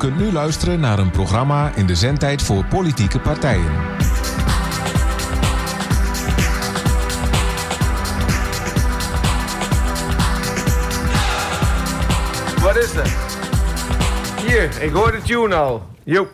kunt 0.00 0.18
nu 0.18 0.32
luisteren 0.32 0.80
naar 0.80 0.98
een 0.98 1.10
programma 1.10 1.72
in 1.74 1.86
de 1.86 1.94
zendtijd 1.94 2.42
voor 2.42 2.64
politieke 2.64 3.18
partijen. 3.18 3.72
Wat 12.62 12.76
is 12.76 12.94
er? 12.94 13.12
Hier, 14.46 14.82
ik 14.82 14.92
hoor 14.92 15.12
de 15.12 15.22
tune 15.22 15.54
al. 15.54 15.86
Joep. 16.04 16.28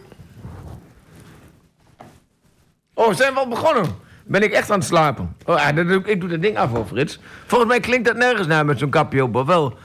Oh, 2.94 3.14
zijn 3.14 3.32
we 3.32 3.38
al 3.38 3.48
begonnen? 3.48 3.84
Ben 4.24 4.42
ik 4.42 4.52
echt 4.52 4.70
aan 4.70 4.78
het 4.78 4.88
slapen? 4.88 5.36
Oh, 5.44 5.58
ja, 5.58 5.72
dat 5.72 6.06
ik 6.06 6.20
doe 6.20 6.28
dat 6.28 6.42
ding 6.42 6.58
af 6.58 6.70
hoor, 6.70 6.86
Frits. 6.86 7.20
Volgens 7.46 7.70
mij 7.70 7.80
klinkt 7.80 8.06
dat 8.06 8.16
nergens 8.16 8.46
naar 8.46 8.64
met 8.64 8.78
zo'n 8.78 8.90
kapje 8.90 9.22
op, 9.22 9.34
of 9.34 9.46
wel? 9.46 9.78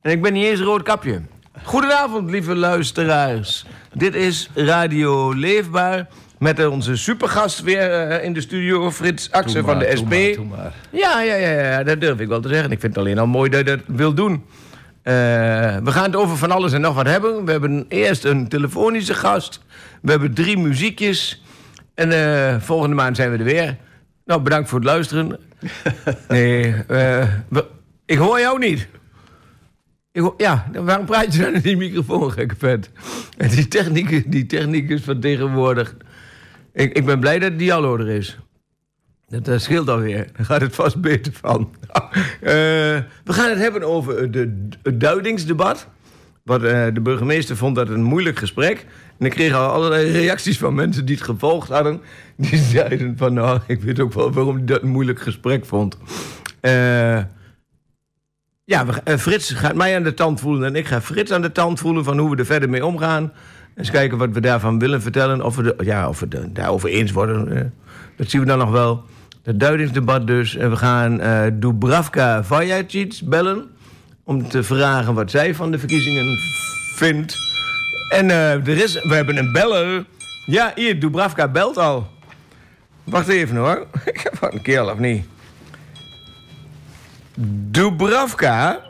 En 0.00 0.10
ik 0.10 0.22
ben 0.22 0.32
niet 0.32 0.44
eens 0.44 0.60
een 0.60 0.66
rood 0.66 0.82
kapje. 0.82 1.22
Goedenavond, 1.64 2.30
lieve 2.30 2.54
luisteraars. 2.54 3.64
Dit 3.92 4.14
is 4.14 4.48
Radio 4.54 5.32
Leefbaar. 5.32 6.06
Met 6.38 6.66
onze 6.66 6.96
supergast 6.96 7.60
weer 7.62 7.90
eh, 8.08 8.24
in 8.24 8.32
de 8.32 8.40
studio, 8.40 8.90
Frits 8.90 9.30
Axen 9.30 9.64
van 9.64 9.78
de 9.78 9.90
SP. 10.00 10.12
Ja, 10.90 11.20
ja, 11.20 11.34
ja, 11.34 11.48
ja, 11.60 11.82
dat 11.82 12.00
durf 12.00 12.18
ik 12.20 12.28
wel 12.28 12.40
te 12.40 12.48
zeggen. 12.48 12.70
Ik 12.70 12.80
vind 12.80 12.94
het 12.94 13.04
alleen 13.04 13.18
al 13.18 13.26
mooi 13.26 13.50
dat 13.50 13.58
je 13.60 13.64
dat 13.64 13.80
wil 13.86 14.14
doen. 14.14 14.32
Eh, 15.02 15.12
we 15.76 15.90
gaan 15.90 16.04
het 16.04 16.16
over 16.16 16.36
van 16.36 16.50
alles 16.50 16.72
en 16.72 16.80
nog 16.80 16.94
wat 16.94 17.06
hebben. 17.06 17.44
We 17.44 17.50
hebben 17.50 17.84
eerst 17.88 18.24
een 18.24 18.48
telefonische 18.48 19.14
gast. 19.14 19.60
We 20.02 20.10
hebben 20.10 20.34
drie 20.34 20.58
muziekjes. 20.58 21.42
En 21.94 22.12
eh, 22.12 22.60
volgende 22.60 22.94
maand 22.96 23.16
zijn 23.16 23.30
we 23.30 23.36
er 23.38 23.44
weer. 23.44 23.76
Nou, 24.24 24.40
bedankt 24.40 24.68
voor 24.68 24.78
het 24.78 24.88
luisteren. 24.88 25.38
nee, 26.28 26.74
we- 27.48 27.64
ik 28.06 28.18
hoor 28.18 28.40
jou 28.40 28.58
niet. 28.58 28.88
Ik 30.12 30.32
ja, 30.36 30.66
waarom 30.72 31.06
praat 31.06 31.34
je 31.34 31.42
dan 31.42 31.54
in 31.54 31.60
die 31.60 31.76
microfoon, 31.76 32.32
gekke 32.32 32.54
vet? 32.58 32.90
En 33.36 33.48
die 33.56 33.68
techniek, 33.68 34.32
die 34.32 34.46
techniek 34.46 34.90
is 34.90 35.02
van 35.02 35.20
tegenwoordig. 35.20 35.96
Ik, 36.72 36.96
ik 36.96 37.06
ben 37.06 37.20
blij 37.20 37.38
dat 37.38 37.58
Diallo 37.58 37.96
er 37.96 38.08
is. 38.08 38.38
Dat 39.28 39.48
eh, 39.48 39.58
scheelt 39.58 39.88
alweer. 39.88 40.26
Daar 40.36 40.46
gaat 40.46 40.60
het 40.60 40.74
vast 40.74 41.00
beter 41.00 41.32
van. 41.32 41.70
Eh, 42.40 42.50
we 43.24 43.32
gaan 43.32 43.50
het 43.50 43.58
hebben 43.58 43.82
over 43.82 44.30
de, 44.30 44.68
het 44.82 45.00
duidingsdebat. 45.00 45.88
Wat 46.42 46.62
eh, 46.62 46.86
de 46.92 47.00
burgemeester 47.00 47.56
vond 47.56 47.76
dat 47.76 47.88
een 47.88 48.02
moeilijk 48.02 48.38
gesprek. 48.38 48.86
En 49.18 49.26
ik 49.26 49.32
kreeg 49.32 49.54
al 49.54 49.70
allerlei 49.70 50.10
reacties 50.10 50.58
van 50.58 50.74
mensen 50.74 51.04
die 51.04 51.14
het 51.14 51.24
gevolgd 51.24 51.68
hadden. 51.68 52.00
Die 52.36 52.58
zeiden 52.58 53.16
van, 53.16 53.34
nou, 53.34 53.60
ik 53.66 53.82
weet 53.82 54.00
ook 54.00 54.12
wel 54.12 54.32
waarom 54.32 54.56
hij 54.56 54.64
dat 54.64 54.82
een 54.82 54.88
moeilijk 54.88 55.20
gesprek 55.20 55.64
vond. 55.64 55.98
Eh, 56.60 57.22
ja, 58.72 58.86
eh, 59.04 59.16
Frits 59.16 59.50
gaat 59.52 59.74
mij 59.74 59.96
aan 59.96 60.02
de 60.02 60.14
tand 60.14 60.40
voelen 60.40 60.64
en 60.68 60.76
ik 60.76 60.86
ga 60.86 61.00
Frits 61.00 61.30
aan 61.32 61.42
de 61.42 61.52
tand 61.52 61.78
voelen 61.80 62.04
van 62.04 62.18
hoe 62.18 62.30
we 62.30 62.36
er 62.36 62.46
verder 62.46 62.68
mee 62.68 62.86
omgaan. 62.86 63.32
Eens 63.76 63.90
kijken 63.90 64.18
wat 64.18 64.30
we 64.30 64.40
daarvan 64.40 64.78
willen 64.78 65.02
vertellen. 65.02 65.44
Of 65.44 65.56
we, 65.56 65.62
de- 65.62 65.76
ja, 65.84 66.08
of 66.08 66.20
we 66.20 66.26
het 66.30 66.54
daarover 66.54 66.88
eens 66.88 67.12
worden. 67.12 67.56
eh, 67.56 67.62
dat 68.16 68.30
zien 68.30 68.40
we 68.40 68.46
dan 68.46 68.58
nog 68.58 68.70
wel. 68.70 69.04
Het 69.42 69.60
duidingsdebat 69.60 70.26
dus. 70.26 70.56
En 70.56 70.70
we 70.70 70.76
gaan 70.76 71.20
eh 71.20 71.42
Dubravka 71.52 72.44
Vajacic 72.44 73.20
bellen. 73.24 73.70
Om 74.24 74.48
te 74.48 74.62
vragen 74.62 75.14
wat 75.14 75.30
zij 75.30 75.54
van 75.54 75.70
de 75.70 75.78
verkiezingen 75.78 76.38
vindt. 76.94 77.36
En 78.08 78.30
er 78.30 78.68
is, 78.68 78.92
we 79.02 79.14
hebben 79.14 79.36
een 79.36 79.52
beller. 79.52 80.04
Ja, 80.46 80.72
hier, 80.74 81.00
Dubravka 81.00 81.48
belt 81.48 81.76
al. 81.78 82.06
Wacht 83.04 83.28
even 83.28 83.56
hoor. 83.56 83.86
Ik 84.12 84.20
heb 84.22 84.38
wat 84.38 84.52
een 84.52 84.62
kerel 84.62 84.90
of 84.90 84.98
niet. 84.98 85.24
Dubravka, 87.36 88.80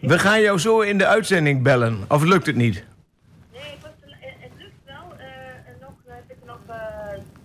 we 0.00 0.18
gaan 0.18 0.40
jou 0.40 0.58
zo 0.58 0.80
in 0.80 0.98
de 0.98 1.06
uitzending 1.06 1.62
bellen. 1.62 1.98
Of 2.08 2.22
lukt 2.22 2.46
het 2.46 2.56
niet? 2.56 2.84
Nee, 3.52 3.60
het, 3.62 3.78
was, 3.82 3.90
eh, 4.10 4.26
het 4.38 4.50
lukt 4.58 4.72
wel. 4.86 4.94
eh, 5.18 5.26
en 5.70 5.74
nog 5.80 5.90
eh, 6.06 6.12
heb 6.14 6.24
ik 6.28 6.36
nog 6.46 6.58
eh 6.68 6.76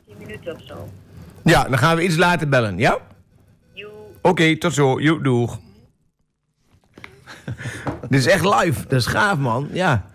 10 0.08 0.16
minuten 0.20 0.54
of 0.56 0.62
zo. 0.68 0.90
Ja, 1.44 1.64
dan 1.64 1.78
gaan 1.78 1.96
we 1.96 2.04
iets 2.04 2.16
later 2.18 2.50
bellen, 2.50 2.78
ja? 2.78 2.98
Oké, 4.22 4.58
tot 4.58 4.74
zo. 4.74 5.00
Joep, 5.02 5.24
doeg. 5.24 5.60
Dit 8.10 8.20
is 8.20 8.28
echt 8.28 8.44
live. 8.46 8.82
Dat 8.88 9.00
is 9.00 9.06
gaaf, 9.06 9.38
man. 9.38 9.70
Ja. 9.72 10.06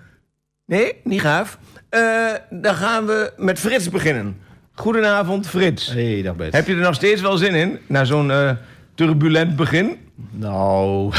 Nee, 0.66 1.00
niet 1.04 1.20
gaaf. 1.20 1.58
Eh, 1.88 2.32
dan 2.50 2.74
gaan 2.74 3.06
we 3.06 3.32
met 3.36 3.58
Frits 3.58 3.90
beginnen. 3.90 4.40
Goedenavond, 4.74 5.48
Frits. 5.48 5.86
Hey, 5.92 6.22
dag 6.22 6.36
Bert. 6.36 6.52
Heb 6.52 6.66
je 6.66 6.72
er 6.74 6.80
nog 6.80 6.94
steeds 6.94 7.20
wel 7.20 7.36
zin 7.36 7.54
in? 7.54 7.78
Na 7.86 8.04
zo'n 8.04 8.30
eh, 8.30 8.50
turbulent 9.06 9.56
begin? 9.56 9.96
Nou, 10.30 11.12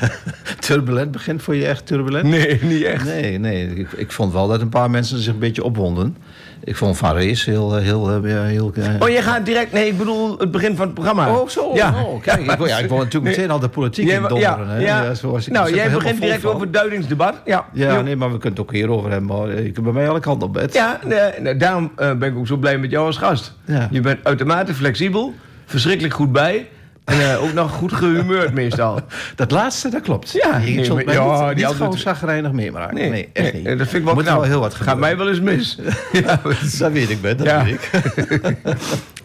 turbulent 0.58 1.10
begint 1.10 1.42
voor 1.42 1.54
je 1.56 1.66
echt 1.66 1.86
turbulent? 1.86 2.24
Nee, 2.24 2.58
niet 2.62 2.82
echt. 2.82 3.04
Nee, 3.04 3.38
nee. 3.38 3.74
Ik, 3.74 3.92
ik 3.92 4.12
vond 4.12 4.32
wel 4.32 4.48
dat 4.48 4.60
een 4.60 4.68
paar 4.68 4.90
mensen 4.90 5.18
zich 5.18 5.32
een 5.32 5.38
beetje 5.38 5.64
opwonden. 5.64 6.16
Ik 6.64 6.76
vond 6.76 6.96
Van 6.96 7.14
Rees 7.14 7.44
heel... 7.44 7.76
eh, 7.76 7.82
heel, 7.82 8.10
eh, 8.10 8.30
ja, 8.30 8.42
heel 8.42 8.72
eh, 8.74 8.84
Oh, 9.00 9.08
jij 9.08 9.22
gaat 9.22 9.46
direct... 9.46 9.72
Nee, 9.72 9.86
ik 9.88 9.98
bedoel 9.98 10.38
het 10.38 10.50
begin 10.50 10.76
van 10.76 10.84
het 10.84 10.94
programma. 10.94 11.32
Oh, 11.36 11.48
zo. 11.48 11.70
Ja. 11.74 11.94
Oh, 12.04 12.22
kijk, 12.22 12.40
ik, 12.40 12.58
wil- 12.58 12.66
ja, 12.66 12.78
ik 12.78 12.88
wil 12.88 12.98
natuurlijk 12.98 13.36
meteen 13.36 13.50
al 13.50 13.58
de 13.58 13.68
politiek 13.68 14.06
Jij- 14.06 14.14
in 14.16 14.20
donderen. 14.22 14.80
Ja, 14.80 15.02
ik 15.12 15.46
nou, 15.46 15.68
er 15.68 15.74
jij 15.74 15.90
begint 15.90 16.20
direct 16.20 16.40
van. 16.40 16.50
over 16.50 16.62
het 16.62 16.72
duidingsdebat. 16.72 17.34
Ja, 17.44 17.64
Ja, 17.72 18.00
nee, 18.00 18.16
maar 18.16 18.32
we 18.32 18.38
kunnen 18.38 18.58
het 18.58 18.68
ook 18.68 18.74
hierover 18.74 19.10
hebben. 19.10 19.36
Maar 19.36 19.48
ik 19.50 19.74
heb 19.74 19.84
bij 19.84 19.92
mij 19.92 20.08
alle 20.08 20.20
kanten 20.20 20.46
op 20.48 20.52
bed. 20.52 20.72
Ja, 20.74 21.00
nee, 21.40 21.56
daarom 21.56 21.92
ben 21.96 22.22
ik 22.22 22.36
ook 22.36 22.46
zo 22.46 22.56
blij 22.56 22.78
met 22.78 22.90
jou 22.90 23.06
als 23.06 23.16
gast. 23.16 23.54
Ja. 23.64 23.88
Je 23.90 24.00
bent 24.00 24.18
uitermate 24.24 24.74
flexibel, 24.74 25.34
verschrikkelijk 25.66 26.14
goed 26.14 26.32
bij... 26.32 26.68
en 27.10 27.30
eh, 27.30 27.42
ook 27.42 27.52
nog 27.52 27.72
goed 27.72 27.92
gehumeurd 27.92 28.52
meestal. 28.54 29.00
Dat 29.36 29.50
laatste, 29.50 29.88
dat 29.88 30.02
klopt. 30.02 30.30
Ja, 30.32 30.56
ik 30.56 30.74
nee, 30.74 31.04
mij 31.04 31.14
ja, 31.14 31.46
niet, 31.46 31.56
die 31.56 31.66
niet 31.66 31.74
gewoon 31.74 31.98
zagrijnig 31.98 32.52
meemaken. 32.52 32.94
Nee, 32.94 33.28
echt 33.32 33.52
niet. 33.52 33.64
Dat 33.64 33.76
vind 33.76 33.92
ik 33.94 34.04
wel 34.04 34.14
Moet 34.14 34.22
knap. 34.22 34.36
wel 34.36 34.44
heel 34.48 34.60
wat 34.60 34.74
Gaat 34.74 34.98
mij 34.98 35.16
wel 35.16 35.28
eens 35.28 35.40
mis. 35.40 35.78
ja, 36.12 36.40
Dat 36.78 36.92
weet 36.92 37.10
ik, 37.10 37.20
Ben. 37.20 37.36
Dat 37.36 37.46
Ja. 37.46 37.64
weet 37.64 37.72
ik. 37.74 37.90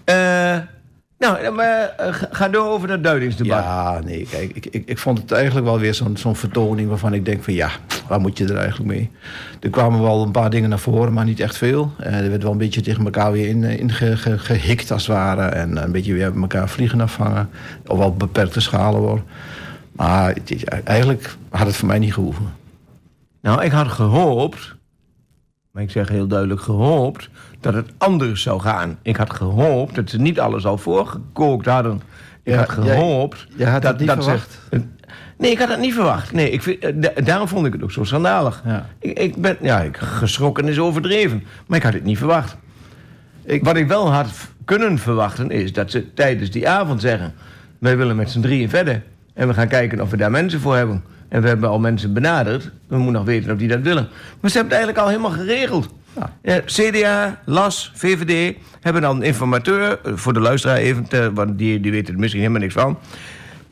Eh, 0.05 0.57
nou, 1.19 1.37
eh, 1.37 1.83
eh, 1.83 2.13
ga- 2.31 2.49
door 2.49 2.67
over 2.67 2.87
dat 2.87 3.03
duidingsdebat. 3.03 3.63
Ja, 3.63 3.99
nee, 4.05 4.27
kijk, 4.31 4.51
ik, 4.53 4.65
ik, 4.65 4.83
ik 4.85 4.97
vond 4.97 5.17
het 5.17 5.31
eigenlijk 5.31 5.65
wel 5.65 5.79
weer 5.79 5.93
zo'n 5.93 6.17
zo'n 6.17 6.35
vertoning 6.35 6.89
waarvan 6.89 7.13
ik 7.13 7.25
denk 7.25 7.43
van 7.43 7.53
ja, 7.53 7.69
waar 8.07 8.19
moet 8.19 8.37
je 8.37 8.45
er 8.47 8.57
eigenlijk 8.57 8.89
mee? 8.91 9.09
Er 9.59 9.69
kwamen 9.69 10.01
wel 10.01 10.23
een 10.23 10.31
paar 10.31 10.49
dingen 10.49 10.69
naar 10.69 10.79
voren, 10.79 11.13
maar 11.13 11.25
niet 11.25 11.39
echt 11.39 11.57
veel. 11.57 11.91
Eh, 11.99 12.19
er 12.19 12.29
werd 12.29 12.43
wel 12.43 12.51
een 12.51 12.57
beetje 12.57 12.81
tegen 12.81 13.03
elkaar 13.05 13.31
weer 13.31 13.47
in, 13.47 13.63
in 13.63 13.91
ge- 13.91 14.17
ge- 14.17 14.37
gehikt 14.39 14.91
als 14.91 15.07
het 15.07 15.15
ware. 15.15 15.41
En 15.41 15.83
een 15.83 15.91
beetje 15.91 16.13
weer 16.13 16.33
elkaar 16.41 16.69
vliegen 16.69 17.01
afvangen. 17.01 17.49
Op 17.87 17.97
wel 17.97 18.13
beperkte 18.15 18.59
schalen 18.59 18.99
hoor. 19.01 19.21
Maar 19.91 20.33
het 20.33 20.63
eigenlijk 20.83 21.35
had 21.49 21.67
het 21.67 21.75
voor 21.75 21.87
mij 21.87 21.99
niet 21.99 22.13
gehoeven. 22.13 22.53
Nou, 23.41 23.63
ik 23.63 23.71
had 23.71 23.87
gehoopt, 23.87 24.74
maar 25.75 25.83
ik 25.83 25.91
zeg 25.91 26.09
heel 26.09 26.27
duidelijk 26.27 26.61
gehoopt, 26.61 27.29
dat 27.59 27.73
het 27.73 27.89
anders 27.97 28.41
zou 28.41 28.59
gaan. 28.61 28.97
Ik 29.01 29.15
had 29.15 29.33
gehoopt 29.33 29.95
dat 29.95 30.09
ze 30.09 30.17
niet 30.19 30.39
alles 30.39 30.65
al 30.65 30.77
voorgekookt 30.77 31.65
hadden. 31.65 32.01
Ik 32.43 32.53
Ja, 32.53 32.57
had 32.59 32.69
gehoopt... 32.69 33.47
jij 33.55 33.69
had 33.69 33.81
dat 33.81 33.99
niet 33.99 34.09
ze- 34.09 34.15
verwacht? 34.15 34.59
nee, 35.37 35.51
ik 35.51 35.59
had 35.59 35.69
het 35.69 35.79
niet 35.79 35.93
verwacht. 35.93 36.31
Nee, 36.31 36.49
ik 36.49 36.61
vind, 36.61 36.79
eh, 36.79 36.91
da- 36.95 37.21
daarom 37.23 37.47
vond 37.47 37.65
ik 37.65 37.73
het 37.73 37.83
ook 37.83 37.91
zo 37.91 38.03
schandalig. 38.03 38.61
Ja. 38.65 38.85
Ik, 38.99 39.19
ik 39.19 39.35
ben, 39.35 39.57
ja, 39.61 39.81
ik, 39.81 39.97
geschrokken 39.97 40.67
is 40.67 40.79
overdreven, 40.79 41.43
maar 41.67 41.77
ik 41.77 41.83
had 41.83 41.93
het 41.93 42.03
niet 42.03 42.17
verwacht. 42.17 42.57
Ik- 43.43 43.63
Wat 43.63 43.75
ik 43.75 43.87
wel 43.87 44.11
had 44.11 44.27
kunnen 44.65 44.97
verwachten 44.97 45.49
is 45.51 45.73
dat 45.73 45.91
ze 45.91 46.13
tijdens 46.13 46.51
die 46.51 46.69
avond 46.69 47.01
zeggen... 47.01 47.33
wij 47.79 47.97
willen 47.97 48.15
met 48.15 48.29
z'n 48.29 48.41
drieën 48.41 48.69
verder 48.69 49.03
en 49.33 49.47
we 49.47 49.53
gaan 49.53 49.67
kijken 49.67 50.01
of 50.01 50.09
we 50.09 50.17
daar 50.17 50.31
mensen 50.31 50.59
voor 50.59 50.75
hebben. 50.75 51.03
En 51.29 51.41
we 51.41 51.47
hebben 51.47 51.69
al 51.69 51.79
mensen 51.79 52.13
benaderd. 52.13 52.71
We 52.87 52.95
moeten 52.95 53.13
nog 53.13 53.25
weten 53.25 53.51
of 53.51 53.57
die 53.57 53.67
dat 53.67 53.81
willen. 53.81 54.07
Maar 54.39 54.51
ze 54.51 54.57
hebben 54.57 54.77
het 54.77 54.85
eigenlijk 54.85 54.97
al 54.97 55.07
helemaal 55.07 55.45
geregeld. 55.45 55.89
Ja. 56.43 56.61
CDA, 56.65 57.39
LAS, 57.45 57.91
VVD 57.95 58.55
hebben 58.81 59.01
dan 59.01 59.15
een 59.15 59.21
informateur... 59.23 59.99
eh, 60.03 60.11
voor 60.15 60.33
de 60.33 60.39
luisteraar 60.39 60.77
even, 60.77 61.07
te- 61.07 61.31
want 61.33 61.57
die, 61.57 61.79
die 61.79 61.91
weten 61.91 62.13
er 62.13 62.19
misschien 62.19 62.41
helemaal 62.41 62.61
niks 62.61 62.73
van... 62.73 62.97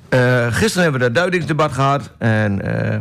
Eh, 0.10 0.48
gisteren 0.50 0.84
hebben 0.84 1.02
we 1.02 1.08
dat 1.08 1.16
duidingsdebat 1.16 1.72
gehad. 1.72 2.12
En 2.18 2.62
eh, 2.62 2.98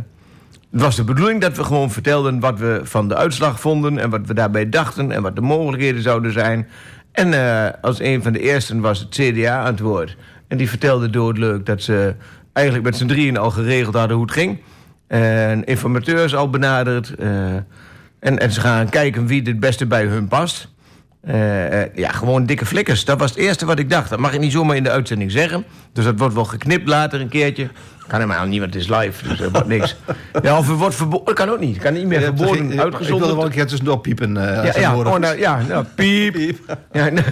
het 0.71 0.81
was 0.81 0.95
de 0.95 1.03
bedoeling 1.03 1.41
dat 1.41 1.57
we 1.57 1.63
gewoon 1.63 1.91
vertelden 1.91 2.39
wat 2.39 2.59
we 2.59 2.79
van 2.83 3.07
de 3.07 3.15
uitslag 3.15 3.59
vonden... 3.59 3.97
en 3.97 4.09
wat 4.09 4.21
we 4.25 4.33
daarbij 4.33 4.69
dachten 4.69 5.11
en 5.11 5.21
wat 5.21 5.35
de 5.35 5.41
mogelijkheden 5.41 6.01
zouden 6.01 6.31
zijn. 6.31 6.67
En 7.11 7.33
als 7.81 7.99
een 7.99 8.23
van 8.23 8.33
de 8.33 8.39
eersten 8.39 8.79
was 8.79 8.99
het 8.99 9.09
CDA 9.09 9.57
aan 9.59 9.65
het 9.65 9.79
woord. 9.79 10.17
En 10.47 10.57
die 10.57 10.69
vertelde 10.69 11.09
doodleuk 11.09 11.65
dat 11.65 11.81
ze 11.81 12.15
eigenlijk 12.53 12.85
met 12.85 12.97
z'n 12.97 13.07
drieën 13.07 13.37
al 13.37 13.51
geregeld 13.51 13.95
hadden 13.95 14.17
hoe 14.17 14.25
het 14.25 14.35
ging. 14.35 14.59
En 15.07 15.63
informateurs 15.63 16.35
al 16.35 16.49
benaderd. 16.49 17.15
eh, 17.15 17.53
en, 18.19 18.39
en 18.39 18.51
ze 18.51 18.59
gaan 18.59 18.89
kijken 18.89 19.25
wie 19.25 19.41
het 19.41 19.59
beste 19.59 19.85
bij 19.85 20.05
hun 20.05 20.27
past. 20.27 20.67
Eh, 21.23 21.81
eh, 21.81 21.89
ja, 21.95 22.11
gewoon 22.11 22.45
dikke 22.45 22.65
flikkers. 22.65 23.05
Dat 23.05 23.19
was 23.19 23.29
het 23.29 23.39
eerste 23.39 23.65
wat 23.65 23.79
ik 23.79 23.89
dacht. 23.89 24.09
Dat 24.09 24.19
mag 24.19 24.33
ik 24.33 24.39
niet 24.39 24.51
zomaar 24.51 24.75
in 24.75 24.83
de 24.83 24.89
uitzending 24.89 25.31
zeggen. 25.31 25.65
Dus 25.93 26.05
dat 26.05 26.19
wordt 26.19 26.33
wel 26.33 26.45
geknipt 26.45 26.87
later 26.87 27.21
een 27.21 27.29
keertje. 27.29 27.69
Kan 28.07 28.19
helemaal 28.19 28.45
niet, 28.45 28.59
want 28.59 28.73
het 28.73 28.83
is 28.83 28.89
live. 28.89 29.27
Dus 29.27 29.39
er 29.39 29.51
wordt 29.51 29.67
niks. 29.67 29.95
Ja, 30.41 30.57
of 30.57 30.67
het 30.67 30.77
wordt 30.77 30.95
verboden. 30.95 31.25
Dat 31.25 31.35
kan 31.35 31.49
ook 31.49 31.59
niet. 31.59 31.77
Kan 31.77 31.93
niet 31.93 32.05
meer 32.05 32.21
verboden, 32.21 32.55
Ik 32.55 32.67
wilde 32.67 32.83
uitgezonden. 32.83 33.35
wel 33.35 33.45
een 33.45 33.51
keer 33.51 33.67
tussendoor 33.67 33.99
piepen. 33.99 34.37
als 34.37 34.75
Ja, 34.75 34.81
ja, 34.81 34.97
oh, 34.97 35.17
nou, 35.17 35.39
ja, 35.39 35.61
nou, 35.67 35.85
piep. 35.95 36.59
Ja, 36.91 37.09
nee, 37.09 37.23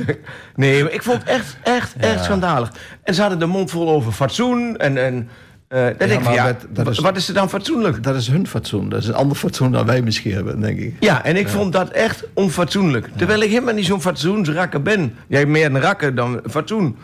nee, 0.56 0.84
maar 0.84 0.92
ik 0.92 1.04
vond 1.04 1.20
het 1.20 1.28
echt, 1.28 1.58
echt, 1.64 1.96
echt 1.98 2.24
schandalig. 2.24 2.72
En 3.04 3.14
ze 3.14 3.22
hadden 3.22 3.40
de 3.40 3.46
mond 3.46 3.72
vol 3.72 3.90
over 3.90 4.12
fatsoen 4.12 4.78
en, 4.78 4.98
en 4.98 5.30
Eh, 5.72 5.86
dan 5.98 6.10
ik 6.10 6.24
ja, 6.34 6.46
dat- 6.46 6.66
dat 6.70 6.88
is- 6.88 7.00
wat 7.00 7.18
is 7.18 7.28
er 7.28 7.34
dan 7.34 7.50
fatsoenlijk? 7.50 8.04
Dat 8.04 8.16
is 8.16 8.28
hun 8.28 8.48
fatsoen. 8.48 8.90
Dat 8.90 9.02
is 9.02 9.08
een 9.08 9.14
ander 9.14 9.38
fatsoen 9.38 9.72
dan 9.72 9.86
wij 9.86 10.02
misschien 10.02 10.34
hebben, 10.34 10.60
denk 10.62 10.80
ik. 10.80 10.96
Ja, 11.00 11.24
en 11.24 11.36
ik 11.36 11.48
vond 11.48 11.74
dat 11.74 11.90
echt 11.90 12.24
onfatsoenlijk. 12.34 13.08
Terwijl 13.16 13.42
ik 13.42 13.50
helemaal 13.50 13.74
niet 13.74 13.86
zo'n 13.86 14.02
fatsoensrakker 14.02 14.82
ben. 14.82 15.16
Jij 15.28 15.46
meer 15.46 15.66
een 15.66 15.80
rakker 15.82 16.16
dan 16.16 16.42
fatsoen. 16.50 16.98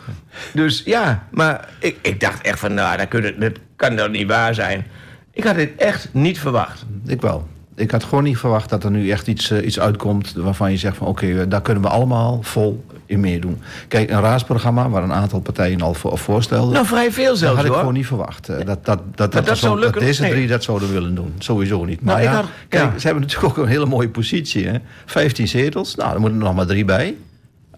Dus 0.52 0.82
ja, 0.84 1.26
maar 1.30 1.68
ik, 1.78 1.96
ik 2.02 2.20
dacht 2.20 2.42
echt 2.42 2.58
van, 2.58 2.74
nou, 2.74 2.96
dat, 2.96 3.08
kun 3.08 3.34
dat 3.38 3.52
kan 3.76 3.96
toch 3.96 4.08
niet 4.10 4.28
waar 4.28 4.54
zijn. 4.54 4.86
Ik 5.32 5.44
had 5.44 5.54
dit 5.54 5.70
echt 5.76 6.08
niet 6.12 6.38
verwacht. 6.40 6.84
Ik 7.06 7.20
wel. 7.20 7.48
Ik 7.78 7.90
had 7.90 8.04
gewoon 8.04 8.24
niet 8.24 8.38
verwacht 8.38 8.68
dat 8.70 8.84
er 8.84 8.90
nu 8.90 9.10
echt 9.10 9.26
iets, 9.26 9.50
eh, 9.50 9.66
iets 9.66 9.80
uitkomt 9.80 10.32
waarvan 10.36 10.70
je 10.70 10.76
zegt 10.76 10.96
van 10.96 11.06
oké, 11.06 11.26
eh, 11.26 11.42
daar 11.48 11.62
kunnen 11.62 11.82
we 11.82 11.88
allemaal 11.88 12.38
vol 12.42 12.84
in 13.06 13.20
meedoen. 13.20 13.58
Kijk, 13.88 14.10
een 14.10 14.20
raadsprogramma 14.20 14.88
waar 14.88 15.02
een 15.02 15.12
aantal 15.12 15.40
partijen 15.40 15.80
al 15.80 15.94
voor, 15.94 16.18
voorstelden. 16.18 16.72
Nou, 16.72 16.86
vrij 16.86 17.12
veel 17.12 17.28
dat 17.28 17.38
zelfs 17.38 17.54
had 17.56 17.64
ik 17.64 17.70
hoor. 17.70 17.78
gewoon 17.80 17.94
niet 17.94 18.06
verwacht. 18.06 18.48
eh, 18.48 18.56
Dat, 18.56 18.66
dat, 18.66 18.84
dat, 18.84 18.98
dat, 19.14 19.32
dat 19.32 19.46
dat 19.46 19.58
zo- 19.58 19.74
lukken? 19.74 19.92
dat 19.92 20.02
deze 20.02 20.22
Nee. 20.22 20.30
drie 20.30 20.46
dat 20.46 20.62
zouden 20.62 20.92
willen 20.92 21.14
doen. 21.14 21.32
Sowieso 21.38 21.84
niet. 21.84 22.00
Maar 22.02 22.14
Nou, 22.14 22.26
ja, 22.28 22.34
had- 22.34 22.44
kijk, 22.68 22.92
ja. 22.92 22.98
ze 22.98 23.06
hebben 23.06 23.22
natuurlijk 23.26 23.58
ook 23.58 23.64
een 23.64 23.70
hele 23.70 23.86
mooie 23.86 24.08
positie. 24.08 24.66
Hè? 24.66 24.78
15 25.06 25.48
zetels. 25.48 25.94
Nou, 25.94 26.14
er 26.14 26.20
moeten 26.20 26.38
er 26.38 26.44
nog 26.44 26.54
maar 26.54 26.66
drie 26.66 26.84
bij. 26.84 27.14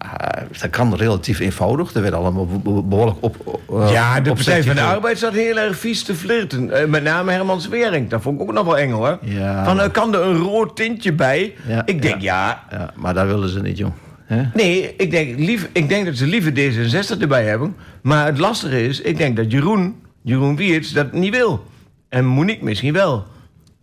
Ah, 0.03 0.41
dat 0.61 0.69
kan 0.69 0.95
relatief 0.95 1.39
eenvoudig. 1.39 1.93
Er 1.93 2.01
werd 2.01 2.13
allemaal 2.13 2.45
be- 2.45 2.57
be- 2.71 2.83
behoorlijk 2.83 3.17
op. 3.19 3.61
eh, 3.69 3.91
Ja, 3.91 4.21
de 4.21 4.33
Partij 4.33 4.63
van 4.63 4.75
de 4.75 4.81
Arbeid 4.81 5.19
zat 5.19 5.33
heel 5.33 5.57
erg 5.57 5.77
vies 5.77 6.03
te 6.03 6.15
flirten. 6.15 6.71
Eh, 6.71 6.85
met 6.87 7.03
name 7.03 7.31
Herman 7.31 7.61
Zwering. 7.61 8.09
Dat 8.09 8.21
vond 8.21 8.41
ik 8.41 8.47
ook 8.47 8.53
nog 8.53 8.65
wel 8.65 8.77
eng 8.77 8.91
hoor. 8.91 9.17
Ja. 9.21 9.63
Van, 9.63 9.81
eh, 9.81 9.91
kan 9.91 10.13
er 10.15 10.21
een 10.21 10.37
rood 10.37 10.75
tintje 10.75 11.13
bij? 11.13 11.53
Ja, 11.67 11.81
ik 11.85 12.01
denk, 12.01 12.21
ja. 12.21 12.63
Ja, 12.71 12.89
maar 12.95 13.13
daar 13.13 13.27
willen 13.27 13.49
ze 13.49 13.61
niet. 13.61 13.83
Hè? 14.25 14.43
Nee, 14.53 14.93
ik 14.97 15.11
denk, 15.11 15.39
lief, 15.39 15.69
ik 15.71 15.89
denk 15.89 16.05
dat 16.05 16.15
ze 16.15 16.25
liever 16.25 16.51
D66 16.51 17.21
erbij 17.21 17.45
hebben. 17.45 17.75
Maar 18.01 18.25
het 18.25 18.37
lastige 18.39 18.87
is, 18.87 19.01
ik 19.01 19.17
denk 19.17 19.35
dat 19.37 19.51
Jeroen, 19.51 19.95
Jeroen 20.23 20.55
Wiertz 20.55 20.91
dat 20.91 21.11
niet 21.11 21.35
wil. 21.35 21.63
En 22.09 22.25
Monique 22.25 22.63
misschien 22.63 22.93
wel. 22.93 23.25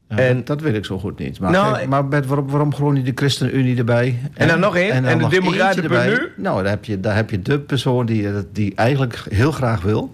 Ja, 0.09 0.17
En- 0.17 0.37
dat, 0.37 0.47
dat 0.47 0.61
weet 0.61 0.75
ik 0.75 0.85
zo 0.85 0.99
goed 0.99 1.19
niet. 1.19 1.41
Maar, 1.41 1.51
Nou, 1.51 1.75
kijk, 1.75 1.89
maar 1.89 2.09
Bert, 2.09 2.27
waarom, 2.27 2.51
waarom 2.51 2.75
gewoon 2.75 2.95
niet 2.95 3.07
de 3.07 3.13
ChristenUnie 3.15 3.77
erbij? 3.79 4.19
En 4.35 4.49
dan 4.49 4.61
nog 4.61 4.77
één? 4.77 4.95
dan 5.03 5.05
En 5.05 5.19
de 5.19 5.29
Democraten 5.29 5.83
erbij. 5.83 6.09
nu? 6.09 6.19
Nou, 6.37 6.63
daar 6.63 6.71
heb, 6.71 6.85
je, 6.85 7.01
daar 7.01 7.17
heb 7.17 7.31
je 7.31 7.43
de 7.43 7.59
persoon 7.59 8.07
die, 8.07 8.29
eh, 8.29 8.35
die 8.53 8.73
eigenlijk 8.75 9.25
heel 9.31 9.53
graag 9.53 9.83
wil. 9.83 10.13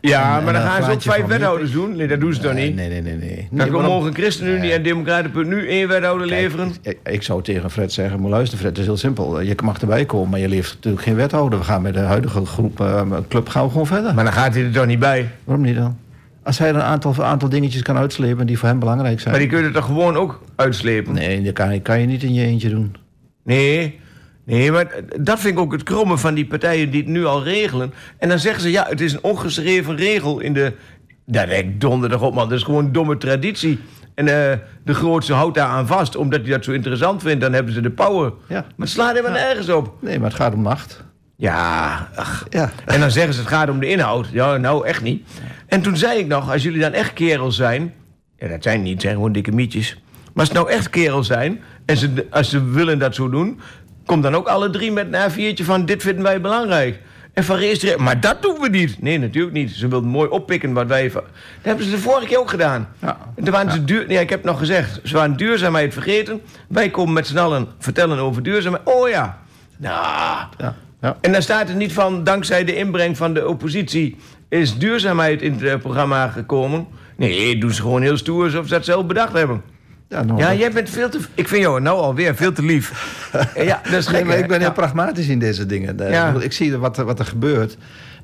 Ja, 0.00 0.38
En- 0.38 0.44
maar 0.44 0.54
en 0.54 0.60
dan 0.60 0.70
gaan 0.70 0.82
ze 0.84 0.90
ook 0.90 1.02
vijf 1.02 1.24
wethouders 1.26 1.70
doen. 1.72 1.96
Nee, 1.96 2.06
dat 2.06 2.20
doen 2.20 2.34
ze 2.34 2.40
toch 2.40 2.52
nee, 2.52 2.66
niet? 2.66 2.74
Nee, 2.76 2.88
nee, 2.88 3.02
nee. 3.02 3.16
nee. 3.16 3.28
Dan 3.36 3.36
Nee, 3.50 3.58
komen 3.66 3.72
waarom- 3.72 3.92
morgen 3.92 4.14
ChristenUnie 4.14 4.72
en 4.72 4.82
Democraten 4.82 5.48
nu 5.48 5.68
één 5.68 5.88
wethouder 5.88 6.28
Kijk, 6.28 6.40
leveren. 6.40 6.72
Ik, 6.82 6.98
ik 7.04 7.22
zou 7.22 7.42
tegen 7.42 7.70
Fred 7.70 7.92
zeggen, 7.92 8.20
maar 8.20 8.30
luister 8.30 8.58
Fred, 8.58 8.70
het 8.70 8.78
is 8.78 8.84
heel 8.86 8.96
simpel. 8.96 9.40
Je 9.40 9.54
mag 9.64 9.80
erbij 9.80 10.04
komen, 10.04 10.30
maar 10.30 10.40
je 10.40 10.48
levert 10.48 10.74
natuurlijk 10.74 11.02
geen 11.04 11.14
wethouder. 11.14 11.58
We 11.58 11.64
gaan 11.64 11.82
met 11.82 11.94
de 11.94 12.00
huidige 12.00 12.46
groep, 12.46 12.80
eh, 12.80 13.02
club 13.28 13.48
gaan 13.48 13.64
we 13.64 13.70
gewoon 13.70 13.86
verder. 13.86 14.14
Maar 14.14 14.24
dan 14.24 14.32
gaat 14.32 14.54
hij 14.54 14.64
er 14.64 14.72
toch 14.72 14.86
niet 14.86 14.98
bij. 14.98 15.28
Waarom 15.44 15.64
niet 15.64 15.76
dan? 15.76 15.98
Als 16.44 16.58
hij 16.58 16.68
een 16.68 16.82
aantal, 16.82 17.24
aantal 17.24 17.48
dingetjes 17.48 17.82
kan 17.82 17.96
uitslepen 17.96 18.46
die 18.46 18.58
voor 18.58 18.68
hem 18.68 18.78
belangrijk 18.78 19.20
zijn. 19.20 19.30
Maar 19.30 19.40
die 19.42 19.48
kun 19.48 19.58
je 19.58 19.64
er 19.66 19.72
toch 19.72 19.84
gewoon 19.84 20.16
ook 20.16 20.40
uitslepen? 20.56 21.12
Nee, 21.14 21.42
dat 21.42 21.52
kan, 21.52 21.72
je- 21.74 21.80
kan 21.80 22.00
je 22.00 22.06
niet 22.06 22.22
in 22.22 22.34
je 22.34 22.44
eentje 22.44 22.68
doen. 22.68 22.96
Nee, 23.44 24.00
nee, 24.44 24.72
maar 24.72 24.86
dat 25.20 25.40
vind 25.40 25.54
ik 25.54 25.60
ook 25.60 25.72
het 25.72 25.82
kromme 25.82 26.18
van 26.18 26.34
die 26.34 26.46
partijen 26.46 26.90
die 26.90 27.00
het 27.00 27.10
nu 27.10 27.24
al 27.24 27.42
regelen. 27.44 27.92
En 28.18 28.28
dan 28.28 28.38
zeggen 28.38 28.62
ze, 28.62 28.70
ja, 28.70 28.86
het 28.88 29.00
is 29.00 29.12
een 29.12 29.22
ongeschreven 29.22 29.96
regel 29.96 30.40
in 30.40 30.52
de... 30.52 30.72
Daar 31.26 31.46
denk 31.46 31.80
donderdag 31.80 32.22
op, 32.22 32.34
man. 32.34 32.48
Dat 32.48 32.58
is 32.58 32.64
gewoon 32.64 32.84
een 32.84 32.92
domme 32.92 33.16
traditie. 33.16 33.78
En 34.14 34.28
eh, 34.28 34.58
de 34.84 34.94
grootste 34.94 35.32
houdt 35.32 35.54
daar 35.54 35.68
aan 35.68 35.86
vast, 35.86 36.16
omdat 36.16 36.40
hij 36.40 36.50
dat 36.50 36.64
zo 36.64 36.72
interessant 36.72 37.22
vindt. 37.22 37.40
Dan 37.40 37.52
hebben 37.52 37.72
ze 37.74 37.80
de 37.80 37.90
power. 37.90 38.32
Ja. 38.48 38.54
Maar 38.60 38.72
het 38.76 38.88
slaat 38.88 39.10
helemaal 39.14 39.32
nergens 39.40 39.68
op. 39.68 39.94
Nee, 40.00 40.18
maar 40.18 40.28
het 40.30 40.38
gaat 40.40 40.54
om 40.54 40.60
macht. 40.60 41.03
Ja, 41.36 42.08
ach. 42.14 42.46
Ja. 42.50 42.70
En 42.84 43.00
dan 43.00 43.10
zeggen 43.10 43.34
ze, 43.34 43.40
het 43.40 43.48
gaat 43.48 43.68
om 43.68 43.80
de 43.80 43.88
inhoud. 43.88 44.28
Ja, 44.32 44.56
nou, 44.56 44.86
echt 44.86 45.02
niet. 45.02 45.28
En 45.66 45.82
toen 45.82 45.96
zei 45.96 46.18
ik 46.18 46.26
nog, 46.26 46.52
als 46.52 46.62
jullie 46.62 46.80
dan 46.80 46.92
echt 46.92 47.12
kerels 47.12 47.56
zijn... 47.56 47.94
Ja, 48.38 48.48
dat 48.48 48.62
zijn 48.62 48.82
niet, 48.82 49.00
zijn 49.00 49.14
gewoon 49.14 49.32
dikke 49.32 49.52
mietjes. 49.52 49.94
Maar 50.14 50.32
als 50.34 50.48
het 50.48 50.56
nou 50.56 50.70
echt 50.70 50.90
kerels 50.90 51.26
zijn... 51.26 51.60
en 51.86 51.96
ze, 51.96 52.26
als 52.30 52.50
ze 52.50 52.64
willen 52.64 52.98
dat 52.98 53.14
zo 53.14 53.28
doen... 53.28 53.60
kom 54.06 54.20
dan 54.20 54.34
ook 54.34 54.46
alle 54.48 54.70
drie 54.70 54.92
met 54.92 55.06
een 55.10 55.30
A4'tje 55.30 55.64
van... 55.64 55.86
dit 55.86 56.02
vinden 56.02 56.22
wij 56.22 56.40
belangrijk. 56.40 57.00
En 57.32 57.44
van 57.44 57.56
registreren. 57.56 58.02
Maar 58.02 58.20
dat 58.20 58.42
doen 58.42 58.60
we 58.60 58.68
niet. 58.68 59.02
Nee, 59.02 59.18
natuurlijk 59.18 59.54
niet. 59.54 59.70
Ze 59.70 59.88
wilden 59.88 60.10
mooi 60.10 60.28
oppikken 60.28 60.72
wat 60.72 60.86
wij... 60.86 61.10
Dat 61.10 61.24
hebben 61.62 61.84
ze 61.84 61.90
de 61.90 61.98
vorige 61.98 62.26
keer 62.26 62.38
ook 62.38 62.50
gedaan. 62.50 62.88
Ja. 63.00 63.18
En 63.36 63.44
toen 63.44 63.52
waren 63.52 63.72
ze 63.72 63.84
duur... 63.84 64.06
Nee, 64.06 64.20
ik 64.20 64.30
heb 64.30 64.38
het 64.38 64.50
nog 64.50 64.58
gezegd. 64.58 65.00
Ze 65.02 65.14
waren 65.16 65.36
duurzaamheid 65.36 65.92
vergeten. 65.92 66.40
Wij 66.68 66.90
komen 66.90 67.12
met 67.12 67.26
z'n 67.26 67.38
allen 67.38 67.68
vertellen 67.78 68.18
over 68.18 68.42
duurzaamheid. 68.42 68.82
Oh 68.84 69.08
ja. 69.08 69.38
Nou... 69.76 70.46
Ja. 70.58 70.74
Ja. 71.04 71.16
En 71.20 71.32
dan 71.32 71.42
staat 71.42 71.68
er 71.68 71.74
niet 71.74 71.92
van, 71.92 72.24
dankzij 72.24 72.64
de 72.64 72.76
inbreng 72.76 73.16
van 73.16 73.34
de 73.34 73.48
oppositie... 73.48 74.16
is 74.48 74.78
duurzaamheid 74.78 75.42
in 75.42 75.52
het 75.52 75.62
eh, 75.62 75.76
programma 75.78 76.28
gekomen. 76.28 76.86
Nee, 77.16 77.58
doen 77.58 77.72
ze 77.72 77.82
gewoon 77.82 78.02
heel 78.02 78.16
stoer 78.16 78.44
alsof 78.44 78.66
ze 78.66 78.74
dat 78.74 78.84
zelf 78.84 79.06
bedacht 79.06 79.32
hebben. 79.32 79.62
Ja, 80.08 80.22
nou, 80.22 80.38
Ja, 80.38 80.54
jij 80.54 80.72
bent 80.72 80.90
veel 80.90 81.08
te... 81.08 81.18
Ik 81.34 81.48
vind 81.48 81.62
jou 81.62 81.80
nou 81.80 81.98
alweer 82.00 82.34
veel 82.34 82.52
te 82.52 82.62
lief. 82.62 82.92
Ja, 83.56 83.80
dat 83.84 83.92
is 83.92 84.06
Nee, 84.06 84.16
gek, 84.16 84.24
maar 84.26 84.36
hè? 84.36 84.42
ik 84.42 84.48
ben 84.48 84.60
heel 84.60 84.72
pragmatisch 84.72 85.28
in 85.28 85.38
deze 85.38 85.66
dingen. 85.66 86.00
Eh, 86.00 86.10
Ja. 86.12 86.34
Ik 86.40 86.52
zie 86.52 86.76
wat, 86.76 86.98
er- 86.98 87.04
wat 87.04 87.18
er 87.18 87.24
gebeurt. 87.26 87.76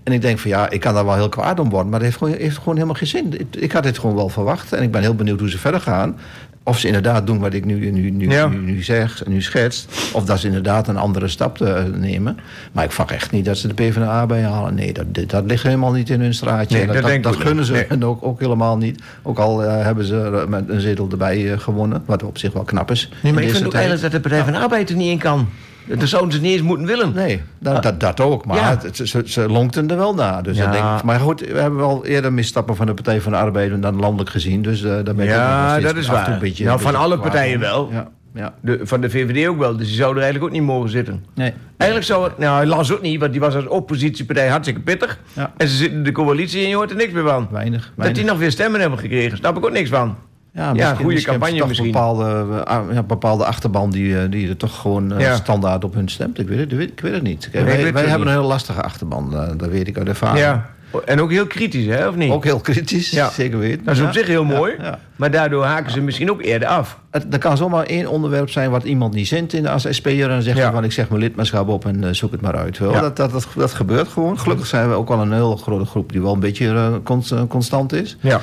En 0.03 0.13
ik 0.13 0.21
denk 0.23 0.39
van 0.39 0.51
ja, 0.51 0.71
ik 0.71 0.81
kan 0.81 0.95
daar 0.95 1.05
wel 1.05 1.15
heel 1.15 1.29
kwaad 1.29 1.61
om 1.61 1.69
worden. 1.71 1.89
Maar 1.91 1.99
dat 1.99 2.09
heeft 2.09 2.19
gewoon, 2.21 2.35
heeft 2.39 2.59
gewoon 2.59 2.75
helemaal 2.75 2.95
geen 2.97 3.07
zin. 3.09 3.41
Ik, 3.41 3.57
ik 3.57 3.73
had 3.73 3.83
dit 3.83 3.99
gewoon 3.99 4.17
wel 4.17 4.29
verwacht. 4.29 4.73
En 4.73 4.83
ik 4.83 4.91
ben 4.91 5.01
heel 5.03 5.15
benieuwd 5.15 5.41
hoe 5.41 5.51
ze 5.51 5.59
verder 5.59 5.81
gaan. 5.81 6.19
Of 6.63 6.79
ze 6.79 6.87
inderdaad 6.87 7.27
doen 7.27 7.39
wat 7.39 7.55
ik 7.55 7.65
nu, 7.65 7.91
nu, 7.91 8.11
nu, 8.11 8.31
Ja. 8.31 8.47
nu, 8.47 8.57
nu 8.57 8.83
zeg 8.83 9.25
en 9.25 9.33
nu 9.33 9.43
schets. 9.43 9.87
Of 10.13 10.25
dat 10.25 10.41
ze 10.41 10.47
inderdaad 10.47 10.89
een 10.89 10.97
andere 10.97 11.29
stap 11.29 11.57
te, 11.57 11.91
nemen. 11.95 12.39
Maar 12.73 12.85
ik 12.85 12.91
verwacht 12.91 13.15
echt 13.15 13.31
niet 13.31 13.45
dat 13.45 13.59
ze 13.59 13.69
de 13.69 13.75
PvdA 13.75 14.27
bijhalen. 14.27 14.75
Nee, 14.75 14.93
dat, 14.93 15.15
dat, 15.15 15.31
dat 15.31 15.45
ligt 15.45 15.63
helemaal 15.63 15.93
niet 15.93 16.11
in 16.11 16.21
hun 16.21 16.35
straatje. 16.35 16.77
Nee, 16.77 17.01
dat, 17.01 17.23
dat 17.23 17.37
gunnen 17.37 17.65
ze. 17.65 17.87
Nee. 17.89 18.05
ook, 18.11 18.25
ook 18.25 18.41
helemaal 18.41 18.77
niet. 18.77 19.03
Ook 19.23 19.39
al 19.39 19.65
eh, 19.65 19.85
hebben 19.85 20.05
ze 20.05 20.45
met 20.49 20.69
een 20.69 20.81
zetel 20.81 21.09
erbij 21.11 21.53
eh, 21.53 21.59
gewonnen. 21.59 22.03
Wat 22.07 22.23
op 22.23 22.39
zich 22.39 22.53
wel 22.53 22.65
knap 22.65 22.91
is. 22.91 23.09
Nee, 23.23 23.33
maar 23.33 23.43
in 23.43 23.49
ik 23.49 23.53
deze 23.53 23.55
vind 23.55 23.67
ook 23.67 23.73
eigenlijk 23.81 24.03
dat 24.03 24.13
de 24.13 24.21
Partij 24.21 24.45
van 24.45 24.53
de 24.53 24.59
Arbeid 24.59 24.91
er 24.91 24.97
niet 24.97 25.11
in 25.11 25.19
kan. 25.19 25.49
Dat 25.99 26.09
zouden 26.09 26.33
ze 26.33 26.41
niet 26.41 26.53
eens 26.53 26.63
moeten 26.63 26.87
willen. 26.87 27.13
Nee, 27.15 27.43
dat, 27.59 27.83
dat, 27.83 28.01
dat 28.01 28.21
ook. 28.21 28.47
Maar 28.47 28.57
Ja. 28.57 28.79
het- 28.83 29.01
ze, 29.09 29.23
ze 29.25 29.49
lonkten 29.49 29.91
er 29.91 29.97
wel 29.97 30.15
naar. 30.15 30.43
Dus 30.43 30.57
Ja. 30.57 30.71
denk 30.71 30.85
ik, 30.99 31.03
maar 31.05 31.21
goed, 31.21 31.41
we 31.41 31.59
hebben 31.61 31.79
wel 31.79 32.07
eerder 32.07 32.33
misstappen 32.33 32.77
van 32.77 32.87
de 32.87 32.95
Partij 32.95 33.21
van 33.21 33.33
de 33.33 33.39
Arbeid 33.39 33.83
dan 33.83 33.97
landelijk 34.01 34.31
gezien. 34.31 34.63
Dus 34.63 34.83
eh 34.83 34.91
daar 34.91 35.03
ben 35.15 35.21
ik 35.21 35.31
Ja, 35.31 35.81
dat 35.81 35.97
is 35.97 36.07
en 36.07 36.13
waar. 36.13 36.33
Een 36.33 36.39
beetje, 36.39 36.65
nou, 36.65 36.77
een 36.77 36.83
van 36.85 36.95
alle 36.95 37.19
partijen 37.19 37.61
wel. 37.61 37.89
Ja, 37.93 38.09
ja. 38.35 38.55
De, 38.61 38.81
van 38.83 39.01
de 39.01 39.11
VVD 39.11 39.49
ook 39.49 39.59
wel. 39.59 39.77
Dus 39.77 39.87
die 39.87 39.97
zouden 39.97 40.17
er 40.23 40.23
eigenlijk 40.29 40.55
ook 40.55 40.61
niet 40.61 40.69
mogen 40.69 40.91
zitten. 40.91 41.25
Nee. 41.35 41.53
Eigenlijk 41.77 42.11
zou 42.11 42.25
het... 42.25 42.39
Nou, 42.39 42.57
hij 42.57 42.67
las 42.67 42.93
ook 42.93 43.01
niet, 43.03 43.21
want 43.21 43.33
die 43.33 43.41
was 43.41 43.55
als 43.55 43.67
oppositiepartij 43.67 44.49
hartstikke 44.49 44.81
pittig. 44.81 45.19
Ja. 45.33 45.53
En 45.57 45.69
ze 45.69 45.77
zitten 45.77 45.99
in 45.99 46.05
de 46.05 46.13
coalitie 46.13 46.63
en 46.63 46.69
je 46.69 46.75
hoort 46.75 46.91
er 46.91 46.97
niks 46.97 47.13
meer 47.13 47.23
van. 47.23 47.49
Weinig. 47.51 47.83
Dat 47.83 47.93
weinig. 47.97 48.19
die 48.19 48.27
nog 48.31 48.39
weer 48.39 48.51
stemmen 48.51 48.81
hebben 48.81 48.99
gekregen, 48.99 49.37
snap 49.37 49.57
ik 49.57 49.65
ook 49.65 49.73
niks 49.73 49.89
van. 49.91 50.17
Ja, 50.55 50.73
ja, 50.75 50.95
goede 50.95 51.05
misschien 51.13 51.33
campagne 51.33 51.59
toch 51.59 51.69
misschien. 51.69 51.91
Bepaalde, 51.93 52.25
eh, 52.65 52.77
ah, 52.77 52.93
ja, 52.93 53.03
bepaalde 53.03 53.45
achterban 53.45 53.91
die, 53.91 54.19
eh, 54.19 54.31
die 54.31 54.49
er 54.49 54.57
toch 54.57 54.81
gewoon 54.81 55.13
eh, 55.13 55.21
Ja. 55.21 55.35
standaard 55.35 55.85
op 55.85 55.95
hun 55.95 56.09
stemt. 56.09 56.39
Ik 56.39 56.49
weet 56.49 56.59
het, 56.59 56.73
ik 56.81 57.01
weet, 57.01 57.13
het 57.13 57.23
niet. 57.23 57.49
Kijk, 57.51 57.65
Nee, 57.65 57.73
ik 57.87 57.93
wij 57.93 58.03
het 58.03 58.11
hebben 58.11 58.19
niet. 58.29 58.37
een 58.37 58.41
heel 58.43 58.51
lastige 58.51 58.83
achterban. 58.83 59.31
dat 59.57 59.69
weet 59.69 59.89
ik 59.89 59.99
uit 59.99 60.09
ervaring. 60.09 60.39
Ja. 60.45 60.71
En 61.05 61.21
ook 61.21 61.31
heel 61.31 61.47
kritisch, 61.47 61.87
hè, 61.87 62.09
of 62.09 62.15
niet? 62.17 62.31
Ook 62.33 62.45
heel 62.45 62.61
kritisch, 62.61 63.11
Ja. 63.11 63.29
zeker 63.43 63.59
weten. 63.59 63.85
Dat 63.85 63.97
is 63.97 64.03
op 64.03 64.13
zich 64.13 64.27
heel 64.27 64.45
mooi. 64.45 64.73
Maar 65.17 65.31
daardoor 65.31 65.65
haken 65.65 65.93
ze 65.93 66.01
misschien 66.01 66.31
ook 66.31 66.43
eerder 66.43 66.69
af. 66.69 66.99
Het, 67.11 67.27
er 67.33 67.39
kan 67.39 67.57
zomaar 67.57 67.85
één 67.85 68.07
onderwerp 68.07 68.51
zijn 68.51 68.71
wat 68.71 68.85
iemand 68.85 69.15
niet 69.15 69.29
zint 69.29 69.53
in 69.53 69.63
de 69.63 69.71
als 69.71 69.87
SP'er. 69.91 70.23
En 70.23 70.29
dan 70.29 70.43
zegt 70.43 70.61
van 70.61 70.85
ik 70.85 70.93
zeg 70.93 71.09
mijn 71.09 71.21
lidmaatschap 71.23 71.69
op 71.69 71.87
en 71.87 72.17
zoek 72.17 72.33
het 72.33 72.41
maar 72.41 72.57
uit. 72.57 72.79
Wel. 72.79 72.93
Dat, 72.93 73.17
dat, 73.17 73.31
dat, 73.31 73.49
dat 73.57 73.73
gebeurt 73.73 74.09
gewoon. 74.09 74.39
Gelukkig 74.39 74.67
zijn 74.67 74.89
we 74.89 74.95
ook 74.95 75.09
wel 75.09 75.21
een 75.21 75.33
heel 75.33 75.57
grote 75.57 75.85
groep 75.85 76.13
die 76.13 76.23
wel 76.23 76.33
een 76.33 76.41
beetje 76.41 77.01
const- 77.05 77.35
constant 77.49 77.93
is. 77.93 78.17
Ja. 78.21 78.41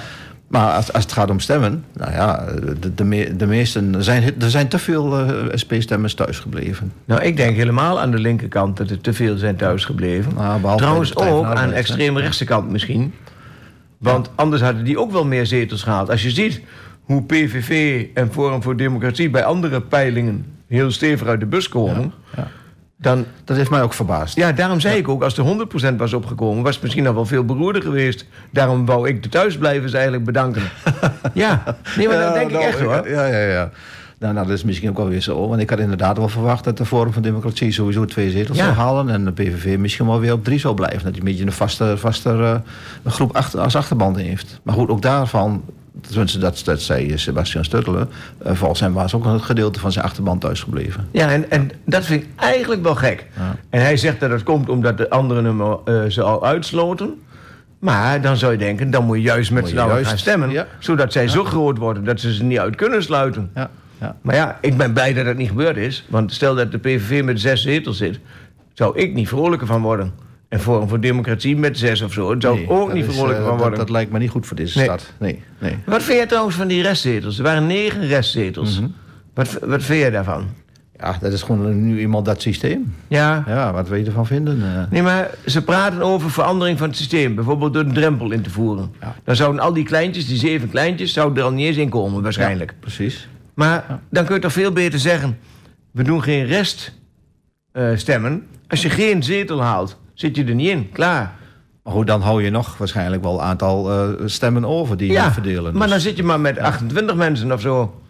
Maar 0.48 0.74
als, 0.74 0.94
als 0.94 1.04
het 1.04 1.12
gaat 1.13 1.30
om 1.30 1.39
stemmen, 1.39 1.84
nou 1.94 2.12
ja, 2.12 2.46
de, 2.80 2.94
de, 2.94 3.04
me- 3.04 3.36
de 3.36 3.46
meesten 3.48 4.04
zijn, 4.04 4.24
er 4.42 4.50
zijn 4.50 4.68
te 4.68 4.80
veel 4.80 5.18
eh, 5.20 5.34
SP-stemmers 5.54 6.13
thuisgebleven. 6.13 6.92
Nou, 7.06 7.22
ik 7.22 7.38
denk 7.38 7.56
helemaal 7.56 8.00
aan 8.00 8.12
de 8.12 8.20
linkerkant 8.20 8.77
dat 8.77 8.89
er 8.89 9.01
te 9.01 9.13
veel 9.13 9.38
zijn 9.38 9.56
thuisgebleven. 9.56 10.34
Nou, 10.36 10.77
Trouwens 10.77 11.16
ook 11.16 11.46
aan 11.46 11.70
de 11.70 11.75
extreme 11.75 12.20
rechtse 12.22 12.46
kant 12.46 12.70
misschien. 12.72 13.13
Want 13.98 14.30
anders 14.36 14.62
hadden 14.62 14.84
die 14.84 15.00
ook 15.00 15.12
wel 15.12 15.25
meer 15.25 15.46
zetels 15.46 15.84
gehaald. 15.84 16.10
Als 16.10 16.24
je 16.24 16.30
ziet 16.32 16.62
hoe 17.04 17.24
PVV 17.24 18.06
en 18.13 18.32
Forum 18.32 18.63
voor 18.63 18.75
Democratie 18.77 19.30
bij 19.30 19.44
andere 19.44 19.82
peilingen 19.82 20.46
heel 20.68 20.92
stevig 20.92 21.27
uit 21.27 21.39
de 21.39 21.46
bus 21.46 21.70
komen, 21.70 22.13
Ja. 22.36 22.48
Dan 22.98 23.25
Dat 23.44 23.58
heeft 23.58 23.70
mij 23.70 23.82
ook 23.82 23.94
verbaasd. 23.94 24.36
Ja, 24.36 24.51
daarom 24.51 24.80
zei 24.80 24.98
ik 24.98 25.08
ook, 25.08 25.24
als 25.24 25.38
er 25.38 25.68
100% 25.94 25.96
was 25.96 26.13
opgekomen, 26.13 26.63
was 26.63 26.74
het 26.74 26.84
misschien 26.84 27.04
nog 27.04 27.13
wel 27.13 27.25
veel 27.25 27.46
beroerder 27.46 27.82
geweest. 27.82 28.25
Daarom 28.51 28.86
wou 28.86 29.08
ik 29.08 29.24
de 29.24 29.30
thuisblijvers 29.30 29.94
eigenlijk 29.94 30.24
bedanken. 30.25 30.62
ja, 31.34 31.63
nee, 31.98 32.08
maar 32.08 32.18
dat 32.18 32.27
Ja, 32.27 32.34
denk 32.34 32.46
ik 32.48 32.51
nou, 32.56 32.66
echt 32.66 32.80
hoor. 32.80 33.10
Ja, 33.10 33.25
ja, 33.25 33.39
ja. 33.39 33.70
Nou, 34.20 34.34
nou, 34.34 34.48
dat 34.48 34.56
is 34.58 34.63
misschien 34.63 34.89
ook 34.89 34.98
wel 34.98 35.08
weer 35.08 35.22
zo. 35.22 35.48
Want 35.48 35.62
ik 35.62 35.70
had 35.70 35.80
inderdaad 35.80 36.18
wel 36.18 36.30
verwacht 36.30 36.63
dat 36.63 36.77
de 36.77 36.86
Forum 36.86 37.13
van 37.13 37.22
Democratie 37.22 37.72
sowieso 37.72 38.06
twee 38.06 38.32
zetels 38.32 38.58
Ja. 38.58 38.63
zou 38.63 38.75
halen. 38.75 39.10
En 39.10 39.25
de 39.25 39.32
PVV 39.32 39.77
misschien 39.77 40.06
wel 40.06 40.20
weer 40.20 40.34
op 40.34 40.44
drie 40.44 40.60
zou 40.60 40.74
blijven. 40.74 41.04
Dat 41.04 41.12
hij 41.12 41.20
een 41.20 41.25
beetje 41.25 41.46
een 41.46 41.51
vaste, 41.51 41.98
vaste 41.98 42.30
eh, 43.04 43.12
groep 43.12 43.36
achter, 43.36 43.60
als 43.60 43.75
achterband 43.75 44.16
heeft. 44.18 44.60
Maar 44.63 44.75
goed, 44.75 44.89
ook 44.89 45.01
daarvan, 45.01 45.63
tenminste 46.01 46.39
dat, 46.39 46.62
dat 46.66 46.82
zei 46.82 47.18
Sebastian 47.18 47.66
Stuttelen. 47.66 48.10
Uh, 48.46 48.54
volgens 48.54 48.80
hem 48.80 48.94
was 48.94 49.13
ook 49.13 49.25
een 49.25 49.42
gedeelte 49.42 49.80
van 49.80 49.92
zijn 49.92 50.06
achterband 50.06 50.42
thuisgebleven. 50.42 51.08
Ja, 51.12 51.32
en, 51.32 51.51
en 51.51 51.72
dat 51.86 52.06
vind 52.06 52.24
ik 52.24 52.30
eigenlijk 52.36 52.84
wel 52.84 52.96
gek. 52.96 53.25
Ja. 53.38 53.56
En 53.70 53.82
hij 53.82 53.98
zegt 53.98 54.20
dat 54.20 54.30
het 54.30 54.44
komt 54.44 54.70
omdat 54.70 54.98
de 54.98 55.10
anderen 55.10 55.46
hem, 55.46 55.62
eh, 55.62 56.10
ze 56.10 56.22
al 56.22 56.46
uitsloten. 56.46 57.22
Maar 57.80 58.22
dan 58.22 58.38
zou 58.38 58.51
je 58.51 58.58
denken, 58.58 58.92
dan 58.92 59.06
moet 59.06 59.18
je 59.18 59.24
juist 59.24 59.51
met 59.51 59.68
z'n 59.68 59.77
allen 59.77 60.06
gaan 60.06 60.18
stemmen. 60.18 60.50
ja. 60.50 60.68
Zodat 60.80 61.12
zij 61.12 61.27
zo 61.27 61.44
groot 61.44 61.77
worden 61.77 62.04
dat 62.04 62.20
ze 62.20 62.34
ze 62.34 62.44
niet 62.44 62.60
uit 62.60 62.75
kunnen 62.75 63.04
sluiten. 63.04 63.51
Ja, 63.56 63.70
ja. 64.00 64.16
Maar 64.22 64.36
ja, 64.36 64.58
ik 64.62 64.77
ben 64.77 64.94
blij 64.94 65.13
dat 65.13 65.25
dat 65.25 65.36
niet 65.36 65.48
gebeurd 65.48 65.77
is. 65.77 66.06
Want 66.10 66.34
stel 66.34 66.56
dat 66.56 66.72
de 66.72 66.77
PVV 66.77 67.24
met 67.24 67.39
zes 67.39 67.62
zetels 67.62 67.98
zit, 67.98 68.20
zou 68.74 68.98
ik 68.98 69.13
niet 69.13 69.27
vrolijker 69.27 69.68
van 69.68 69.82
worden. 69.82 70.13
En 70.50 70.60
Forum 70.60 70.88
voor 70.88 71.00
Democratie 71.00 71.58
met 71.58 71.77
zes 71.77 72.01
of 72.01 72.13
zo, 72.13 72.32
daar 72.32 72.42
zou 72.42 72.56
Nee, 72.58 72.70
ook 72.70 72.94
niet 72.94 73.06
vrolijker 73.06 73.42
eh, 73.44 73.48
van 73.50 73.58
worden. 73.58 73.80
dat 73.80 73.89
lijkt 73.89 74.12
me 74.12 74.20
niet 74.20 74.30
goed 74.30 74.46
voor 74.46 74.56
deze 74.58 74.77
Nee. 74.77 74.88
stad. 74.88 75.13
Nee, 75.20 75.44
nee. 75.60 75.77
Wat 75.86 76.04
vind 76.04 76.18
jij 76.18 76.27
trouwens 76.27 76.56
van 76.56 76.68
die 76.68 76.82
restzetels? 76.82 77.38
Er 77.38 77.44
waren 77.44 77.68
negen 77.68 78.08
restzetels. 78.08 78.80
Mhm. 78.80 78.89
wat, 79.34 79.58
wat 79.62 79.84
vind 79.84 80.00
jij 80.00 80.10
daarvan? 80.10 80.48
Ja, 81.00 81.18
dat 81.22 81.34
is 81.34 81.42
gewoon 81.42 81.86
nu 81.88 82.00
eenmaal 82.00 82.24
dat 82.24 82.42
systeem. 82.42 82.96
Ja. 83.08 83.44
Ja, 83.48 83.74
wat 83.74 83.88
wil 83.89 83.98
je 83.98 84.06
ervan 84.06 84.25
vinden? 84.25 84.62
Eh, 84.63 84.92
Nee, 84.92 85.01
maar 85.01 85.30
ze 85.46 85.63
praten 85.63 86.01
over 86.01 86.32
verandering 86.32 86.77
van 86.77 86.88
het 86.88 86.98
systeem. 86.98 87.36
Bijvoorbeeld 87.36 87.74
door 87.74 87.84
een 87.84 87.94
drempel 87.94 88.32
in 88.32 88.42
te 88.42 88.50
voeren. 88.50 88.94
Ja. 89.01 89.16
Dan 89.24 89.36
zouden 89.36 89.62
al 89.62 89.74
die 89.74 89.84
kleintjes, 89.84 90.27
die 90.27 90.38
zeven 90.38 90.70
kleintjes, 90.70 91.13
zouden 91.13 91.38
er 91.38 91.44
al 91.44 91.51
niet 91.51 91.66
eens 91.66 91.77
in 91.77 91.89
komen 91.89 92.22
waarschijnlijk. 92.24 92.72
ja, 92.72 92.77
precies. 92.80 93.27
Maar 93.54 94.00
dan 94.10 94.25
kun 94.25 94.36
je 94.36 94.42
toch 94.42 94.51
veel 94.51 94.72
beter 94.72 95.00
zeggen... 95.00 95.38
we 95.92 96.04
doen 96.04 96.24
geen 96.24 96.46
rest 96.46 96.94
eh, 97.72 97.89
stemmen. 97.96 98.48
Als 98.68 98.82
je 98.82 98.89
geen 98.89 99.24
zetel 99.24 99.62
haalt, 99.63 100.00
zit 100.18 100.36
je 100.36 100.44
er 100.46 100.56
niet 100.56 100.70
in. 100.70 100.90
Klaar. 100.92 101.34
Maar 101.84 101.94
goed, 101.94 102.08
dan 102.08 102.22
hou 102.22 102.44
je 102.44 102.50
nog 102.50 102.78
waarschijnlijk 102.78 103.24
wel 103.24 103.34
een 103.34 103.46
aantal 103.46 103.92
eh, 103.92 104.10
stemmen 104.26 104.66
over 104.66 104.98
die 104.98 105.12
je 105.12 105.32
verdelen. 105.32 105.74
maar 105.74 105.82
Dus- 105.82 105.92
dan 105.92 106.00
zit 106.00 106.18
je 106.18 106.24
maar 106.24 106.40
met 106.40 106.60
28 106.60 107.16
mensen 107.16 107.52
of 107.52 107.62
zo. 107.62 108.02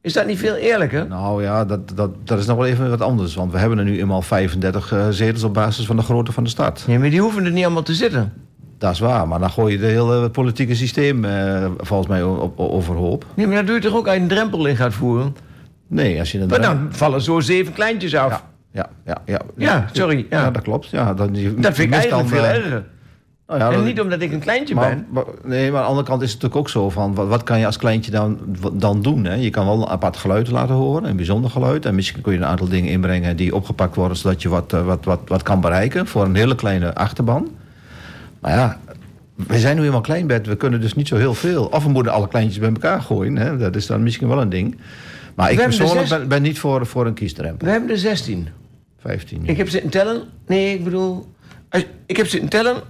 Is 0.00 0.12
dat 0.12 0.26
niet 0.26 0.38
veel 0.38 0.54
eerlijker? 0.54 1.06
Nou 1.08 1.42
ja, 1.42 1.64
dat, 1.64 1.92
dat, 1.94 2.10
dat 2.24 2.38
is 2.38 2.46
nog 2.46 2.56
wel 2.56 2.66
even 2.66 2.90
wat 2.90 3.00
anders. 3.00 3.34
Want 3.34 3.52
we 3.52 3.58
hebben 3.58 3.78
er 3.78 3.84
nu 3.84 3.98
eenmaal 3.98 4.22
35 4.22 4.92
eh, 4.92 5.06
zetels 5.10 5.42
op 5.42 5.54
basis 5.54 5.86
van 5.86 5.96
de 5.96 6.02
grootte 6.02 6.32
van 6.32 6.44
de 6.44 6.50
stad. 6.50 6.84
Nee, 6.86 6.98
maar 6.98 7.10
die 7.10 7.20
hoeven 7.20 7.44
er 7.44 7.50
niet 7.50 7.64
allemaal 7.64 7.82
te 7.82 7.94
zitten. 7.94 8.32
Dat 8.78 8.92
is 8.92 8.98
waar, 8.98 9.28
maar 9.28 9.38
dan 9.38 9.50
gooi 9.50 9.72
je 9.72 9.78
het 9.84 9.90
hele 9.90 10.30
politieke 10.30 10.74
systeem 10.74 11.24
eh, 11.24 11.66
volgens 11.76 12.08
mij 12.08 12.22
overhoop. 12.56 13.24
Nee, 13.34 13.46
maar 13.46 13.56
dan 13.56 13.64
doe 13.66 13.74
je 13.74 13.80
toch 13.80 13.94
ook 13.94 14.06
als 14.06 14.14
je 14.16 14.20
een 14.22 14.28
drempel 14.28 14.66
in 14.66 14.76
gaat 14.76 14.94
voeren? 14.94 15.36
Nee, 15.86 16.18
als 16.18 16.32
je 16.32 16.40
een 16.40 16.48
Maar 16.48 16.60
dan 16.62 16.88
vallen 16.90 17.22
zo 17.22 17.40
zeven 17.40 17.72
kleintjes 17.72 18.14
af. 18.14 18.30
Ja, 18.30 18.49
ja, 18.72 18.88
ja, 19.06 19.16
ja, 19.26 19.40
Ja, 19.56 19.86
sorry, 19.92 20.26
ja. 20.30 20.50
dat 20.50 20.62
klopt. 20.62 20.86
Ja, 20.88 21.14
dan, 21.14 21.34
je, 21.34 21.54
Dat 21.54 21.74
vind 21.74 21.88
ik 21.88 21.94
eigenlijk 21.94 22.28
veel 22.28 22.42
dan, 22.42 22.50
erger. 22.50 22.84
nou 23.46 23.60
ja, 23.60 23.66
en 23.68 23.74
dat- 23.74 23.84
niet 23.84 24.00
omdat 24.00 24.20
ik 24.20 24.32
een 24.32 24.38
kleintje 24.40 24.74
maar, 24.74 24.88
ben. 24.88 25.06
maar- 25.10 25.24
nee, 25.44 25.70
maar 25.70 25.76
aan 25.80 25.84
de 25.84 25.90
andere 25.90 26.06
kant 26.08 26.22
is 26.22 26.32
het 26.32 26.42
natuurlijk 26.42 26.66
ook 26.66 26.72
zo 26.72 26.90
van... 26.90 27.14
wat, 27.14 27.26
wat 27.28 27.42
kan 27.42 27.58
je 27.58 27.66
als 27.66 27.76
kleintje 27.76 28.10
dan, 28.10 28.38
dan 28.72 29.02
doen? 29.02 29.24
Hè? 29.24 29.34
Je 29.34 29.50
kan 29.50 29.66
wel 29.66 29.82
een 29.82 29.88
apart 29.88 30.16
geluid 30.16 30.50
laten 30.50 30.74
horen, 30.74 31.04
een 31.08 31.16
bijzonder 31.16 31.50
geluid. 31.50 31.86
En 31.86 31.94
misschien 31.94 32.20
kun 32.22 32.32
je 32.32 32.38
een 32.38 32.44
aantal 32.44 32.68
dingen 32.68 32.90
inbrengen 32.90 33.36
die 33.36 33.54
opgepakt 33.54 33.94
worden... 33.94 34.16
zodat 34.16 34.42
je 34.42 34.48
wat, 34.48 34.72
eh, 34.72 34.84
wat, 34.84 35.04
wat, 35.04 35.20
wat 35.26 35.42
kan 35.42 35.60
bereiken 35.60 36.06
voor 36.06 36.24
een 36.24 36.34
hele 36.34 36.54
kleine 36.54 36.94
achterban. 36.94 37.48
Maar 38.40 38.52
ja, 38.52 38.78
we 39.34 39.58
zijn 39.58 39.76
nu 39.76 39.84
eenmaal 39.84 40.00
klein, 40.00 40.26
Bert. 40.26 40.46
We 40.46 40.56
kunnen 40.56 40.80
dus 40.80 40.94
niet 40.94 41.08
zo 41.08 41.16
heel 41.16 41.34
veel. 41.34 41.64
Of 41.64 41.84
we 41.84 41.90
moeten 41.90 42.12
alle 42.12 42.28
kleintjes 42.28 42.58
bij 42.58 42.68
elkaar 42.68 43.02
gooien. 43.02 43.36
Hè? 43.36 43.56
Dat 43.56 43.76
is 43.76 43.86
dan 43.86 44.02
misschien 44.02 44.28
wel 44.28 44.40
een 44.40 44.48
ding. 44.48 44.76
Maar 45.40 45.50
ik 45.50 45.58
hebben 45.58 45.78
er 45.78 45.84
persoonlijk 45.84 46.08
ben, 46.08 46.28
ben 46.28 46.42
niet 46.42 46.58
voor, 46.58 46.86
voor 46.86 47.06
een 47.06 47.14
kiesdrempel. 47.14 47.66
We 47.66 47.72
hebben 47.72 47.90
er 47.90 47.98
16. 47.98 48.48
15. 48.98 49.46
Ik 49.46 49.56
heb 49.56 49.68
zitten 49.68 49.90
tellen. 49.90 50.22
Nee, 50.46 50.74
ik 50.74 50.84
bedoel. 50.84 51.34
Als, 51.68 51.86
ik 52.06 52.16
heb 52.16 52.26
zitten 52.26 52.48
tellen. 52.48 52.82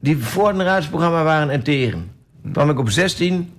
Die 0.00 0.16
voor 0.18 0.48
het 0.48 0.60
raadsprogramma 0.60 1.22
waren 1.22 1.50
en 1.50 1.62
tegen. 1.62 2.10
kwam 2.52 2.70
ik 2.70 2.78
op 2.78 2.90
16, 2.90 3.52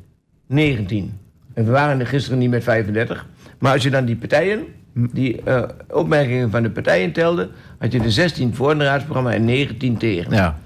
19. 0.48 1.19
En 1.53 1.65
we 1.65 1.72
waren 1.72 2.00
er 2.00 2.07
gisteren 2.07 2.38
niet 2.38 2.50
met 2.50 2.63
35. 2.63 3.27
Maar 3.60 3.74
als 3.74 3.84
je 3.84 3.89
dan 3.89 4.05
die 4.05 4.15
partijen. 4.15 4.65
die 4.93 5.41
eh, 5.41 5.63
opmerkingen 5.89 6.51
van 6.51 6.63
de 6.63 6.69
partijen 6.69 7.12
telde. 7.12 7.50
had 7.77 7.91
je 7.91 8.00
er 8.00 8.12
16 8.12 8.55
voor 8.55 8.69
het 8.69 8.81
raadsprogramma 8.81 9.34
en 9.34 9.45
19 9.45 9.98
tegen. 9.98 10.34
Ja. 10.34 10.60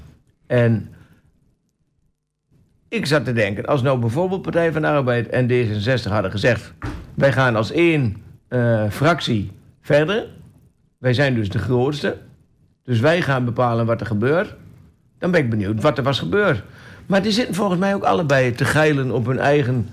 En 0.47 0.89
ik 2.89 3.05
zat 3.05 3.25
te 3.25 3.33
denken, 3.33 3.65
als 3.65 3.81
nou 3.81 3.99
bijvoorbeeld 3.99 4.41
Partij 4.41 4.71
van 4.71 4.81
de 4.81 4.87
Arbeid 4.87 5.29
en 5.29 5.47
D66 5.51 6.09
hadden 6.09 6.31
gezegd... 6.31 6.73
wij 7.13 7.31
gaan 7.31 7.55
als 7.55 7.71
één 7.71 8.15
eh, 8.47 8.89
fractie 8.89 9.51
verder, 9.81 10.25
wij 10.97 11.13
zijn 11.13 11.35
dus 11.35 11.49
de 11.49 11.59
grootste... 11.59 12.17
dus 12.83 12.99
wij 12.99 13.21
gaan 13.21 13.45
bepalen 13.45 13.85
wat 13.85 14.01
er 14.01 14.07
gebeurt... 14.07 14.55
dan 15.17 15.31
ben 15.31 15.41
ik 15.41 15.49
benieuwd 15.49 15.81
wat 15.81 15.97
er 15.97 16.03
was 16.03 16.19
gebeurd. 16.19 16.63
Maar 17.05 17.21
die 17.21 17.31
zitten 17.31 17.55
volgens 17.55 17.79
mij 17.79 17.95
ook 17.95 18.03
allebei 18.03 18.51
te 18.51 18.65
geilen 18.65 19.11
op 19.11 19.25
hun 19.25 19.39
eigen, 19.39 19.89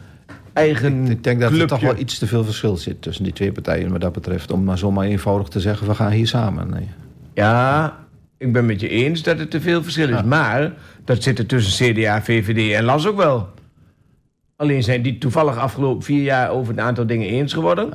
eigen 0.53 1.07
Ik 1.07 1.25
denk 1.25 1.41
dat 1.41 1.53
er 1.53 1.67
toch 1.67 1.81
wel 1.81 1.97
iets 1.97 2.19
te 2.19 2.27
veel 2.27 2.45
verschil 2.45 2.77
zit 2.77 3.03
tussen 3.03 3.25
die 3.25 3.33
twee 3.33 3.53
partijen 3.53 3.91
wat 3.91 4.01
dat 4.01 4.13
betreft. 4.13 4.51
Om 4.51 4.65
maar 4.65 4.79
zomaar 4.79 5.05
eenvoudig 5.05 5.49
te 5.49 5.61
zeggen, 5.61 5.87
we 5.87 5.95
gaan 5.95 6.11
hier 6.11 6.27
samen. 6.27 6.71
Nee. 6.71 6.89
Ja, 7.35 7.97
ik 8.39 8.53
ben 8.53 8.67
met 8.67 8.81
je 8.81 8.89
eens 8.89 9.23
dat 9.23 9.39
er 9.39 9.49
te 9.49 9.61
veel 9.61 9.83
verschil 9.83 10.09
is. 10.09 10.23
Maar 10.23 10.73
dat 11.05 11.23
zit 11.23 11.39
er 11.39 11.47
tussen 11.47 11.93
CDA, 11.93 12.23
VVD 12.23 12.73
en 12.73 12.85
LAS 12.85 13.07
ook 13.07 13.17
wel. 13.17 13.49
Alleen 14.57 14.83
zijn 14.83 15.03
die 15.03 15.19
toevallig 15.19 15.57
afgelopen 15.57 16.05
vier 16.05 16.23
jaar 16.23 16.51
over 16.51 16.73
een 16.73 16.81
aantal 16.81 17.07
dingen 17.07 17.29
eens 17.29 17.53
geworden. 17.53 17.93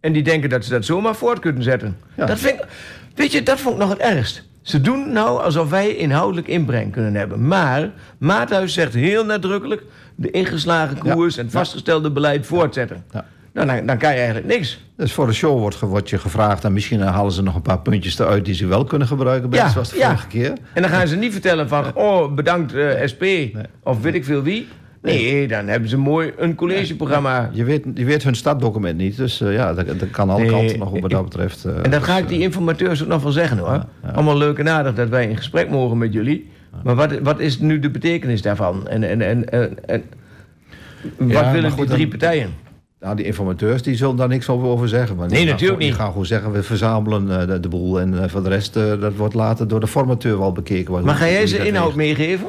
En 0.00 0.12
die 0.12 0.22
denken 0.22 0.50
dat 0.50 0.64
ze 0.64 0.70
dat 0.70 0.84
zomaar 0.84 1.14
voort 1.14 1.38
kunnen 1.38 1.62
zetten. 1.62 1.96
Ja. 2.16 2.26
Dat 2.26 2.38
vind 2.38 2.54
ik, 2.54 2.66
weet 3.14 3.32
je, 3.32 3.42
dat 3.42 3.60
vond 3.60 3.74
ik 3.74 3.80
nog 3.80 3.90
het 3.90 3.98
ergst. 3.98 4.44
Ze 4.62 4.80
doen 4.80 5.12
nou 5.12 5.42
alsof 5.42 5.70
wij 5.70 5.96
inhoudelijk 5.96 6.46
inbreng 6.48 6.92
kunnen 6.92 7.14
hebben. 7.14 7.46
Maar 7.46 7.90
Maathuis 8.18 8.72
zegt 8.72 8.94
heel 8.94 9.24
nadrukkelijk... 9.24 9.82
de 10.14 10.30
ingeslagen 10.30 10.98
koers 10.98 11.36
en 11.36 11.44
het 11.44 11.52
vastgestelde 11.52 12.10
beleid 12.10 12.46
voortzetten. 12.46 13.04
Ja. 13.12 13.24
Nou, 13.54 13.66
dan, 13.66 13.86
dan 13.86 13.98
kan 13.98 14.10
je 14.10 14.16
eigenlijk 14.16 14.46
niks. 14.46 14.84
Dus 14.96 15.12
voor 15.12 15.26
de 15.26 15.32
show 15.32 15.74
wordt, 15.78 16.10
je 16.10 16.18
gevraagd... 16.18 16.64
en 16.64 16.72
misschien 16.72 17.00
halen 17.00 17.32
ze 17.32 17.42
nog 17.42 17.54
een 17.54 17.62
paar 17.62 17.80
puntjes 17.80 18.18
eruit... 18.18 18.44
die 18.44 18.54
ze 18.54 18.66
wel 18.66 18.84
kunnen 18.84 19.08
gebruiken, 19.08 19.50
best 19.50 19.62
Ja, 19.62 19.68
zoals 19.68 19.90
de 19.90 19.96
ja. 19.98 20.06
vorige 20.08 20.26
keer. 20.26 20.52
En 20.72 20.82
dan 20.82 20.90
gaan 20.90 21.06
ze 21.06 21.16
niet 21.16 21.32
vertellen 21.32 21.68
van, 21.68 21.94
oh, 21.94 22.32
bedankt 22.34 22.74
eh, 22.74 23.06
SP, 23.12 23.24
of 23.82 24.00
weet 24.02 24.14
ik 24.14 24.24
veel 24.24 24.42
wie. 24.42 24.68
Nee, 25.02 25.48
dan 25.48 25.66
hebben 25.68 25.88
ze 25.88 25.96
mooi 25.96 26.32
een 26.36 26.54
collegeprogramma. 26.54 27.50
Je 27.52 27.64
weet, 27.64 27.84
je 27.94 28.04
weet 28.04 28.22
hun 28.22 28.34
startdocument 28.34 28.96
niet, 28.98 29.16
dus 29.16 29.40
eh, 29.40 29.52
ja, 29.52 29.74
dat, 29.74 29.86
dat 29.86 30.10
kan 30.10 30.30
alle 30.30 30.40
Nee, 30.40 30.50
kanten 30.50 30.78
nog 30.78 30.92
op 30.92 31.00
wat 31.00 31.10
dat 31.10 31.24
betreft. 31.24 31.64
eh, 31.64 31.72
En 31.82 31.90
dat 31.90 32.02
ga 32.02 32.12
dus, 32.12 32.22
ik 32.22 32.28
die 32.28 32.40
informateurs 32.40 33.02
ook 33.02 33.08
nog 33.08 33.22
wel 33.22 33.32
zeggen 33.32 33.58
hoor. 33.58 33.84
Allemaal 34.14 34.36
leuk 34.36 34.58
en 34.58 34.68
aardig 34.68 34.94
dat 34.94 35.08
wij 35.08 35.28
in 35.28 35.36
gesprek 35.36 35.70
mogen 35.70 35.98
met 35.98 36.12
jullie. 36.12 36.50
Maar 36.84 36.94
wat, 36.94 37.18
wat 37.22 37.40
is 37.40 37.58
nu 37.58 37.78
de 37.78 37.90
betekenis 37.90 38.42
daarvan? 38.42 38.88
En, 38.88 39.02
en, 39.02 39.20
en, 39.22 39.48
en, 39.48 39.78
en 39.86 40.02
wat 41.18 41.50
willen 41.50 41.70
goed, 41.70 41.86
die 41.86 41.94
drie 41.96 42.08
dan- 42.08 42.18
partijen? 42.18 42.50
Nou, 43.02 43.16
die 43.16 43.24
informateurs 43.24 43.82
die 43.82 43.96
zullen 43.96 44.16
daar 44.16 44.28
niks 44.28 44.48
over 44.48 44.68
over 44.68 44.88
zeggen. 44.88 45.16
Nee, 45.16 45.44
natuurlijk 45.44 45.78
niet. 45.78 45.88
Die 45.88 45.98
gaan 45.98 46.10
gewoon 46.10 46.26
zeggen, 46.26 46.52
we 46.52 46.62
verzamelen 46.62 47.50
eh, 47.50 47.60
de, 47.60 47.68
boel. 47.68 48.00
En 48.00 48.22
eh, 48.22 48.28
voor 48.28 48.42
de 48.42 48.48
rest, 48.48 48.76
eh, 48.76 49.00
dat 49.00 49.14
wordt 49.16 49.34
later 49.34 49.68
door 49.68 49.80
de 49.80 49.86
formateur 49.86 50.38
wel 50.38 50.52
bekeken. 50.52 51.04
Maar 51.04 51.14
ga 51.14 51.28
jij 51.28 51.46
ze 51.46 51.66
inhoud 51.66 51.94
meegeven? 51.94 52.46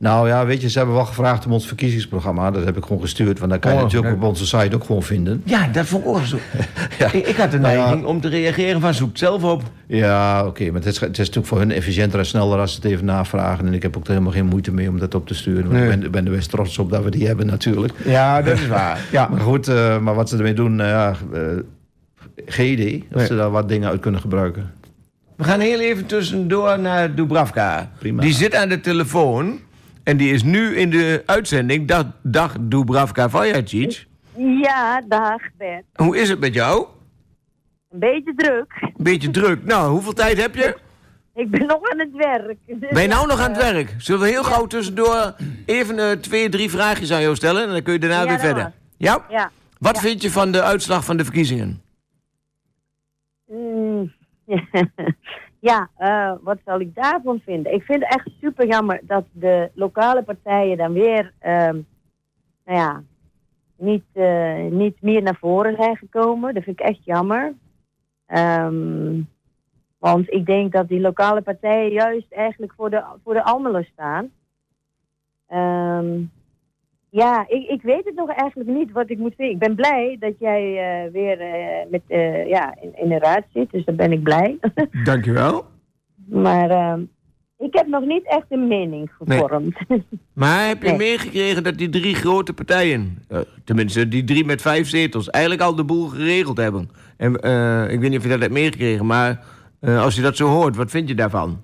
Nou 0.00 0.28
ja, 0.28 0.46
weet 0.46 0.60
je, 0.60 0.68
ze 0.70 0.78
hebben 0.78 0.96
wel 0.96 1.04
gevraagd 1.04 1.46
om 1.46 1.52
ons 1.52 1.66
verkiezingsprogramma. 1.66 2.50
Dat 2.50 2.64
heb 2.64 2.76
ik 2.76 2.84
gewoon 2.84 3.00
gestuurd, 3.00 3.38
want 3.38 3.50
dat 3.50 3.60
kan 3.60 3.70
je 3.72 3.76
Oh, 3.76 3.82
natuurlijk 3.82 4.14
op 4.14 4.22
onze 4.22 4.46
site 4.46 4.74
ook 4.74 4.84
gewoon 4.84 5.02
vinden. 5.02 5.42
Ja, 5.44 5.66
dat 5.66 5.86
vond 5.86 6.04
ik 6.04 6.08
ook 6.10 6.24
zo. 6.24 6.38
Ja. 6.98 7.12
ik, 7.12 7.26
ik 7.26 7.36
had 7.36 7.50
de 7.50 7.58
Nou 7.58 7.74
ja. 7.74 7.80
neiging 7.84 8.04
om 8.04 8.20
te 8.20 8.28
reageren 8.28 8.80
van 8.80 8.94
zoek 8.94 9.08
het 9.08 9.18
zelf 9.18 9.42
op. 9.44 9.62
Ja, 9.86 10.46
oké, 10.46 10.64
maar 10.64 10.74
het 10.74 10.86
is, 10.86 11.00
het 11.00 11.10
is 11.10 11.18
natuurlijk 11.18 11.46
voor 11.46 11.58
hun 11.58 11.70
efficiënter 11.72 12.18
en 12.18 12.26
sneller 12.26 12.58
als 12.58 12.70
ze 12.74 12.76
het 12.82 12.90
even 12.92 13.04
navragen. 13.04 13.66
En 13.66 13.74
ik 13.74 13.82
heb 13.82 13.96
ook 13.96 14.04
er 14.04 14.10
helemaal 14.10 14.32
geen 14.32 14.46
moeite 14.46 14.72
mee 14.72 14.88
om 14.88 14.98
dat 14.98 15.14
op 15.14 15.26
te 15.26 15.34
sturen. 15.34 15.62
Want 15.62 15.74
Nee. 15.74 15.90
ik 15.92 16.00
ben, 16.00 16.10
ben 16.10 16.26
er 16.26 16.30
best 16.32 16.50
trots 16.50 16.78
op 16.78 16.90
dat 16.90 17.04
we 17.04 17.10
die 17.10 17.26
hebben 17.26 17.46
natuurlijk. 17.46 17.92
Ja, 18.04 18.42
dat 18.42 18.58
is 18.58 18.66
waar. 18.66 18.98
Ja. 19.12 19.28
Maar 19.28 19.40
goed, 19.40 19.68
eh, 19.68 19.98
maar 19.98 20.14
wat 20.14 20.28
ze 20.28 20.36
ermee 20.36 20.54
doen, 20.54 20.80
eh, 20.80 20.86
ja, 20.88 21.14
geen 22.46 22.72
idee. 22.72 23.04
Of 23.10 23.16
Nee. 23.16 23.26
ze 23.26 23.36
daar 23.36 23.50
wat 23.50 23.68
dingen 23.68 23.88
uit 23.88 24.00
kunnen 24.00 24.20
gebruiken. 24.20 24.70
We 25.36 25.44
gaan 25.44 25.60
heel 25.60 25.80
even 25.80 26.06
tussendoor 26.06 26.78
naar 26.78 27.14
Dubravka. 27.14 27.90
Prima. 27.98 28.22
Die 28.22 28.32
zit 28.34 28.54
aan 28.54 28.68
de 28.68 28.80
telefoon. 28.80 29.58
En 30.04 30.16
die 30.16 30.32
is 30.32 30.42
nu 30.42 30.76
in 30.76 30.90
de 30.90 31.22
uitzending. 31.26 31.88
Dag, 31.88 32.04
dag 32.22 32.56
Dubravka 32.60 33.28
Vajacic. 33.28 34.06
Ja, 34.36 35.00
dag 35.08 35.40
Bert. 35.58 35.84
Hoe 35.94 36.18
is 36.18 36.28
het 36.28 36.40
met 36.40 36.54
jou? 36.54 36.86
Een 37.90 37.98
beetje 37.98 38.34
druk. 38.36 38.90
Beetje 38.96 39.30
druk. 39.30 39.64
Nou, 39.64 39.90
hoeveel 39.90 40.12
tijd 40.12 40.40
heb 40.40 40.54
je? 40.54 40.76
Ik 41.34 41.50
ben 41.50 41.66
nog 41.66 41.90
aan 41.90 41.98
het 41.98 42.12
werk. 42.12 42.56
Ben 42.92 43.02
je 43.02 43.08
nou 43.08 43.26
nog 43.26 43.40
aan 43.40 43.52
het 43.52 43.62
werk? 43.72 43.94
Zullen 43.98 44.20
we 44.20 44.28
heel 44.28 44.44
gauw 44.44 44.66
tussendoor 44.66 45.34
even 45.66 45.98
eh, 45.98 46.10
twee, 46.10 46.48
drie 46.48 46.70
vraagjes 46.70 47.12
aan 47.12 47.20
jou 47.22 47.34
stellen? 47.36 47.62
En 47.66 47.70
dan 47.70 47.82
kun 47.82 47.92
je 47.92 47.98
daarna 47.98 48.22
Ja, 48.22 48.28
weer 48.28 48.38
verder. 48.38 48.72
Ja? 48.96 49.24
Ja. 49.30 49.50
Wat 49.78 49.94
Ja. 49.94 50.00
vind 50.00 50.22
je 50.22 50.30
van 50.30 50.52
de 50.52 50.62
uitslag 50.62 51.04
van 51.04 51.16
de 51.16 51.24
verkiezingen? 51.24 51.82
Mm. 53.46 54.12
ja, 55.60 55.90
eh, 55.96 56.32
wat 56.40 56.58
zal 56.64 56.80
ik 56.80 56.94
daarvan 56.94 57.40
vinden? 57.40 57.72
Ik 57.74 57.82
vind 57.82 58.02
het 58.02 58.14
echt 58.14 58.30
super 58.40 58.66
jammer 58.66 59.00
dat 59.02 59.24
de 59.32 59.70
lokale 59.74 60.22
partijen 60.22 60.76
dan 60.76 60.92
weer, 60.92 61.32
ehm, 61.38 61.80
nou 62.64 62.78
ja, 62.78 63.02
niet, 63.76 64.04
eh, 64.12 64.64
niet 64.64 65.02
meer 65.02 65.22
naar 65.22 65.36
voren 65.36 65.76
zijn 65.76 65.96
gekomen. 65.96 66.54
Dat 66.54 66.62
vind 66.62 66.80
ik 66.80 66.86
echt 66.86 67.04
jammer. 67.04 67.54
Ehm, 68.26 69.20
want 69.98 70.32
ik 70.32 70.46
denk 70.46 70.72
dat 70.72 70.88
die 70.88 71.00
lokale 71.00 71.42
partijen 71.42 71.92
juist 71.92 72.32
eigenlijk 72.32 72.72
voor 72.76 72.90
de, 72.90 73.04
voor 73.24 73.34
de 73.34 73.44
Almelo 73.44 73.82
staan. 73.82 74.30
Ehm, 75.46 76.22
ja, 77.10 77.44
ik, 77.48 77.68
ik 77.68 77.82
weet 77.82 78.04
het 78.04 78.14
nog 78.14 78.28
eigenlijk 78.34 78.70
niet 78.70 78.92
wat 78.92 79.10
ik 79.10 79.18
moet 79.18 79.34
vinden. 79.36 79.54
Ik 79.54 79.60
ben 79.60 79.74
blij 79.74 80.16
dat 80.20 80.34
jij 80.38 80.62
eh, 80.76 81.12
weer 81.12 81.40
eh, 81.40 81.90
met, 81.90 82.02
eh, 82.06 82.48
ja, 82.48 82.74
in, 82.80 82.92
in 83.02 83.08
de 83.08 83.18
raad 83.18 83.44
zit, 83.52 83.70
dus 83.70 83.84
daar 83.84 83.94
ben 83.94 84.12
ik 84.12 84.22
blij. 84.22 84.58
Dankjewel. 85.04 85.64
maar 86.28 86.70
ehm, 86.70 87.00
Ik 87.58 87.74
heb 87.74 87.86
nog 87.86 88.04
niet 88.04 88.24
echt 88.26 88.46
een 88.48 88.68
mening 88.68 89.10
gevormd. 89.18 89.76
Maar 90.32 90.66
heb 90.68 90.82
je 90.82 90.88
Nee. 90.88 90.96
meegekregen 90.96 91.62
dat 91.62 91.78
die 91.78 91.88
drie 91.88 92.14
grote 92.14 92.52
partijen, 92.52 93.18
tenminste 93.64 94.08
die 94.08 94.24
drie 94.24 94.44
met 94.44 94.62
vijf 94.62 94.88
zetels, 94.88 95.30
eigenlijk 95.30 95.62
al 95.64 95.74
de 95.74 95.84
boel 95.84 96.06
geregeld 96.08 96.56
hebben? 96.56 96.90
En 97.16 97.34
ik 97.90 98.00
weet 98.00 98.10
niet 98.10 98.18
of 98.18 98.24
je 98.24 98.30
dat 98.30 98.40
hebt 98.40 98.52
meegekregen, 98.52 99.06
maar 99.06 99.44
als 99.80 100.14
je 100.16 100.22
dat 100.22 100.36
zo 100.36 100.46
hoort, 100.46 100.76
wat 100.76 100.90
vind 100.90 101.08
je 101.08 101.14
daarvan? 101.14 101.60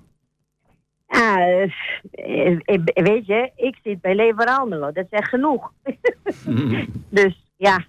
Ah, 1.07 1.37
eh, 1.39 2.51
eh, 2.65 2.79
weet 2.93 3.25
je, 3.25 3.51
ik 3.55 3.75
zit 3.83 4.01
bij 4.01 4.15
Lever 4.15 4.45
Almelo. 4.45 4.91
Dat 4.91 5.05
is 5.09 5.19
echt 5.19 5.29
genoeg. 5.29 5.71
dus 7.09 7.43
ja, 7.55 7.85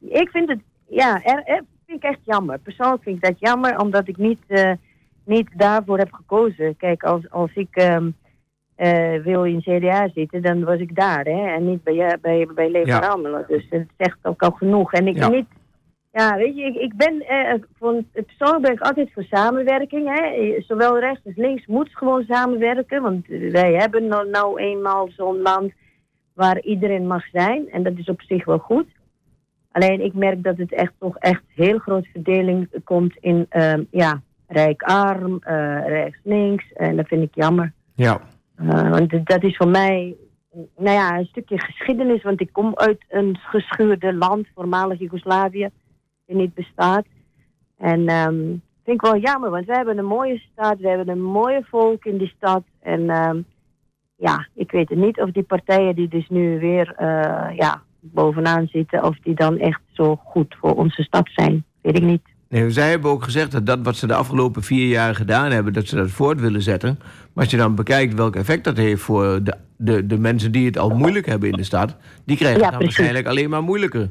ik 0.00 0.28
vind 0.30 0.48
het, 0.48 0.60
ja, 0.88 1.22
er, 1.24 1.42
er- 1.44 1.64
vind 1.86 2.04
ik 2.04 2.10
echt 2.10 2.20
jammer. 2.24 2.58
Persoonlijk 2.58 3.02
vind 3.02 3.16
ik 3.16 3.22
dat 3.22 3.38
jammer, 3.38 3.78
omdat 3.80 4.08
ik 4.08 4.16
niet, 4.16 4.40
eh, 4.46 4.72
niet 5.24 5.48
daarvoor 5.56 5.98
heb 5.98 6.12
gekozen. 6.12 6.76
Kijk, 6.76 7.02
als, 7.02 7.30
als 7.30 7.50
ik 7.54 7.76
eh, 8.74 9.22
wil 9.22 9.44
in 9.44 9.60
CDA 9.60 10.08
zitten, 10.14 10.42
dan 10.42 10.64
was 10.64 10.78
ik 10.78 10.94
daar, 10.94 11.24
hè, 11.24 11.46
en 11.54 11.68
niet 11.68 11.82
bij, 11.82 12.18
bij, 12.20 12.48
bij 12.54 12.70
Lever 12.70 12.88
Ja. 12.88 12.98
Almelo. 12.98 13.44
Dus 13.48 13.66
het 13.70 13.88
zegt 13.96 14.18
ook 14.22 14.42
al 14.42 14.50
genoeg. 14.50 14.92
En 14.92 15.06
ik 15.06 15.16
Ja. 15.16 15.28
niet, 15.28 15.46
ja, 16.14 16.36
weet 16.36 16.56
je, 16.56 16.62
ik, 16.62 16.74
ik 16.74 16.96
ben, 16.96 17.20
eh, 17.20 17.54
van, 17.78 18.06
persoonlijk 18.12 18.62
ben 18.62 18.72
ik 18.72 18.80
altijd 18.80 19.12
voor 19.12 19.24
samenwerking. 19.24 20.18
Hè. 20.18 20.54
Zowel 20.60 20.98
rechts 20.98 21.24
als 21.24 21.36
links 21.36 21.66
moet 21.66 21.90
gewoon 21.92 22.24
samenwerken. 22.28 23.02
Want 23.02 23.26
wij 23.26 23.72
hebben 23.72 24.06
nou, 24.06 24.30
nou 24.30 24.60
eenmaal 24.60 25.08
zo'n 25.16 25.40
land 25.40 25.72
waar 26.34 26.60
iedereen 26.60 27.06
mag 27.06 27.24
zijn. 27.32 27.70
En 27.70 27.82
dat 27.82 27.92
is 27.96 28.08
op 28.08 28.22
zich 28.22 28.44
wel 28.44 28.58
goed. 28.58 28.86
Alleen 29.72 30.00
ik 30.00 30.14
merk 30.14 30.42
dat 30.42 30.56
het 30.56 30.72
echt 30.72 30.92
toch 30.98 31.16
echt 31.16 31.42
heel 31.54 31.78
groot 31.78 32.06
verdeling 32.06 32.68
komt 32.84 33.16
in 33.20 33.46
ehm, 33.48 33.82
ja, 33.90 34.22
rijk-arm, 34.46 35.38
eh, 35.40 35.86
rechts-links. 35.86 36.72
En 36.72 36.96
dat 36.96 37.08
vind 37.08 37.22
ik 37.22 37.34
jammer. 37.34 37.72
Ja. 37.94 38.20
Eh, 38.56 38.90
want 38.90 39.26
dat 39.26 39.42
is 39.42 39.56
voor 39.56 39.68
mij 39.68 40.16
nou 40.76 40.96
ja, 40.96 41.18
een 41.18 41.26
stukje 41.26 41.60
geschiedenis. 41.60 42.22
Want 42.22 42.40
ik 42.40 42.52
kom 42.52 42.72
uit 42.74 43.04
een 43.08 43.38
geschuurde 43.42 44.14
land, 44.14 44.46
voormalig 44.54 44.98
Joegoslavië, 44.98 45.70
die 46.26 46.36
niet 46.36 46.54
bestaat. 46.54 47.04
En 47.78 48.06
ehm 48.08 48.56
vind 48.84 49.02
ik 49.02 49.10
wel 49.10 49.18
jammer, 49.20 49.50
want 49.50 49.66
we 49.66 49.72
hebben 49.72 49.98
een 49.98 50.04
mooie 50.04 50.42
stad, 50.52 50.78
we 50.78 50.88
hebben 50.88 51.08
een 51.08 51.22
mooie 51.22 51.62
volk 51.70 52.04
in 52.04 52.18
die 52.18 52.32
stad. 52.36 52.62
En 52.82 53.10
ehm, 53.10 53.40
ja, 54.16 54.46
ik 54.54 54.70
weet 54.70 54.88
het 54.88 54.98
niet 54.98 55.20
of 55.20 55.30
die 55.30 55.42
partijen 55.42 55.94
die 55.94 56.08
dus 56.08 56.28
nu 56.28 56.58
weer 56.58 56.94
eh, 56.96 57.56
ja, 57.56 57.82
bovenaan 58.00 58.66
zitten, 58.66 59.04
of 59.04 59.18
die 59.22 59.34
dan 59.34 59.58
echt 59.58 59.80
zo 59.92 60.16
goed 60.24 60.56
voor 60.60 60.74
onze 60.74 61.02
stad 61.02 61.28
zijn. 61.34 61.64
Weet 61.82 61.96
ik 61.96 62.02
niet. 62.02 62.22
Nee, 62.48 62.70
zij 62.70 62.90
hebben 62.90 63.10
ook 63.10 63.24
gezegd 63.24 63.52
dat 63.52 63.66
dat 63.66 63.78
wat 63.82 63.96
ze 63.96 64.06
de 64.06 64.14
afgelopen 64.14 64.62
vier 64.62 64.88
jaar 64.88 65.14
gedaan 65.14 65.50
hebben, 65.50 65.72
dat 65.72 65.86
ze 65.86 65.96
dat 65.96 66.10
voort 66.10 66.40
willen 66.40 66.62
zetten. 66.62 66.98
Maar 67.32 67.44
als 67.44 67.50
je 67.50 67.56
dan 67.56 67.74
bekijkt 67.74 68.14
welk 68.14 68.36
effect 68.36 68.64
dat 68.64 68.76
heeft 68.76 69.02
voor 69.02 69.42
de, 69.42 69.54
de, 69.76 70.06
de 70.06 70.18
mensen 70.18 70.52
die 70.52 70.66
het 70.66 70.78
al 70.78 70.90
moeilijk 70.90 71.26
hebben 71.26 71.50
in 71.50 71.56
de 71.56 71.62
stad, 71.64 71.96
die 72.24 72.36
krijgen 72.36 72.58
Ja, 72.60 72.64
het 72.64 72.72
dan 72.72 72.78
precies. 72.82 72.96
waarschijnlijk 72.96 73.26
alleen 73.26 73.50
maar 73.50 73.62
moeilijker. 73.62 74.10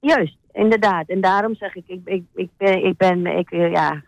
Juist, 0.00 0.36
inderdaad. 0.52 1.08
En 1.08 1.20
daarom 1.20 1.54
zeg 1.54 1.74
ik, 1.74 1.84
ik, 1.86 2.00
ik, 2.04 2.24
ik 2.34 2.50
ben, 2.56 2.84
ik 2.84 2.96
ben, 2.96 3.26
ik, 3.26 3.50
eh, 3.50 3.70
ja, 3.70 4.02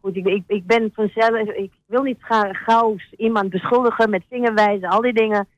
goed, 0.00 0.16
ik, 0.16 0.26
ik, 0.26 0.42
ik 0.46 0.66
ben 0.66 0.90
vanzelf, 0.94 1.48
ik 1.48 1.72
wil 1.86 2.02
niet 2.02 2.18
ga, 2.20 2.52
gauw 2.52 2.96
iemand 3.16 3.50
beschuldigen 3.50 4.10
met 4.10 4.24
vingerwijzen, 4.28 4.88
al 4.88 5.00
die 5.00 5.12
dingen. 5.12 5.48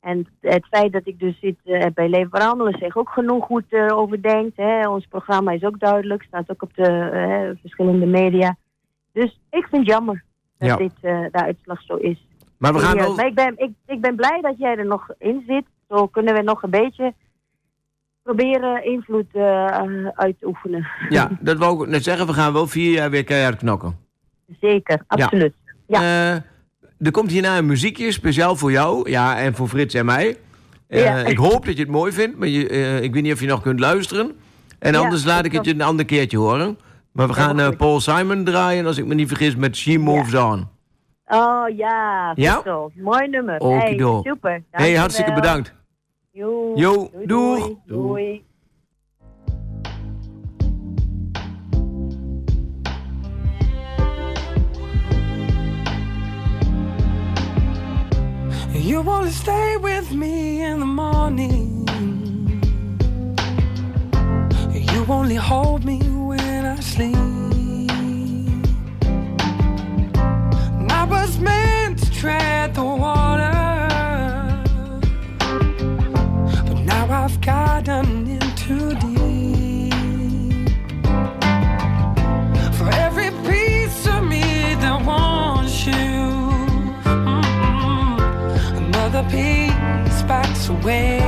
En 0.00 0.26
het 0.40 0.66
feit 0.66 0.92
dat 0.92 1.06
ik 1.06 1.18
dus 1.18 1.38
zit 1.40 1.56
eh, 1.64 1.86
bij 1.94 2.08
Leven 2.08 2.30
Veranderen 2.30 2.78
zegt 2.78 2.96
ook 2.96 3.08
genoeg 3.08 3.46
hoe 3.46 3.56
het 3.58 3.72
erover 3.72 4.22
denkt. 4.22 4.56
Hè. 4.56 4.88
Ons 4.88 5.06
programma 5.06 5.52
is 5.52 5.64
ook 5.64 5.78
duidelijk, 5.80 6.22
staat 6.22 6.50
ook 6.50 6.62
op 6.62 6.74
de 6.74 6.88
eh, 6.88 7.60
verschillende 7.60 8.06
media. 8.06 8.56
Dus 9.12 9.40
ik 9.50 9.66
vind 9.66 9.86
het 9.86 9.86
jammer 9.86 10.24
dat 10.58 10.68
Ja. 10.68 10.76
dit 10.76 10.92
eh, 11.00 11.20
de 11.30 11.42
uitslag 11.44 11.82
zo 11.82 11.94
is. 11.94 12.26
Maar 12.58 12.72
we 12.72 12.78
gaan 12.78 12.96
wel... 12.96 13.14
Maar 13.14 13.26
ik 13.26 13.34
ben, 13.34 13.54
ik, 13.56 13.70
ik 13.86 14.00
ben 14.00 14.16
blij 14.16 14.40
dat 14.40 14.58
jij 14.58 14.76
er 14.76 14.86
nog 14.86 15.10
in 15.18 15.44
zit. 15.46 15.64
Zo 15.88 16.06
kunnen 16.06 16.34
we 16.34 16.42
nog 16.42 16.62
een 16.62 16.70
beetje 16.70 17.14
proberen 18.34 18.84
invloed 18.84 19.26
eh, 19.32 19.66
uit 20.14 20.38
te 20.38 20.46
oefenen. 20.46 20.86
Ja, 21.08 21.30
dat 21.40 21.58
wou 21.58 21.82
ik 21.82 21.88
net 21.88 22.04
zeggen. 22.04 22.26
We 22.26 22.32
gaan 22.32 22.52
wel 22.52 22.66
vier 22.66 22.92
jaar 22.92 23.10
weer 23.10 23.24
keihard 23.24 23.56
knokken. 23.56 23.96
Zeker, 24.60 25.02
absoluut. 25.06 25.54
Ja. 25.86 26.00
Eh, 26.00 26.34
er 27.06 27.10
komt 27.10 27.30
hierna 27.30 27.58
een 27.58 27.66
muziekje, 27.66 28.12
speciaal 28.12 28.56
voor 28.56 28.70
jou. 28.70 29.10
Ja, 29.10 29.38
en 29.38 29.54
voor 29.54 29.68
Frits 29.68 29.94
en 29.94 30.04
mij. 30.04 30.36
Ja. 30.88 31.16
Ik 31.16 31.36
hoop 31.36 31.66
dat 31.66 31.76
je 31.76 31.82
het 31.82 31.90
mooi 31.90 32.12
vindt, 32.12 32.38
maar 32.38 32.48
je, 32.48 32.68
ik 33.00 33.14
weet 33.14 33.22
niet 33.22 33.32
of 33.32 33.40
je 33.40 33.46
nog 33.46 33.62
kunt 33.62 33.80
luisteren. 33.80 34.32
En 34.78 34.92
Ja, 34.92 34.98
anders 34.98 35.24
laat 35.24 35.44
ik 35.44 35.52
het 35.52 35.64
je 35.64 35.74
een 35.74 35.82
ander 35.82 36.04
keertje 36.04 36.38
horen. 36.38 36.78
Maar 37.12 37.26
we 37.26 37.32
gaan. 37.32 37.76
Paul 37.76 38.00
Simon 38.00 38.44
draaien, 38.44 38.86
als 38.86 38.98
ik 38.98 39.06
me 39.06 39.14
niet 39.14 39.28
vergis, 39.28 39.56
met 39.56 39.76
She 39.76 39.98
Moves 39.98 40.34
On. 40.34 40.68
Oh 41.26 41.76
ja, 41.76 42.32
Ja? 42.34 42.62
Mooi 42.94 43.28
nummer. 43.28 43.56
Hey, 43.56 43.98
super. 44.22 44.62
hey, 44.70 44.94
hartstikke 44.94 45.32
bedankt. 45.32 45.74
Jo, 46.32 46.72
Jo, 46.76 47.10
doei, 47.12 47.26
doeg. 47.26 47.76
Doei. 47.86 47.86
doei. 47.86 48.44
You 58.72 59.02
wanna 59.02 59.30
stay 59.30 59.76
with 59.76 60.12
me 60.12 60.62
in 60.62 60.78
the 60.78 60.86
morning. 60.86 61.88
You 64.72 65.04
only 65.08 65.34
hold 65.34 65.84
me 65.84 65.98
when 65.98 66.64
I 66.64 66.80
sleep. 66.80 67.16
And 70.78 70.92
I 70.92 71.04
was 71.04 71.38
meant 71.40 71.98
to 71.98 72.10
tread 72.12 72.74
the 72.74 72.84
water. 72.84 73.19
Gotten 77.84 78.26
in 78.28 78.40
too 78.56 78.94
deep. 78.96 79.94
For 82.78 82.88
every 83.06 83.30
piece 83.48 84.06
of 84.06 84.24
me 84.24 84.42
that 84.82 85.02
wants 85.06 85.86
you. 85.86 85.92
mm-mm, 87.04 88.18
Another 88.76 89.22
piece 89.30 90.22
backs 90.24 90.68
away. 90.68 91.19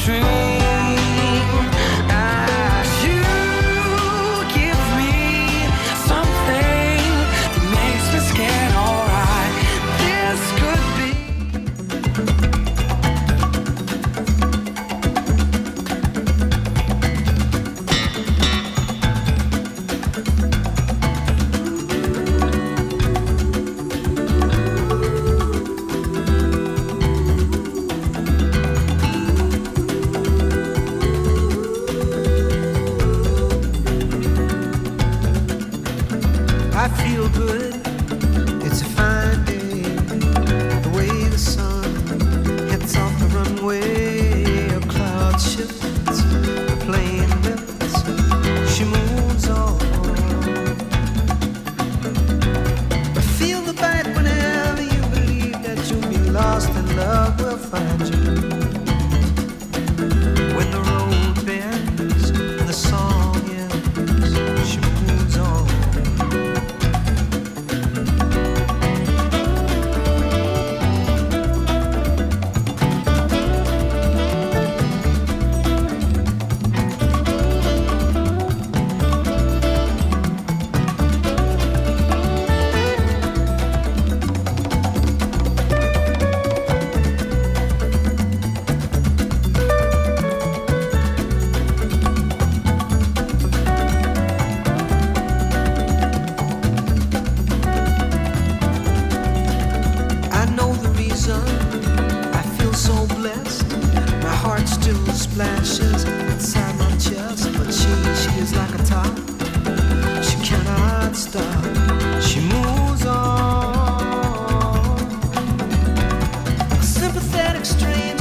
去。 0.00 0.59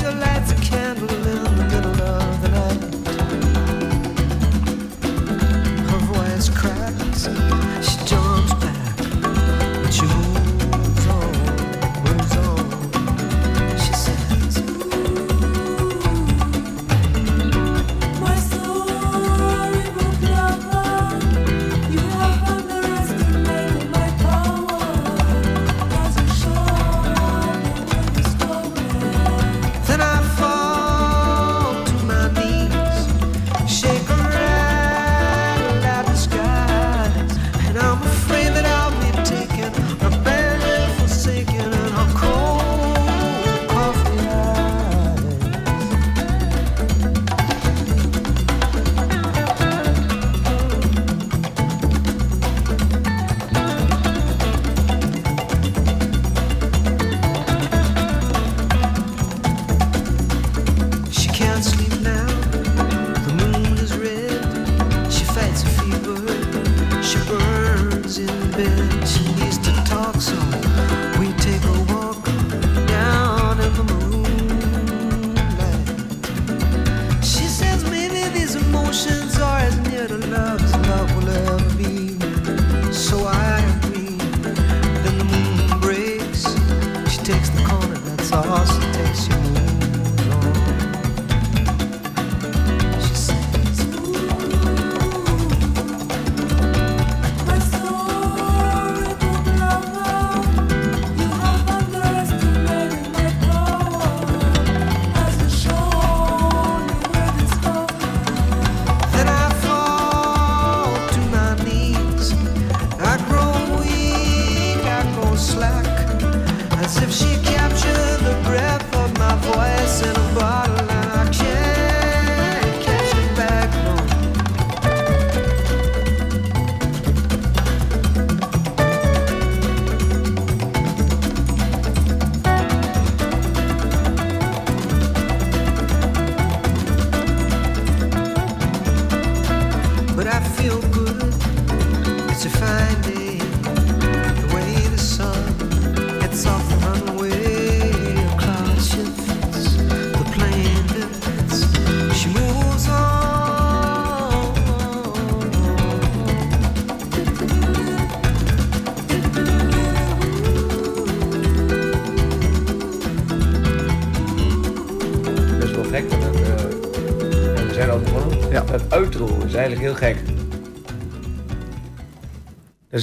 your 0.02 0.12
lights. 0.14 0.59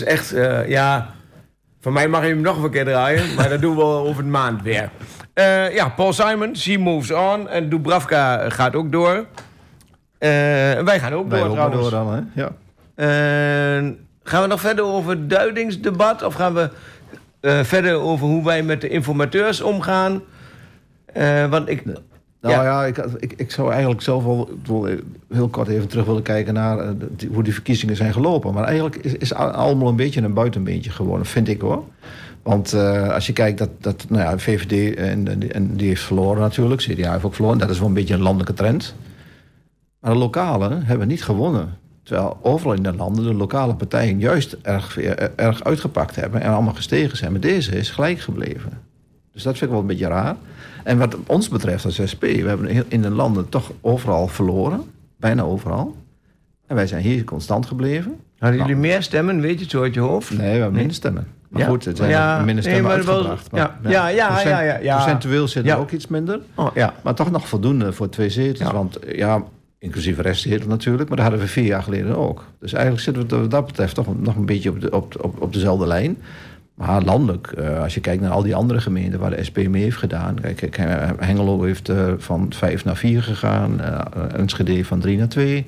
Echt, 0.07 0.33
eh, 0.33 0.69
ja... 0.69 1.14
Van 1.81 1.92
mij 1.95 2.09
mag 2.09 2.23
je 2.23 2.29
hem 2.29 2.40
nog 2.40 2.62
een 2.62 2.71
keer 2.71 2.85
draaien, 2.85 3.35
maar 3.35 3.49
dat 3.49 3.61
doen 3.61 3.77
we 3.77 3.83
over 3.83 4.25
een 4.25 4.31
maand 4.31 4.62
weer. 4.62 4.90
Eh, 5.35 5.75
ja, 5.75 5.88
Paul 5.88 6.12
Simon, 6.12 6.57
She 6.57 6.79
Moves 6.79 7.11
On. 7.11 7.49
En 7.49 7.69
Dubravka 7.69 8.51
gaat 8.51 8.75
ook 8.75 8.92
door. 8.92 9.27
Eh, 10.19 10.77
en 10.77 10.85
wij 10.85 10.99
gaan 11.01 11.12
ook 11.12 11.29
Wij 11.29 11.40
door 11.40 11.51
trouwens. 11.51 11.81
door 11.81 11.90
dan, 11.90 12.12
hè? 12.14 12.42
Ja. 12.42 12.51
Gaan 14.23 14.42
we 14.42 14.49
nog 14.49 14.61
verder 14.61 14.85
over 14.85 15.11
het 15.11 15.31
duidingsdebat? 15.31 16.23
Of 16.23 16.35
gaan 16.35 16.55
we 16.55 16.71
verder 17.64 17.95
over 17.95 18.27
hoe 18.27 18.45
wij 18.45 18.62
met 18.62 18.81
de 18.81 18.88
informateurs 18.88 19.61
omgaan? 19.61 20.23
Want 21.51 21.69
ik... 21.69 21.83
Nou 22.47 22.65
Ja. 22.65 22.85
ik, 22.85 22.97
ik, 23.19 23.33
ik 23.37 23.51
zou 23.51 23.71
eigenlijk 23.71 24.01
zelf 24.03 24.25
wel 24.25 24.49
heel 25.33 25.49
kort 25.49 25.69
even 25.69 25.89
terug 25.89 26.05
willen 26.07 26.23
kijken 26.23 26.55
naar 26.55 26.79
eh, 26.79 26.89
hoe 27.33 27.43
die 27.43 27.53
verkiezingen 27.53 27.97
zijn 27.97 28.13
gelopen. 28.13 28.55
Maar 28.55 28.65
eigenlijk 28.65 28.97
is, 28.97 29.15
is 29.15 29.35
al- 29.35 29.51
allemaal 29.51 29.89
een 29.89 29.97
beetje 29.97 30.23
een 30.23 30.35
buitenbeentje 30.35 30.91
geworden, 30.91 31.27
vind 31.27 31.49
ik 31.49 31.61
hoor. 31.61 31.83
Want 32.43 32.73
eh, 32.73 33.09
als 33.15 33.27
je 33.27 33.33
kijkt 33.33 33.59
dat, 33.59 33.71
dat 33.81 34.05
nou 34.09 34.23
ja, 34.23 34.39
VVD 34.39 34.97
en, 34.97 35.53
en 35.53 35.77
die 35.77 35.89
heeft 35.89 36.03
verloren 36.03 36.41
natuurlijk, 36.41 36.81
CDA 36.81 37.13
heeft 37.13 37.25
ook 37.25 37.35
verloren. 37.35 37.59
Dat 37.59 37.71
is 37.71 37.79
wel 37.79 37.89
een 37.89 37.95
beetje 37.95 38.15
een 38.15 38.21
landelijke 38.23 38.55
trend. 38.55 38.95
Maar 40.01 40.13
de 40.13 40.19
lokale 40.19 40.79
hebben 40.85 41.09
niet 41.09 41.23
gewonnen. 41.25 41.75
Terwijl 42.03 42.39
overal 42.43 42.73
in 42.75 42.83
de 42.83 42.95
landen 42.95 43.25
de 43.25 43.35
lokale 43.35 43.75
partijen 43.75 44.19
juist 44.19 44.57
erg, 44.63 44.99
eh, 44.99 45.29
erg 45.37 45.65
uitgepakt 45.65 46.17
hebben 46.17 46.41
en 46.41 46.53
allemaal 46.53 46.75
gestegen 46.75 47.17
zijn. 47.17 47.33
Maar 47.33 47.41
deze 47.41 47.71
is 47.77 47.91
gelijk 47.91 48.21
gebleven. 48.21 48.81
Dus 49.37 49.44
dat 49.44 49.53
vind 49.59 49.64
ik 49.64 49.70
wel 49.70 49.81
een 49.81 49.87
beetje 49.87 50.07
raar. 50.07 50.37
En 50.85 50.99
wat 50.99 51.16
ons 51.27 51.49
betreft 51.49 51.85
als 51.85 52.01
SP, 52.12 52.20
we 52.22 52.49
hebben 52.49 52.85
in 52.90 53.03
de 53.03 53.11
landen 53.11 53.49
toch 53.49 53.72
overal 53.81 54.29
verloren. 54.29 54.81
Bijna 55.16 55.42
overal. 55.42 55.96
En 56.66 56.75
wij 56.77 56.87
zijn 56.87 57.03
hier 57.03 57.25
constant 57.25 57.66
gebleven. 57.66 58.16
Hadden 58.38 58.61
jullie 58.61 58.77
meer 58.77 59.03
stemmen, 59.03 59.40
weet 59.40 59.55
je 59.55 59.61
het 59.61 59.70
zo 59.70 59.83
uit 59.83 59.94
je 59.94 60.01
hoofd? 60.01 60.31
Nee, 60.31 60.38
we 60.38 60.44
hebben 60.59 60.72
minder 60.72 60.94
stemmen. 60.94 61.27
Maar 61.49 61.62
Ja. 61.62 61.68
goed, 61.68 61.85
het 61.85 61.96
zijn 61.96 62.11
Ja, 62.11 62.37
minder 62.37 62.55
nee, 62.55 62.62
stemmen 62.62 62.83
maar 62.96 63.05
wel- 63.05 63.29
uitgebracht. 63.29 63.49
ja, 63.83 63.90
ja, 63.90 64.09
ja, 64.09 64.27
Procent- 64.27 64.49
ja, 64.49 64.61
ja, 64.61 64.79
ja. 64.79 64.96
Procentueel 64.96 65.49
zit 65.49 65.62
er 65.62 65.68
Ja. 65.68 65.77
ook 65.77 65.90
iets 65.90 66.07
minder. 66.07 66.40
Oh, 66.55 66.68
ja. 66.75 66.94
Maar 67.03 67.14
toch 67.14 67.31
nog 67.31 67.49
voldoende 67.49 67.92
voor 67.92 68.09
twee 68.09 68.31
zetels. 68.31 68.68
Ja. 68.68 68.72
Want 68.75 68.99
ja, 69.14 69.42
inclusief 69.79 70.18
restzetel 70.18 70.68
natuurlijk. 70.68 71.09
Maar 71.09 71.16
dat 71.16 71.27
hadden 71.27 71.44
we 71.44 71.51
vier 71.53 71.64
jaar 71.64 71.83
geleden 71.83 72.16
ook. 72.16 72.44
Dus 72.61 72.72
eigenlijk 72.72 73.05
zitten 73.05 73.29
we 73.29 73.40
wat 73.40 73.51
dat 73.51 73.66
betreft 73.66 73.94
toch 73.94 74.20
nog 74.20 74.37
een 74.37 74.46
beetje 74.46 74.70
op, 74.70 74.81
de, 74.81 74.90
op, 74.90 75.14
op, 75.25 75.42
op 75.42 75.53
dezelfde 75.53 75.87
lijn. 75.87 76.16
Maar 76.77 77.03
landelijk, 77.03 77.47
eh, 77.47 77.83
als 77.83 77.95
je 77.95 78.01
kijkt 78.01 78.23
naar 78.23 78.31
al 78.31 78.43
die 78.43 78.55
andere 78.55 78.81
gemeenten 78.81 79.21
waar 79.21 79.31
de 79.31 79.45
SP 79.49 79.57
mee 79.69 79.83
heeft 79.83 79.97
gedaan. 79.97 80.35
Kijk, 80.41 80.79
eh, 80.79 81.11
Hengelo 81.19 81.62
heeft 81.62 81.89
eh, 81.89 82.12
van 82.19 82.47
vijf 82.55 82.85
naar 82.85 82.97
vier 82.97 83.23
gegaan. 83.23 83.81
eh 83.81 84.01
Enschede 84.39 84.85
van 84.85 85.01
drie 85.01 85.19
naar 85.19 85.29
twee. 85.29 85.67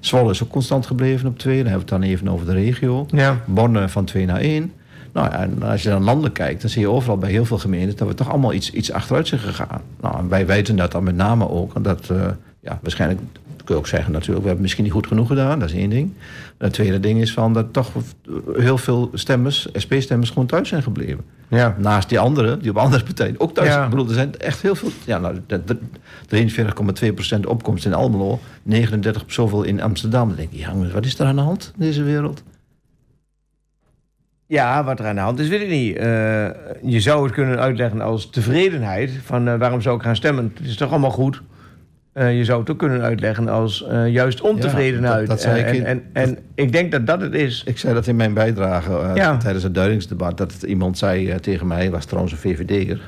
Zwolle 0.00 0.30
is 0.30 0.42
ook 0.42 0.50
constant 0.50 0.86
gebleven 0.86 1.28
op 1.28 1.38
twee. 1.38 1.62
Dan 1.62 1.66
hebben 1.66 1.86
we 1.88 1.94
het 1.94 2.02
dan 2.02 2.10
even 2.10 2.28
over 2.28 2.46
de 2.46 2.52
regio. 2.52 3.06
Ja. 3.10 3.36
Borne 3.44 3.88
van 3.88 4.04
2 4.04 4.26
naar 4.26 4.40
1. 4.40 4.72
Nou 5.12 5.30
ja, 5.30 5.40
en 5.40 5.62
als 5.62 5.82
je 5.82 5.88
dan 5.88 6.02
landelijk 6.02 6.34
kijkt, 6.34 6.60
dan 6.60 6.70
zie 6.70 6.80
je 6.80 6.88
overal 6.90 7.18
bij 7.18 7.30
heel 7.30 7.44
veel 7.44 7.58
gemeenten 7.58 7.96
dat 7.96 8.08
we 8.08 8.14
toch 8.14 8.30
allemaal 8.30 8.52
iets, 8.52 8.70
iets 8.72 8.92
achteruit 8.92 9.28
zijn 9.28 9.40
gegaan. 9.40 9.80
Nou, 10.00 10.18
en 10.18 10.28
wij 10.28 10.46
weten 10.46 10.76
dat 10.76 10.92
dan 10.92 11.04
met 11.04 11.16
name 11.16 11.50
ook. 11.50 11.74
En 11.74 11.82
dat, 11.82 12.10
eh, 12.10 12.26
ja, 12.60 12.78
waarschijnlijk 12.82 13.20
kun 13.68 13.76
je 13.76 13.82
ook 13.82 13.88
zeggen 13.88 14.12
natuurlijk, 14.12 14.40
we 14.40 14.46
hebben 14.46 14.62
misschien 14.62 14.84
niet 14.84 14.92
goed 14.92 15.06
genoeg 15.06 15.26
gedaan, 15.28 15.58
dat 15.58 15.68
is 15.68 15.74
één 15.74 15.90
ding. 15.90 16.12
En 16.58 16.64
het 16.66 16.72
tweede 16.72 17.00
ding 17.00 17.20
is 17.20 17.32
van 17.32 17.52
dat 17.52 17.72
toch 17.72 17.92
heel 18.56 18.78
veel 18.78 19.10
stemmers, 19.14 19.68
SP-stemmers, 19.72 20.30
gewoon 20.30 20.46
thuis 20.46 20.68
zijn 20.68 20.82
gebleven. 20.82 21.24
Ja. 21.48 21.76
Naast 21.78 22.08
die 22.08 22.18
anderen, 22.18 22.60
die 22.60 22.70
op 22.70 22.76
andere 22.76 23.02
partijen 23.04 23.34
ook 23.40 23.54
thuis 23.54 23.66
Ja. 23.68 23.72
zijn. 23.72 23.84
Ik 23.84 23.90
bedoel, 23.90 24.06
er 24.08 24.14
zijn 24.14 24.36
echt 24.38 24.62
heel 24.62 24.74
veel. 24.74 24.88
Ja, 25.04 25.18
nou, 25.18 25.40
de- 25.46 25.64
de- 25.64 25.78
43,2% 26.26 27.46
opkomst 27.46 27.84
in 27.86 27.94
Almelo, 27.94 28.40
39% 28.62 29.32
zoveel 29.32 29.62
in 29.62 29.82
Amsterdam. 29.82 30.28
Dan 30.28 30.36
denk 30.36 30.52
je, 30.52 30.58
ja, 30.58 30.74
wat 30.92 31.04
is 31.04 31.18
er 31.18 31.26
aan 31.26 31.36
de 31.36 31.42
hand 31.42 31.72
in 31.78 31.84
deze 31.84 32.02
wereld? 32.02 32.42
Ja, 34.46 34.84
wat 34.84 34.98
er 34.98 35.06
aan 35.06 35.14
de 35.14 35.20
hand 35.20 35.38
is, 35.38 35.48
weet 35.48 35.60
ik 35.60 35.68
niet. 35.68 35.96
Eh, 35.96 36.04
je 36.82 37.00
zou 37.00 37.24
het 37.24 37.32
kunnen 37.34 37.58
uitleggen 37.58 38.00
als 38.00 38.30
tevredenheid. 38.30 39.10
Van 39.24 39.48
eh, 39.48 39.58
waarom 39.58 39.80
zou 39.80 39.96
ik 39.96 40.02
gaan 40.02 40.16
stemmen? 40.16 40.52
Het 40.56 40.66
is 40.66 40.76
toch 40.76 40.90
allemaal 40.90 41.10
goed. 41.10 41.42
Eh, 42.18 42.36
je 42.36 42.44
zou 42.44 42.60
het 42.60 42.70
ook 42.70 42.78
kunnen 42.78 43.02
uitleggen 43.02 43.48
als 43.48 43.84
eh, 43.86 44.08
juist 44.08 44.40
ontevredenheid. 44.40 45.12
Ja, 45.12 45.18
dat- 45.18 45.28
dat 45.28 45.40
zei 45.40 45.62
Eh, 45.62 45.76
en, 45.78 45.84
en, 45.86 46.02
en 46.12 46.38
ik 46.54 46.72
denk 46.72 46.92
dat 46.92 47.06
dat 47.06 47.20
het 47.20 47.34
is. 47.34 47.62
Ik 47.66 47.78
zei 47.78 47.94
dat 47.94 48.06
in 48.06 48.16
mijn 48.16 48.34
bijdrage 48.34 49.10
Ja. 49.14 49.36
tijdens 49.36 49.64
het 49.64 49.74
duidingsdebat. 49.74 50.36
Dat 50.36 50.62
iemand 50.62 50.98
zei 50.98 51.40
tegen 51.40 51.66
mij, 51.66 51.90
was 51.90 52.04
trouwens 52.04 52.32
een 52.32 52.38
VVD'er. 52.40 53.00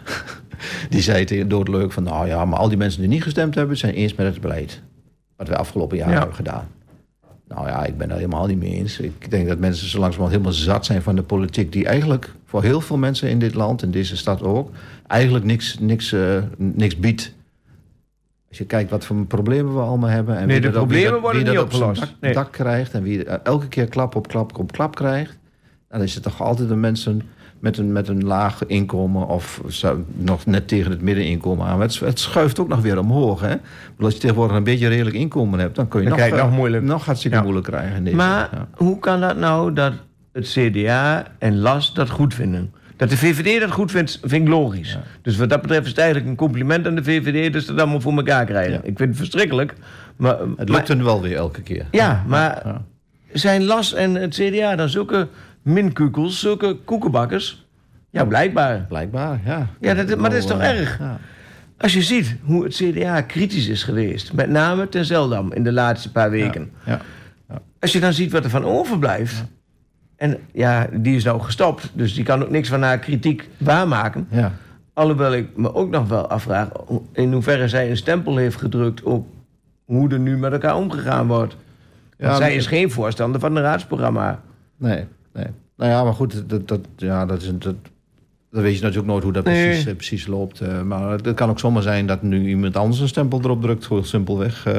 die 0.90 1.00
zei 1.02 1.24
tegen 1.24 1.48
doodleuk 1.48 1.92
van... 1.92 2.02
nou 2.02 2.26
ja, 2.26 2.44
maar 2.44 2.58
al 2.58 2.68
die 2.68 2.78
mensen 2.78 3.00
die 3.00 3.08
niet 3.10 3.22
gestemd 3.22 3.54
hebben... 3.54 3.76
zijn 3.76 3.94
eens 3.94 4.14
met 4.14 4.26
het 4.26 4.40
beleid. 4.40 4.80
Wat 5.36 5.48
we 5.48 5.56
afgelopen 5.56 5.96
jaar 5.96 6.10
Ja. 6.10 6.16
hebben 6.18 6.34
gedaan. 6.34 6.68
Nou 7.48 7.66
ja, 7.66 7.84
ik 7.84 7.98
ben 7.98 8.08
daar 8.08 8.16
helemaal 8.18 8.46
niet 8.46 8.58
mee 8.58 8.74
eens. 8.74 9.00
Ik 9.00 9.30
denk 9.30 9.48
dat 9.48 9.58
mensen 9.58 9.88
zo 9.88 9.98
langzamerhand 9.98 10.42
helemaal 10.42 10.64
zat 10.64 10.84
zijn 10.86 11.02
van 11.02 11.16
de 11.16 11.22
politiek... 11.22 11.72
die 11.72 11.86
eigenlijk 11.86 12.30
voor 12.46 12.62
heel 12.62 12.80
veel 12.80 12.96
mensen 12.96 13.28
in 13.28 13.38
dit 13.38 13.54
land, 13.54 13.82
in 13.82 13.90
deze 13.90 14.16
stad 14.16 14.42
ook... 14.42 14.70
eigenlijk 15.06 15.44
niks, 15.44 15.78
niks, 15.80 16.14
niks 16.56 16.96
biedt. 16.96 17.32
Als 18.50 18.58
je 18.58 18.64
kijkt 18.64 18.90
wat 18.90 19.04
voor 19.04 19.24
problemen 19.26 19.74
we 19.74 19.80
allemaal 19.80 20.08
hebben... 20.10 20.36
En 20.38 20.46
Nee, 20.46 20.60
wie 20.60 20.66
de 20.66 20.72
dat 20.72 20.82
op- 20.82 20.88
wie 20.88 20.98
problemen 21.04 21.12
dat- 21.12 21.32
worden 21.32 21.42
wie 21.42 21.50
niet 21.50 21.60
opgelost. 21.74 22.00
dak, 22.00 22.08
Nee. 22.20 22.32
dak 22.32 22.52
krijgt... 22.52 22.92
en 22.94 23.02
wie 23.02 23.24
eh, 23.24 23.36
elke 23.42 23.68
keer 23.68 23.86
klap 23.86 24.14
op 24.14 24.28
klap 24.28 24.58
op 24.58 24.72
klap 24.72 24.94
krijgt... 24.94 25.38
dan 25.88 26.02
is 26.02 26.14
het 26.14 26.22
toch 26.22 26.42
altijd 26.42 26.68
de 26.68 26.76
mensen 26.76 27.22
met 27.58 27.78
een, 27.78 27.92
met 27.92 28.08
een 28.08 28.24
laag 28.24 28.66
inkomen... 28.66 29.26
of 29.26 29.60
nog 30.12 30.46
net 30.46 30.68
tegen 30.68 30.90
het 30.90 31.00
middeninkomen 31.02 31.66
aan. 31.66 31.80
Het, 31.80 31.98
het 32.00 32.18
schuift 32.18 32.58
ook 32.60 32.68
nog 32.68 32.80
weer 32.80 32.98
omhoog. 32.98 33.40
Hè? 33.40 33.48
Want 33.48 34.00
als 34.02 34.14
je 34.14 34.20
tegenwoordig 34.20 34.56
een 34.56 34.64
beetje 34.64 34.88
redelijk 34.88 35.16
inkomen 35.16 35.58
hebt... 35.58 35.76
dan 35.76 35.88
kun 35.88 36.02
je 36.02 36.08
Dan 36.08 36.18
nog, 36.18 36.26
je 36.28 36.34
eh, 36.34 36.42
nog 36.42 36.50
moeilijk. 36.52 36.82
nog 36.84 37.04
hartstikke 37.04 37.36
Ja. 37.36 37.42
moeilijk 37.42 37.66
krijgen. 37.66 37.96
In 37.96 38.04
deze, 38.04 38.16
Maar 38.16 38.48
ja. 38.52 38.68
hoe 38.74 38.98
kan 38.98 39.20
dat 39.20 39.36
nou 39.36 39.72
dat 39.72 39.92
het 40.32 40.48
CDA 40.48 41.26
en 41.38 41.58
LAS 41.58 41.94
dat 41.94 42.10
goed 42.10 42.34
vinden? 42.34 42.72
Dat 43.00 43.10
de 43.10 43.16
VVD 43.16 43.60
dat 43.60 43.70
goed 43.70 43.90
vindt, 43.90 44.18
vind 44.22 44.42
ik 44.42 44.48
logisch. 44.48 44.98
Dus 45.22 45.36
wat 45.36 45.48
dat 45.48 45.60
betreft 45.60 45.82
is 45.82 45.88
het 45.88 45.98
eigenlijk 45.98 46.28
een 46.30 46.36
compliment 46.36 46.86
aan 46.86 46.94
de 46.94 47.04
VVD... 47.04 47.52
dat 47.52 47.62
ze 47.62 47.68
dat 47.72 47.80
allemaal 47.80 48.00
voor 48.00 48.12
elkaar 48.16 48.44
krijgen. 48.44 48.72
Ja. 48.72 48.78
Ik 48.82 48.96
vind 48.96 49.08
het 49.08 49.16
verschrikkelijk. 49.16 49.74
Maar, 50.16 50.36
Het 50.56 50.68
lukt 50.68 50.88
hen 50.88 51.04
wel 51.04 51.22
weer 51.22 51.36
elke 51.36 51.62
keer. 51.62 51.84
Ja, 51.90 52.24
maar 52.26 52.80
zijn 53.32 53.64
LAS 53.64 53.94
en 53.94 54.14
het 54.14 54.34
CDA 54.34 54.76
dan 54.76 54.88
zulke 54.88 55.28
minkukels, 55.62 56.40
zulke 56.40 56.76
koekenbakkers. 56.84 57.66
Ja, 58.10 58.24
blijkbaar. 58.24 58.84
Blijkbaar, 58.88 59.40
ja. 59.44 59.66
Ja, 59.80 59.94
dat- 59.94 60.18
maar 60.18 60.30
dat 60.30 60.38
is 60.38 60.46
toch 60.46 60.60
eh, 60.60 60.78
erg? 60.80 61.00
Als 61.78 61.92
je 61.92 62.02
ziet 62.02 62.36
hoe 62.44 62.64
het 62.64 62.74
CDA 62.74 63.20
kritisch 63.20 63.68
is 63.68 63.82
geweest, 63.82 64.32
met 64.32 64.50
name 64.50 64.88
ten 64.88 65.04
Zeldam 65.04 65.52
in 65.52 65.62
de 65.64 65.72
laatste 65.72 66.12
paar 66.12 66.30
weken. 66.30 66.70
Ja. 66.86 67.00
Als 67.80 67.92
je 67.92 68.00
dan 68.00 68.12
ziet 68.12 68.32
wat 68.32 68.44
er 68.44 68.50
van 68.50 68.64
overblijft. 68.64 69.44
En 70.20 70.38
ja, 70.52 70.88
die 70.92 71.16
is 71.16 71.24
nou 71.24 71.40
gestopt, 71.40 71.90
dus 71.92 72.14
die 72.14 72.24
kan 72.24 72.42
ook 72.42 72.50
niks 72.50 72.68
van 72.68 72.83
haar 72.83 72.98
kritiek 72.98 73.48
waarmaken. 73.59 74.26
Ja. 74.30 74.52
Alhoewel 74.92 75.33
ik 75.33 75.56
me 75.56 75.74
ook 75.74 75.90
nog 75.90 76.09
wel 76.09 76.28
afvraag 76.28 76.68
in 77.12 77.33
hoeverre 77.33 77.68
zij 77.68 77.90
een 77.90 77.96
stempel 77.96 78.37
heeft 78.37 78.56
gedrukt 78.56 79.02
op 79.02 79.26
hoe 79.85 80.09
er 80.11 80.18
nu 80.18 80.37
met 80.38 80.52
elkaar 80.52 80.76
omgegaan 80.76 81.26
wordt. 81.26 81.56
Ja, 82.18 82.37
zij 82.37 82.54
is 82.54 82.66
geen 82.66 82.90
voorstander 82.90 83.40
van 83.40 83.56
een 83.56 83.62
raadsprogramma. 83.62 84.40
Nee, 84.76 85.04
nee. 85.33 85.46
Nou 85.76 85.90
ja, 85.90 86.04
maar 86.04 86.14
goed, 86.14 86.48
dat, 86.48 86.68
dat, 86.68 86.80
ja, 86.96 87.26
dat, 87.26 87.42
is, 87.42 87.48
een- 87.48 87.59
dat, 87.59 87.74
dat 88.50 88.62
weet 88.62 88.74
je 88.76 88.80
natuurlijk 88.82 89.08
nooit 89.10 89.22
hoe 89.22 89.32
dat 89.32 89.44
Nee. 89.44 89.64
precies, 89.66 89.86
eh, 89.86 89.94
precies 89.94 90.26
loopt. 90.26 90.60
eh, 90.60 90.82
maar 90.82 91.10
het 91.10 91.34
kan 91.34 91.50
ook 91.50 91.58
zomaar 91.58 91.82
zijn 91.82 92.06
dat 92.06 92.22
nu 92.22 92.48
iemand 92.48 92.76
anders 92.76 93.00
een 93.00 93.08
stempel 93.08 93.40
erop 93.42 93.62
drukt, 93.62 93.86
gewoon 93.86 94.04
simpelweg. 94.04 94.66
eh, 94.66 94.74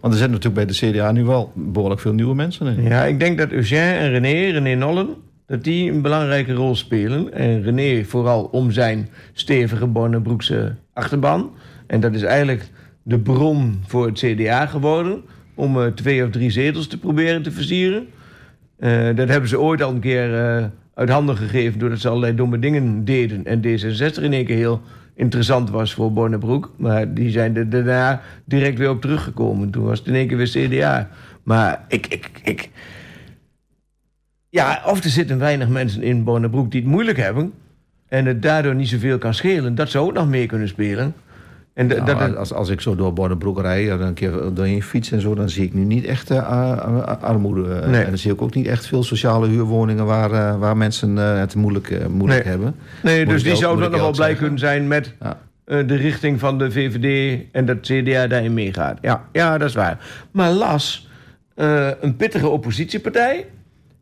want 0.00 0.12
er 0.14 0.18
zitten 0.18 0.30
natuurlijk 0.30 0.54
bij 0.54 0.66
de 0.66 0.72
CDA 0.92 1.12
nu 1.12 1.24
wel 1.24 1.52
behoorlijk 1.54 2.00
veel 2.00 2.12
nieuwe 2.12 2.34
mensen 2.34 2.76
in. 2.76 2.82
Ja, 2.82 3.04
ik 3.04 3.20
denk 3.20 3.38
dat 3.38 3.50
Eugène 3.50 3.92
en 3.92 4.10
René, 4.10 4.50
René 4.50 4.74
Nollen, 4.74 5.08
dat 5.46 5.64
die 5.64 5.90
een 5.92 6.02
belangrijke 6.02 6.52
rol 6.52 6.74
spelen. 6.76 7.32
En 7.32 7.62
René 7.62 8.04
vooral 8.04 8.44
om 8.44 8.70
zijn 8.70 9.08
stevige 9.32 9.86
Bonnebroekse 9.86 10.74
achterban. 10.92 11.50
En 11.86 12.00
dat 12.00 12.14
is 12.14 12.22
eigenlijk 12.22 12.68
de 13.02 13.18
bron 13.18 13.82
voor 13.86 14.06
het 14.06 14.18
CDA 14.18 14.66
geworden. 14.66 15.22
Om 15.54 15.94
twee 15.94 16.24
of 16.24 16.30
drie 16.30 16.50
zetels 16.50 16.86
te 16.86 16.98
proberen 16.98 17.42
te 17.42 17.50
versieren. 17.52 18.06
Eh, 18.84 19.14
dat 19.14 19.28
hebben 19.28 19.48
ze 19.48 19.60
ooit 19.60 19.82
al 19.82 19.90
een 19.90 20.00
keer 20.00 20.34
eh, 20.34 20.64
uit 20.94 21.08
handen 21.08 21.36
gegeven... 21.36 21.78
doordat 21.78 21.98
ze 21.98 22.08
allerlei 22.08 22.34
domme 22.34 22.58
dingen 22.58 23.04
deden. 23.04 23.44
En 23.44 23.58
D66 23.60 24.22
in 24.22 24.32
één 24.32 24.44
keer 24.44 24.56
heel 24.56 24.80
interessant 25.14 25.70
was 25.70 25.94
voor 25.94 26.12
Bonnebroek. 26.12 26.72
Maar 26.76 27.14
die 27.14 27.30
zijn 27.30 27.56
er 27.56 27.70
daarna 27.70 28.20
direct 28.44 28.78
weer 28.78 28.90
op 28.90 29.00
teruggekomen. 29.00 29.70
Toen 29.70 29.84
was 29.84 29.98
het 29.98 30.08
in 30.08 30.14
één 30.14 30.28
keer 30.28 30.36
weer 30.36 30.50
CDA. 30.50 31.08
Maar 31.42 31.84
ik... 31.88 32.06
ik, 32.06 32.30
ik 32.42 32.70
ja, 34.48 34.82
of 34.86 35.04
er 35.04 35.10
zitten 35.10 35.38
weinig 35.38 35.68
mensen 35.68 36.02
in 36.02 36.24
Bonnebroek 36.24 36.70
die 36.70 36.80
het 36.80 36.90
moeilijk 36.90 37.18
hebben... 37.18 37.52
en 38.08 38.26
het 38.26 38.42
daardoor 38.42 38.74
niet 38.74 38.88
zoveel 38.88 39.18
kan 39.18 39.34
schelen. 39.34 39.74
Dat 39.74 39.90
zou 39.90 40.06
ook 40.06 40.14
nog 40.14 40.28
mee 40.28 40.46
kunnen 40.46 40.68
spelen. 40.68 41.14
En 41.74 41.88
de- 41.88 41.94
Nou, 41.94 42.18
dat, 42.28 42.36
als, 42.36 42.52
als 42.52 42.68
ik 42.68 42.80
zo 42.80 42.94
door 42.96 43.12
Bordenbroek 43.12 43.60
rijd 43.60 43.88
en 43.88 44.00
een 44.00 44.14
keer 44.14 44.32
doorheen 44.54 44.82
fiets 44.82 45.10
en 45.12 45.20
zo, 45.20 45.34
dan 45.34 45.48
zie 45.48 45.64
ik 45.64 45.74
nu 45.74 45.84
niet 45.84 46.04
echt 46.04 46.30
eh, 46.30 47.08
armoede. 47.20 47.86
Nee. 47.86 48.02
En 48.02 48.08
dan 48.08 48.18
zie 48.18 48.32
ik 48.32 48.42
ook 48.42 48.54
niet 48.54 48.66
echt 48.66 48.86
veel 48.86 49.02
sociale 49.02 49.48
huurwoningen 49.48 50.06
waar, 50.06 50.32
eh, 50.32 50.58
waar 50.58 50.76
mensen 50.76 51.18
eh, 51.18 51.38
het 51.38 51.54
moeilijk, 51.54 52.08
moeilijk 52.08 52.44
Nee. 52.44 52.52
hebben. 52.52 52.74
nee, 53.02 53.26
dus 53.26 53.42
die 53.42 53.56
zouden 53.56 53.90
nog 53.90 54.00
wel 54.00 54.10
blij 54.12 54.34
kunnen 54.34 54.58
zijn 54.58 54.88
met... 54.88 55.14
Ja. 55.20 55.36
de 55.82 55.94
richting 55.94 56.40
van 56.40 56.58
de 56.58 56.70
VVD 56.70 57.40
en 57.52 57.66
dat 57.66 57.76
CDA 57.80 58.26
daarin 58.26 58.54
meegaat. 58.54 58.98
Ja, 59.00 59.24
ja 59.32 59.58
dat 59.58 59.68
is 59.68 59.74
waar. 59.74 59.98
Maar 60.30 60.50
las, 60.50 61.08
een 62.00 62.16
pittige 62.16 62.48
oppositiepartij... 62.48 63.46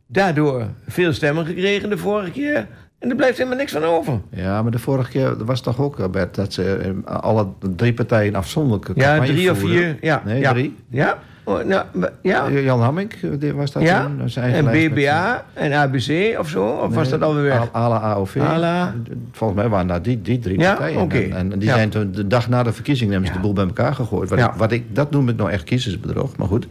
daardoor 0.07 0.67
veel 0.87 1.13
stemmen 1.13 1.45
gekregen 1.45 1.89
de 1.89 1.97
vorige 1.97 2.31
keer... 2.31 2.67
en 3.03 3.09
er 3.09 3.15
blijft 3.15 3.37
helemaal 3.37 3.57
niks 3.57 3.71
van 3.71 3.83
over. 3.83 4.19
Ja, 4.29 4.61
maar 4.61 4.71
de 4.71 4.79
vorige 4.79 5.09
keer 5.09 5.45
was 5.45 5.61
toch 5.61 5.79
ook, 5.81 5.99
eh, 5.99 6.07
Bert, 6.09 6.35
dat 6.35 6.53
ze 6.53 6.75
eh, 7.05 7.15
alle 7.15 7.47
drie 7.75 7.93
partijen 7.93 8.35
afzonderlijk 8.35 8.89
Ja, 8.95 9.19
drie 9.19 9.51
of 9.51 9.59
vier. 9.59 9.97
Ja, 10.01 10.21
Nee, 10.25 10.39
ja. 10.39 10.51
drie. 10.51 10.75
Ja, 10.89 11.17
oh, 11.43 11.63
nou, 11.63 11.85
ja. 12.21 12.45
Eh, 12.47 12.63
Jan 12.63 12.81
Hamming 12.81 13.11
die 13.39 13.53
was 13.53 13.71
dat 13.71 13.83
ja. 13.83 14.01
toen, 14.03 14.29
zijn 14.29 14.53
En 14.53 14.65
BBA 14.65 15.43
en 15.53 15.73
ABC 15.73 16.39
of 16.39 16.47
zo? 16.49 16.65
Of 16.65 16.93
was 16.95 17.09
dat 17.09 17.21
alweer 17.21 17.43
weg? 17.43 17.59
A- 17.61 17.69
ALA, 17.71 17.99
AOV. 17.99 18.37
ALA. 18.37 18.93
Volgens 19.31 19.59
mij 19.59 19.69
waren 19.69 19.87
dat 19.87 20.03
die, 20.03 20.21
die 20.21 20.39
drie 20.39 20.59
Ja, 20.59 20.73
partijen. 20.73 21.01
oké. 21.01 21.17
En, 21.19 21.51
en 21.51 21.59
die 21.59 21.67
Ja. 21.67 21.75
zijn 21.75 21.89
toen 21.89 22.11
de 22.11 22.27
dag 22.27 22.49
na 22.49 22.63
de 22.63 22.73
verkiezing 22.73 23.11
hebben 23.11 23.27
ze 23.27 23.33
de 23.35 23.39
boel 23.41 23.53
bij 23.53 23.65
elkaar 23.65 23.95
gegooid. 23.95 24.29
Wat, 24.29 24.39
Ja. 24.39 24.45
ik, 24.47 24.53
wat 24.57 24.71
ik, 24.71 24.95
dat 24.95 25.11
noem 25.11 25.29
ik 25.29 25.35
nou 25.37 25.51
echt 25.51 25.63
kiezersbedrog, 25.63 26.37
maar 26.37 26.47
goed. 26.47 26.67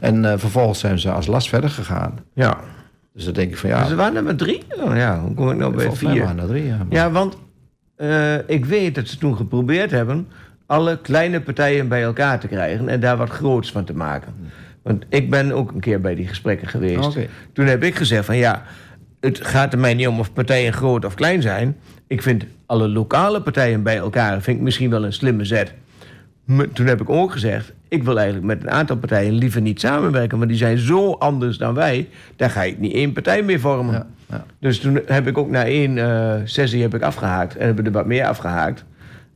En 0.00 0.38
vervolgens 0.38 0.78
zijn 0.78 0.98
ze 0.98 1.10
als 1.10 1.26
last 1.26 1.48
verder 1.48 1.70
gegaan. 1.70 2.18
Ja. 2.32 2.58
Dus 3.14 3.24
dan 3.24 3.32
denk 3.32 3.50
ik 3.50 3.56
van 3.56 3.70
ja, 3.70 3.80
Dus 3.80 3.90
er 3.90 3.96
waren 3.96 4.16
er 4.16 4.22
maar 4.24 4.34
drie? 4.34 4.62
Oh 4.80 4.96
ja, 4.96 5.20
hoe 5.20 5.34
kom 5.34 5.50
ik 5.50 5.56
nou 5.56 5.76
bij 5.76 5.90
vier? 5.92 6.22
waren 6.22 6.38
er 6.38 6.46
drie. 6.46 6.64
Ja, 6.66 6.76
maar- 6.76 6.86
Ja, 6.90 7.10
want 7.10 7.36
eh, 7.96 8.48
ik 8.48 8.64
weet 8.64 8.94
dat 8.94 9.08
ze 9.08 9.18
toen 9.18 9.36
geprobeerd 9.36 9.90
hebben... 9.90 10.28
alle 10.66 10.98
kleine 11.00 11.40
partijen 11.40 11.88
bij 11.88 12.02
elkaar 12.02 12.40
te 12.40 12.48
krijgen... 12.48 12.88
en 12.88 13.00
daar 13.00 13.16
wat 13.16 13.30
groots 13.30 13.72
van 13.72 13.84
te 13.84 13.94
maken. 13.94 14.34
Want 14.82 15.04
ik 15.08 15.30
ben 15.30 15.52
ook 15.52 15.72
een 15.72 15.80
keer 15.80 16.00
bij 16.00 16.14
die 16.14 16.26
gesprekken 16.28 16.68
geweest. 16.68 17.16
Toen 17.52 17.66
heb 17.66 17.82
ik 17.82 17.94
gezegd 17.94 18.24
van 18.24 18.36
ja... 18.36 18.62
het 19.20 19.46
gaat 19.46 19.72
er 19.72 19.78
mij 19.78 19.94
niet 19.94 20.08
om 20.08 20.18
of 20.18 20.32
partijen 20.32 20.72
groot 20.72 21.04
of 21.04 21.14
klein 21.14 21.42
zijn. 21.42 21.76
Ik 22.06 22.22
vind 22.22 22.44
alle 22.66 22.88
lokale 22.88 23.42
partijen 23.42 23.82
bij 23.82 23.96
elkaar... 23.96 24.40
vind 24.42 24.56
ik 24.56 24.62
misschien 24.62 24.90
wel 24.90 25.04
een 25.04 25.12
slimme 25.12 25.44
zet. 25.44 25.74
Toen 26.46 26.86
heb 26.86 27.00
ik 27.00 27.10
ook 27.10 27.32
gezegd... 27.32 27.72
ik 27.88 28.02
wil 28.02 28.16
eigenlijk 28.16 28.46
met 28.46 28.62
een 28.62 28.70
aantal 28.70 28.96
partijen 28.96 29.32
liever 29.32 29.60
niet 29.60 29.80
samenwerken... 29.80 30.38
want 30.38 30.50
die 30.50 30.58
zijn 30.58 30.78
zo 30.78 31.12
anders 31.12 31.58
dan 31.58 31.74
wij... 31.74 32.08
daar 32.36 32.50
ga 32.50 32.62
ik 32.62 32.78
niet 32.78 32.92
één 32.92 33.12
partij 33.12 33.42
mee 33.42 33.58
vormen. 33.58 33.94
Ja, 33.94 34.06
ja. 34.28 34.44
Dus 34.58 34.80
toen 34.80 35.00
heb 35.06 35.26
ik 35.26 35.38
ook 35.38 35.50
na 35.50 35.64
één 35.64 35.98
eh, 35.98 36.40
sessie 36.44 36.82
heb 36.82 36.94
ik 36.94 37.02
afgehaakt. 37.02 37.56
En 37.56 37.66
hebben 37.66 37.84
er 37.84 37.92
wat 37.92 38.06
meer 38.06 38.26
afgehaakt. 38.26 38.84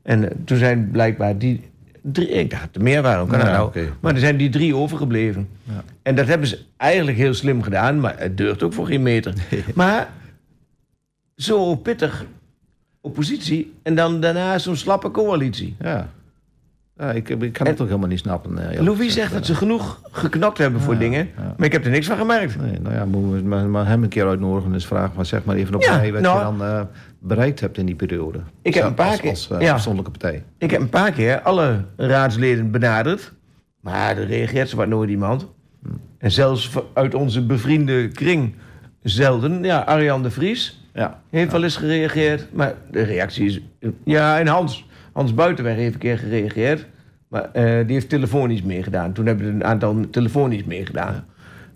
En 0.02 0.30
eh, 0.30 0.36
toen 0.44 0.58
zijn 0.58 0.90
blijkbaar 0.90 1.38
die 1.38 1.70
drie... 2.02 2.28
Ik 2.28 2.50
dacht 2.50 2.76
er 2.76 2.82
meer 2.82 3.02
waren. 3.02 3.26
Kan 3.26 3.38
Ja, 3.38 3.52
nou? 3.52 3.72
Maar 4.00 4.14
er 4.14 4.20
zijn 4.20 4.36
die 4.36 4.50
drie 4.50 4.76
overgebleven. 4.76 5.48
Ja. 5.62 5.82
En 6.02 6.14
dat 6.14 6.26
hebben 6.26 6.48
ze 6.48 6.58
eigenlijk 6.76 7.18
heel 7.18 7.34
slim 7.34 7.62
gedaan. 7.62 8.00
Maar 8.00 8.14
het 8.18 8.36
deurt 8.36 8.62
ook 8.62 8.72
voor 8.72 8.86
geen 8.86 9.02
meter. 9.02 9.32
maar 9.74 10.08
zo 11.36 11.74
pittig 11.74 12.24
oppositie. 13.00 13.72
En 13.82 13.94
dan 13.94 14.20
daarna 14.20 14.58
zo'n 14.58 14.76
slappe 14.76 15.10
coalitie. 15.10 15.76
ja. 15.80 16.08
Ja, 16.98 17.10
ik, 17.12 17.28
ik 17.28 17.52
kan 17.52 17.66
het 17.66 17.80
ook 17.80 17.86
helemaal 17.86 18.08
niet 18.08 18.18
snappen. 18.18 18.70
eh, 18.70 18.80
Louis 18.80 19.12
zegt 19.14 19.32
dat 19.32 19.46
ze 19.46 19.54
genoeg 19.54 20.00
geknokt 20.10 20.58
hebben 20.58 20.80
voor 20.80 20.98
dingen. 20.98 21.28
Maar 21.56 21.66
ik 21.66 21.72
heb 21.72 21.84
er 21.84 21.90
niks 21.90 22.06
van 22.06 22.16
gemerkt. 22.16 22.60
Nee, 22.60 22.80
nou 22.80 22.94
ja, 22.94 23.04
moeten 23.04 23.32
we 23.42 23.48
maar, 23.48 23.66
maar 23.66 23.86
hem 23.86 24.02
een 24.02 24.08
keer 24.08 24.26
uitnodigen 24.28 24.66
en 24.68 24.74
eens 24.74 24.86
vragen. 24.86 25.12
Maar 25.16 25.26
zeg 25.26 25.44
maar 25.44 25.56
even 25.56 25.74
op 25.74 25.80
rij 25.82 26.12
wat 26.12 26.20
nou- 26.22 26.38
je 26.38 26.44
dan 26.44 26.62
eh, 26.68 26.80
bereikt 27.20 27.60
hebt 27.60 27.78
in 27.78 27.86
die 27.86 27.94
periode. 27.94 28.38
Ik 28.62 28.74
heb 28.74 28.84
een 28.84 28.94
paar 28.94 29.06
als, 29.10 29.20
keer- 29.20 29.30
Als, 29.30 29.50
eh, 29.50 29.72
afzonderlijke 29.72 30.18
partij. 30.18 30.44
Ik 30.58 30.70
heb 30.70 30.80
een 30.80 30.88
paar 30.88 31.12
keer 31.12 31.40
alle 31.40 31.84
raadsleden 31.96 32.70
benaderd. 32.70 33.32
Maar 33.80 34.16
er 34.16 34.26
reageert 34.26 34.68
zowat 34.68 34.88
nooit 34.88 35.10
iemand. 35.10 35.46
En 36.18 36.30
zelfs 36.30 36.70
uit 36.94 37.14
onze 37.14 37.46
bevriende 37.46 38.08
kring 38.08 38.54
zelden. 39.02 39.62
Ja, 39.64 39.78
Arjan 39.80 40.22
de 40.22 40.30
Vries 40.30 40.84
Ja. 40.94 41.20
heeft 41.30 41.52
wel 41.52 41.62
eens 41.62 41.76
gereageerd. 41.76 42.46
Maar 42.52 42.74
de 42.90 43.02
reactie 43.02 43.46
is... 43.46 43.60
Ja, 44.04 44.38
en 44.38 44.46
Hans. 44.46 44.86
Hans 45.16 45.34
Buitenweg 45.34 45.76
heeft 45.76 45.94
een 45.94 46.00
keer 46.00 46.18
gereageerd. 46.18 46.86
Maar 47.28 47.50
eh, 47.52 47.86
die 47.86 47.94
heeft 47.94 48.08
telefonisch 48.08 48.62
meegedaan. 48.62 49.12
Toen 49.12 49.26
hebben 49.26 49.46
we 49.46 49.52
een 49.52 49.64
aantal 49.64 50.10
telefonisch 50.10 50.64
meegedaan. 50.64 51.24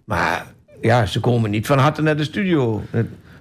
Maar 0.05 0.47
ja, 0.81 1.07
ze 1.07 1.21
komen 1.21 1.51
niet 1.51 1.67
van 1.67 1.79
harte 1.79 2.03
naar 2.03 2.17
de 2.17 2.25
studio. 2.25 2.83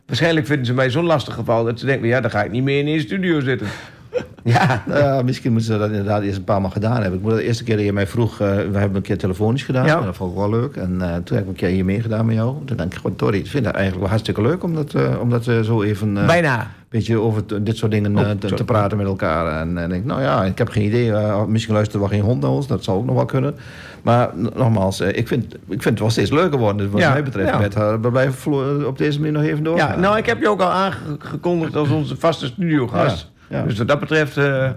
Waarschijnlijk 0.06 0.46
vinden 0.46 0.66
ze 0.66 0.74
mij 0.74 0.90
zo'n 0.90 1.06
lastig 1.06 1.34
geval... 1.34 1.64
dat 1.64 1.80
ze 1.80 1.86
denken, 1.86 2.08
ja, 2.08 2.22
dan 2.22 2.32
ga 2.32 2.44
ik 2.44 2.52
niet 2.52 2.64
meer 2.64 2.80
in 2.80 2.88
een 2.88 3.00
studio 3.00 3.40
zitten. 3.40 3.68
ja, 4.44 4.84
ja, 4.88 5.22
misschien 5.22 5.52
moeten 5.52 5.72
ze 5.74 5.80
dat 5.80 5.90
inderdaad 5.90 6.22
eerst 6.22 6.38
een 6.38 6.44
paar 6.44 6.62
maal 6.62 6.70
gedaan 6.70 7.02
hebben. 7.02 7.14
Ik 7.20 7.22
moet 7.26 7.34
de 7.36 7.44
eerste 7.44 7.64
keer 7.64 7.76
dat 7.76 7.86
je 7.86 7.94
mij 7.94 8.08
vroeg, 8.08 8.32
eh, 8.32 8.48
we 8.56 8.78
hebben 8.78 8.96
een 8.96 9.02
keer 9.02 9.18
telefonisch 9.18 9.64
gedaan. 9.64 9.86
Ja. 9.86 9.98
En 10.00 10.06
dat 10.06 10.16
vond 10.16 10.32
ik 10.32 10.38
wel 10.38 10.50
leuk. 10.50 10.76
En 10.76 11.02
eh, 11.02 11.16
toen 11.24 11.36
heb 11.38 11.46
ik 11.46 11.50
een 11.50 11.56
keer 11.56 11.70
hier 11.70 11.86
meegedaan 11.86 12.26
met 12.26 12.36
jou. 12.36 12.56
Toen 12.66 12.78
denk 12.78 12.92
ik 12.94 13.00
gewoon, 13.00 13.16
Tori, 13.16 13.38
ik 13.38 13.48
vind 13.48 13.66
het 13.66 13.74
eigenlijk 13.74 14.02
wel 14.02 14.10
hartstikke 14.10 14.42
leuk 14.42 14.64
om 14.64 14.76
dat, 14.76 14.94
eh, 14.94 15.20
om 15.22 15.30
dat 15.30 15.48
eh, 15.48 15.60
zo 15.60 15.82
even 15.84 16.18
eh, 16.18 16.26
bijna. 16.26 16.60
een 16.62 16.68
beetje 16.90 17.18
over 17.18 17.64
dit 17.64 17.78
soort 17.78 17.92
dingen 17.92 18.18
eh, 18.18 18.30
Oh, 18.30 18.32
te, 18.56 18.64
praten 18.64 18.98
met 18.98 19.06
elkaar. 19.08 19.62
En, 19.62 19.78
en 19.78 19.92
ik, 19.92 20.06
nou 20.06 20.22
ja, 20.22 20.44
ik 20.44 20.58
heb 20.58 20.70
geen 20.70 20.84
idee. 20.86 21.12
eh, 21.12 21.46
misschien 21.46 21.74
luistert 21.74 22.02
er 22.04 22.10
wel 22.10 22.18
geen 22.20 22.28
hond 22.28 22.42
naar 22.42 22.52
ons, 22.52 22.68
dat 22.68 22.84
zou 22.84 22.98
ook 22.98 23.06
nog 23.06 23.16
wel 23.16 23.26
kunnen. 23.26 23.56
Maar 24.02 24.30
nogmaals, 24.56 25.00
eh, 25.00 25.18
ik, 25.18 25.28
vind, 25.28 25.54
ik 25.54 25.60
vind 25.68 25.84
het 25.84 26.00
wel 26.00 26.10
steeds 26.10 26.32
leuker 26.32 26.60
worden. 26.60 26.78
Dus 26.78 26.88
wat 26.92 27.02
Ja, 27.02 27.12
mij 27.12 27.24
betreft, 27.24 27.50
ja. 27.50 27.62
Eh, 27.82 27.96
we 28.02 28.10
blijven 28.12 28.88
op 28.88 28.98
deze 28.98 29.18
manier 29.20 29.34
nog 29.34 29.44
even 29.44 29.64
door. 29.64 29.78
Ja, 29.78 29.96
nou, 29.96 30.18
ik 30.18 30.26
heb 30.26 30.40
je 30.42 30.50
ook 30.50 30.62
al 30.62 30.70
aangekondigd 30.72 31.76
als 31.76 31.90
onze 31.90 32.16
vaste 32.18 32.46
studiogast. 32.46 33.32
Ja. 33.50 33.64
Dus 33.64 33.78
wat 33.78 33.88
dat 33.88 34.00
betreft, 34.00 34.38
eh, 34.38 34.70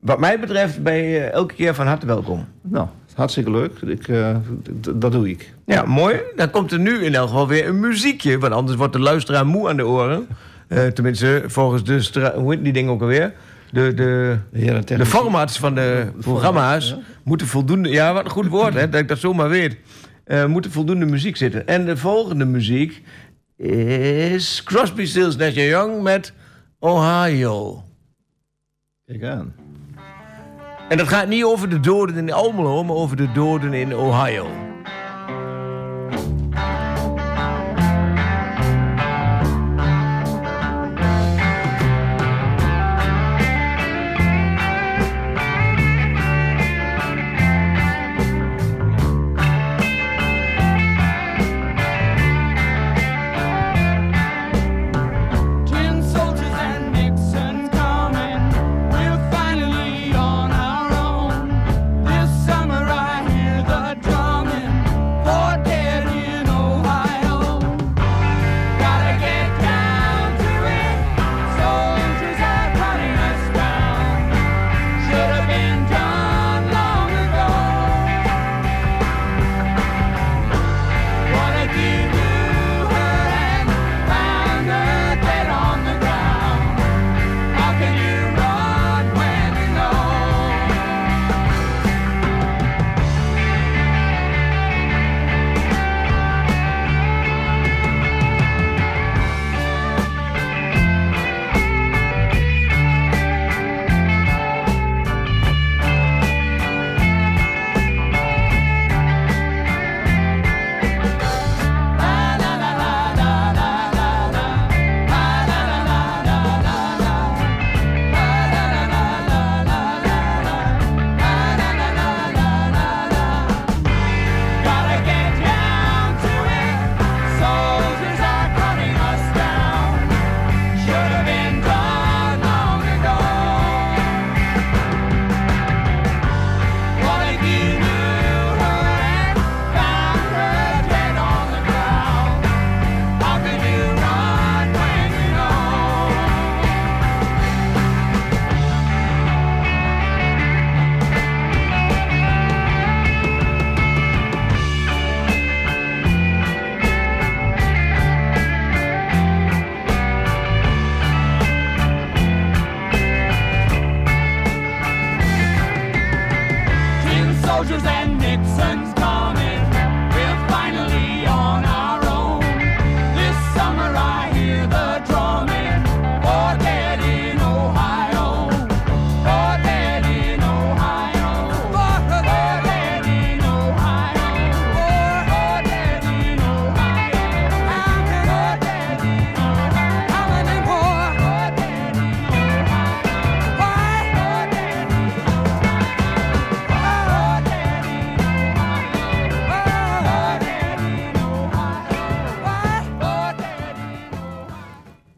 wat 0.00 0.18
mij 0.18 0.40
betreft, 0.40 0.82
ben 0.82 0.94
je 0.94 1.20
elke 1.20 1.54
keer 1.54 1.74
van 1.74 1.86
harte 1.86 2.06
welkom. 2.06 2.46
Nou, 2.62 2.86
hartstikke 3.14 3.50
leuk. 3.50 3.80
Ik, 3.80 4.08
eh, 4.08 4.36
dat 4.94 5.12
doe 5.12 5.28
ik. 5.30 5.54
Ja, 5.66 5.82
mooi. 5.82 6.20
Dan 6.36 6.50
komt 6.50 6.72
er 6.72 6.78
nu 6.78 7.04
in 7.04 7.14
elk 7.14 7.28
geval 7.28 7.48
weer 7.48 7.68
een 7.68 7.80
muziekje. 7.80 8.38
Want 8.38 8.52
anders 8.52 8.76
wordt 8.76 8.92
de 8.92 8.98
luisteraar 8.98 9.46
moe 9.46 9.68
aan 9.68 9.76
de 9.76 9.86
oren. 9.86 10.26
Eh, 10.68 10.86
tenminste, 10.86 11.42
volgens 11.46 11.84
de... 11.84 12.32
Hoe 12.36 12.54
heet 12.54 12.64
die 12.64 12.72
ding 12.72 12.88
ook 12.88 13.00
alweer? 13.00 13.32
De, 13.70 13.94
de, 13.94 14.38
De 14.50 14.96
de 14.96 15.06
formats 15.06 15.58
van 15.58 15.74
de 15.74 16.06
programma's 16.20 16.88
ja. 16.88 16.98
moeten 17.24 17.46
voldoende... 17.46 17.88
Ja, 17.88 18.12
wat 18.12 18.24
een 18.24 18.30
goed 18.30 18.46
woord, 18.46 18.74
hè, 18.74 18.88
dat 18.88 19.00
ik 19.00 19.08
dat 19.08 19.18
zomaar 19.18 19.48
weet. 19.48 19.76
Eh 20.24 20.44
moeten 20.44 20.70
voldoende 20.70 21.06
muziek 21.06 21.36
zitten. 21.36 21.66
En 21.66 21.84
de 21.84 21.96
volgende 21.96 22.44
muziek 22.44 23.02
is 23.56 24.62
Crosby, 24.64 25.04
Stills, 25.04 25.36
Nash 25.36 25.54
Young 25.54 26.02
met 26.02 26.32
Ohio. 26.78 27.85
Kijk 29.06 29.24
aan. 29.24 29.54
En 30.88 30.96
dat 30.96 31.08
gaat 31.08 31.28
niet 31.28 31.44
over 31.44 31.68
de 31.70 31.80
doden 31.80 32.16
in 32.16 32.32
Almelo, 32.32 32.84
maar 32.84 32.96
over 32.96 33.16
de 33.16 33.32
doden 33.32 33.72
in 33.72 33.94
Ohio. 33.94 34.65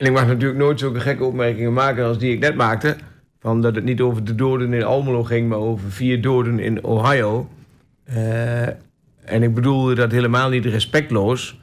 Ik 0.09 0.15
mag 0.15 0.27
natuurlijk 0.27 0.59
nooit 0.61 0.79
zulke 0.79 1.01
gekke 1.01 1.25
opmerkingen 1.25 1.73
maken 1.73 2.05
als 2.05 2.19
die 2.19 2.33
ik 2.33 2.41
net 2.41 2.55
maakte. 2.55 2.97
Van 3.41 3.61
dat 3.63 3.75
het 3.75 3.85
niet 3.85 4.01
over 4.01 4.25
de 4.25 4.35
doden 4.35 4.73
in 4.73 4.85
Almelo 4.85 5.25
ging, 5.25 5.49
maar 5.49 5.59
over 5.59 5.91
vier 5.91 6.21
doden 6.23 6.59
in 6.59 6.85
Ohio. 6.85 7.49
Eh, 8.05 8.63
en 9.25 9.43
ik 9.43 9.55
bedoelde 9.55 9.95
dat 9.95 10.11
helemaal 10.13 10.49
niet 10.49 10.65
respectloos. 10.65 11.59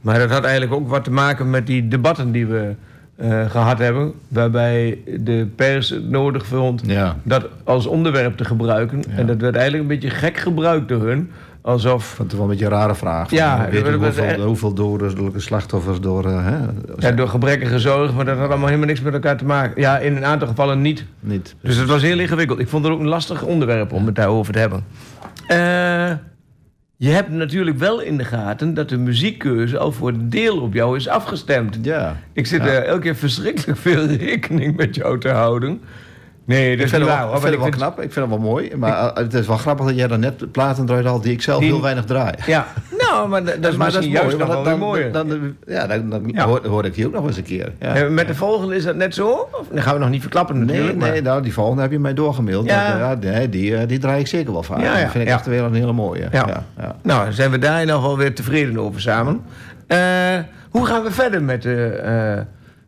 Maar 0.00 0.18
dat 0.18 0.30
had 0.30 0.44
eigenlijk 0.44 0.72
ook 0.72 0.88
wat 0.88 1.04
te 1.04 1.10
maken 1.10 1.50
met 1.50 1.66
die 1.66 1.88
debatten 1.88 2.32
die 2.32 2.46
we 2.46 2.74
eh, 3.16 3.50
gehad 3.50 3.78
hebben. 3.78 4.12
Waarbij 4.28 4.98
de 5.20 5.46
pers 5.56 5.88
het 5.90 6.08
nodig 6.10 6.46
vond 6.46 6.82
Ja. 6.86 7.16
dat 7.22 7.48
als 7.64 7.86
onderwerp 7.86 8.36
te 8.36 8.44
gebruiken. 8.44 9.02
En 9.16 9.26
dat 9.26 9.40
werd 9.40 9.54
eigenlijk 9.54 9.82
een 9.82 9.98
beetje 10.00 10.16
gek 10.16 10.36
gebruikt 10.36 10.88
door 10.88 11.06
hun. 11.06 11.30
Alsof 11.68 12.18
het 12.18 12.32
wel 12.32 12.42
een 12.42 12.48
beetje 12.48 12.64
een 12.64 12.70
rare 12.70 12.94
vraag. 12.94 13.30
Ja, 13.30 13.68
weet 13.70 13.84
dat 13.84 13.94
was 13.94 14.16
hoeveel, 14.16 14.44
hoeveel 14.44 14.74
dodelijke 14.74 15.40
slachtoffers 15.40 16.00
door... 16.00 16.24
eh, 16.26 16.44
hè, 16.44 16.56
ja, 16.98 17.10
door 17.12 17.28
gebrekkige 17.28 17.78
zorg, 17.78 18.14
maar 18.14 18.24
dat 18.24 18.38
had 18.38 18.48
allemaal 18.48 18.66
helemaal 18.66 18.86
niks 18.88 19.00
met 19.00 19.12
elkaar 19.12 19.36
te 19.36 19.44
maken. 19.44 19.80
Ja, 19.80 19.98
in 19.98 20.16
een 20.16 20.24
aantal 20.24 20.48
gevallen 20.48 20.80
niet. 20.80 21.04
niet. 21.20 21.54
Dus 21.62 21.76
het 21.76 21.88
was 21.88 22.02
heel 22.02 22.18
ingewikkeld. 22.18 22.58
Ik 22.58 22.68
vond 22.68 22.84
het 22.84 22.92
ook 22.92 23.00
een 23.00 23.06
lastig 23.08 23.42
onderwerp 23.42 23.92
om 23.92 24.06
het 24.06 24.14
daarover 24.14 24.52
te 24.52 24.58
hebben. 24.58 24.84
Eh, 25.46 25.56
je 26.96 27.08
hebt 27.10 27.30
natuurlijk 27.30 27.78
wel 27.78 28.00
in 28.00 28.16
de 28.16 28.24
gaten 28.24 28.74
dat 28.74 28.88
de 28.88 28.96
muziekkeuze 28.98 29.78
al 29.78 29.92
voor 29.92 30.08
een 30.08 30.30
deel 30.30 30.60
op 30.60 30.74
jou 30.74 30.96
is 30.96 31.08
afgestemd. 31.08 31.78
Ja. 31.82 32.16
Ik 32.32 32.46
zit 32.46 32.62
Ja. 32.62 32.68
er 32.68 32.82
elke 32.82 33.00
keer 33.00 33.16
verschrikkelijk 33.16 33.78
veel 33.78 34.06
rekening 34.06 34.76
met 34.76 34.94
jou 34.94 35.18
te 35.20 35.28
houden. 35.28 35.80
Nee, 36.48 36.70
dat 36.70 36.78
Ik 36.78 36.84
is 36.84 36.90
vind, 36.90 37.04
wel, 37.04 37.34
ik 37.34 37.40
vind 37.40 37.52
het 37.52 37.60
wel 37.60 37.68
knap, 37.70 38.00
ik 38.00 38.12
vind 38.12 38.14
het 38.14 38.28
wel 38.28 38.38
mooi. 38.50 38.76
Maar 38.76 39.10
het 39.14 39.34
is 39.34 39.46
wel 39.46 39.56
grappig 39.56 39.86
dat 39.86 39.96
jij 39.96 40.06
dan 40.06 40.20
net 40.20 40.52
platen 40.52 40.86
draait 40.86 41.06
al 41.06 41.20
die 41.20 41.32
ik 41.32 41.42
zelf 41.42 41.60
Die- 41.60 41.68
heel 41.68 41.82
weinig 41.82 42.04
draai. 42.04 42.34
Ja, 42.46 42.66
nou, 43.08 43.28
maar 43.28 43.44
dat, 43.44 43.62
dat 43.62 43.70
is 43.72 43.76
maar 43.78 43.86
misschien 43.86 44.10
juist 44.10 44.36
nog 44.38 44.46
wel 44.46 44.56
want 44.56 44.66
weer 44.68 44.78
mooier. 44.78 45.12
Dan, 45.12 45.28
dan, 45.28 45.56
ja, 45.66 45.86
dan, 45.86 46.10
dan 46.10 46.30
Ja. 46.34 46.44
Hoor, 46.46 46.66
hoor 46.66 46.84
ik 46.84 46.94
die 46.94 47.06
ook 47.06 47.12
nog 47.12 47.26
eens 47.26 47.36
een 47.36 47.42
keer. 47.42 47.72
Ja. 47.80 48.08
Met 48.08 48.26
de 48.26 48.34
volgende 48.34 48.76
is 48.76 48.84
dat 48.84 48.96
net 48.96 49.14
zo? 49.14 49.28
Of, 49.52 49.66
dat 49.72 49.82
gaan 49.82 49.94
we 49.94 50.00
nog 50.00 50.10
niet 50.10 50.20
verklappen 50.20 50.56
Nee, 50.56 50.64
natuurlijk. 50.66 50.98
nee 50.98 51.10
maar- 51.10 51.22
nou, 51.22 51.42
die 51.42 51.52
volgende 51.52 51.82
heb 51.82 51.90
je 51.90 51.98
mij 51.98 52.14
doorgemaild. 52.14 52.66
Ja. 52.66 53.08
Dat, 53.08 53.20
nee, 53.22 53.48
die, 53.48 53.76
eh, 53.76 53.88
die 53.88 53.98
draai 53.98 54.20
ik 54.20 54.26
zeker 54.26 54.52
wel 54.52 54.62
vaak. 54.62 54.80
Ja, 54.80 54.96
ja, 54.96 55.02
Dat 55.02 55.10
vind 55.10 55.24
ik 55.24 55.30
echt 55.30 55.46
weer 55.46 55.62
een 55.62 55.74
hele 55.74 55.92
mooie. 55.92 56.28
Ja. 56.32 56.64
Nou, 57.02 57.32
zijn 57.32 57.50
we 57.50 57.58
daar 57.58 57.80
ieder 57.80 57.94
geval 57.94 58.16
weer 58.16 58.34
tevreden 58.34 58.78
over 58.78 59.00
samen. 59.00 59.40
Eh, 59.86 59.98
hoe 60.70 60.86
gaan 60.86 61.02
we 61.02 61.10
verder 61.10 61.42
met 61.42 61.62
de, 61.62 61.86
eh, 61.86 62.42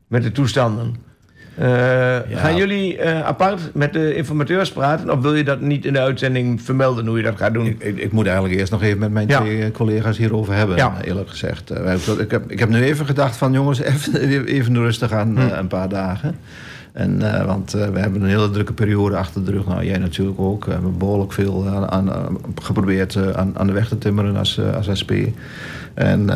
met 0.07 0.23
de 0.23 0.33
toestanden? 0.33 1.09
Eh, 1.61 2.17
Gaan 2.39 2.57
jullie 2.57 2.99
eh, 2.99 3.23
apart 3.27 3.61
met 3.75 3.93
de 3.93 4.15
informateurs 4.15 4.73
praten? 4.73 5.11
Of 5.11 5.21
wil 5.21 5.35
je 5.35 5.45
dat 5.45 5.61
niet 5.61 5.85
in 5.85 5.93
de 5.93 6.01
uitzending 6.01 6.63
vermelden 6.63 7.07
hoe 7.07 7.17
je 7.17 7.23
dat 7.23 7.37
gaat 7.37 7.55
doen? 7.55 7.67
Ik, 7.67 7.83
ik, 7.83 7.97
ik 7.99 8.13
moet 8.13 8.27
eigenlijk 8.27 8.59
eerst 8.59 8.73
nog 8.73 8.83
even 8.83 8.99
met 8.99 9.11
mijn 9.11 9.29
Ja. 9.29 9.41
twee 9.41 9.63
eh, 9.65 9.71
collega's 9.71 10.17
hierover 10.19 10.55
hebben, 10.55 10.77
Ja. 10.77 10.95
eerlijk 11.05 11.29
gezegd. 11.29 11.71
Ik, 12.19 12.31
heb, 12.31 12.51
ik 12.51 12.59
heb 12.59 12.69
nu 12.69 12.83
even 12.83 13.07
gedacht 13.07 13.37
van 13.37 13.53
jongens, 13.53 13.81
even, 13.93 14.45
even 14.45 14.75
rustig 14.77 15.13
aan 15.13 15.29
Hm. 15.37 15.39
eh, 15.39 15.57
een 15.59 15.67
paar 15.67 15.89
dagen. 15.89 16.37
En, 16.93 17.47
want 17.47 17.71
we 17.73 17.99
hebben 17.99 18.23
een 18.23 18.29
hele 18.29 18.51
drukke 18.51 18.73
periode 18.73 19.17
achter 19.17 19.45
de 19.45 19.51
rug. 19.51 19.67
Nou, 19.67 19.85
jij 19.85 19.99
natuurlijk 19.99 20.41
ook. 20.41 20.65
We 20.65 20.73
hebben 20.73 20.99
behoorlijk 20.99 21.33
veel 21.33 21.69
aan, 21.89 22.11
geprobeerd 22.63 23.35
aan, 23.37 23.53
aan 23.59 23.67
de 23.67 23.73
weg 23.73 23.89
te 23.89 23.99
timmeren 23.99 24.37
als, 24.37 24.61
als 24.77 24.89
SP. 25.01 25.13
En 25.95 26.29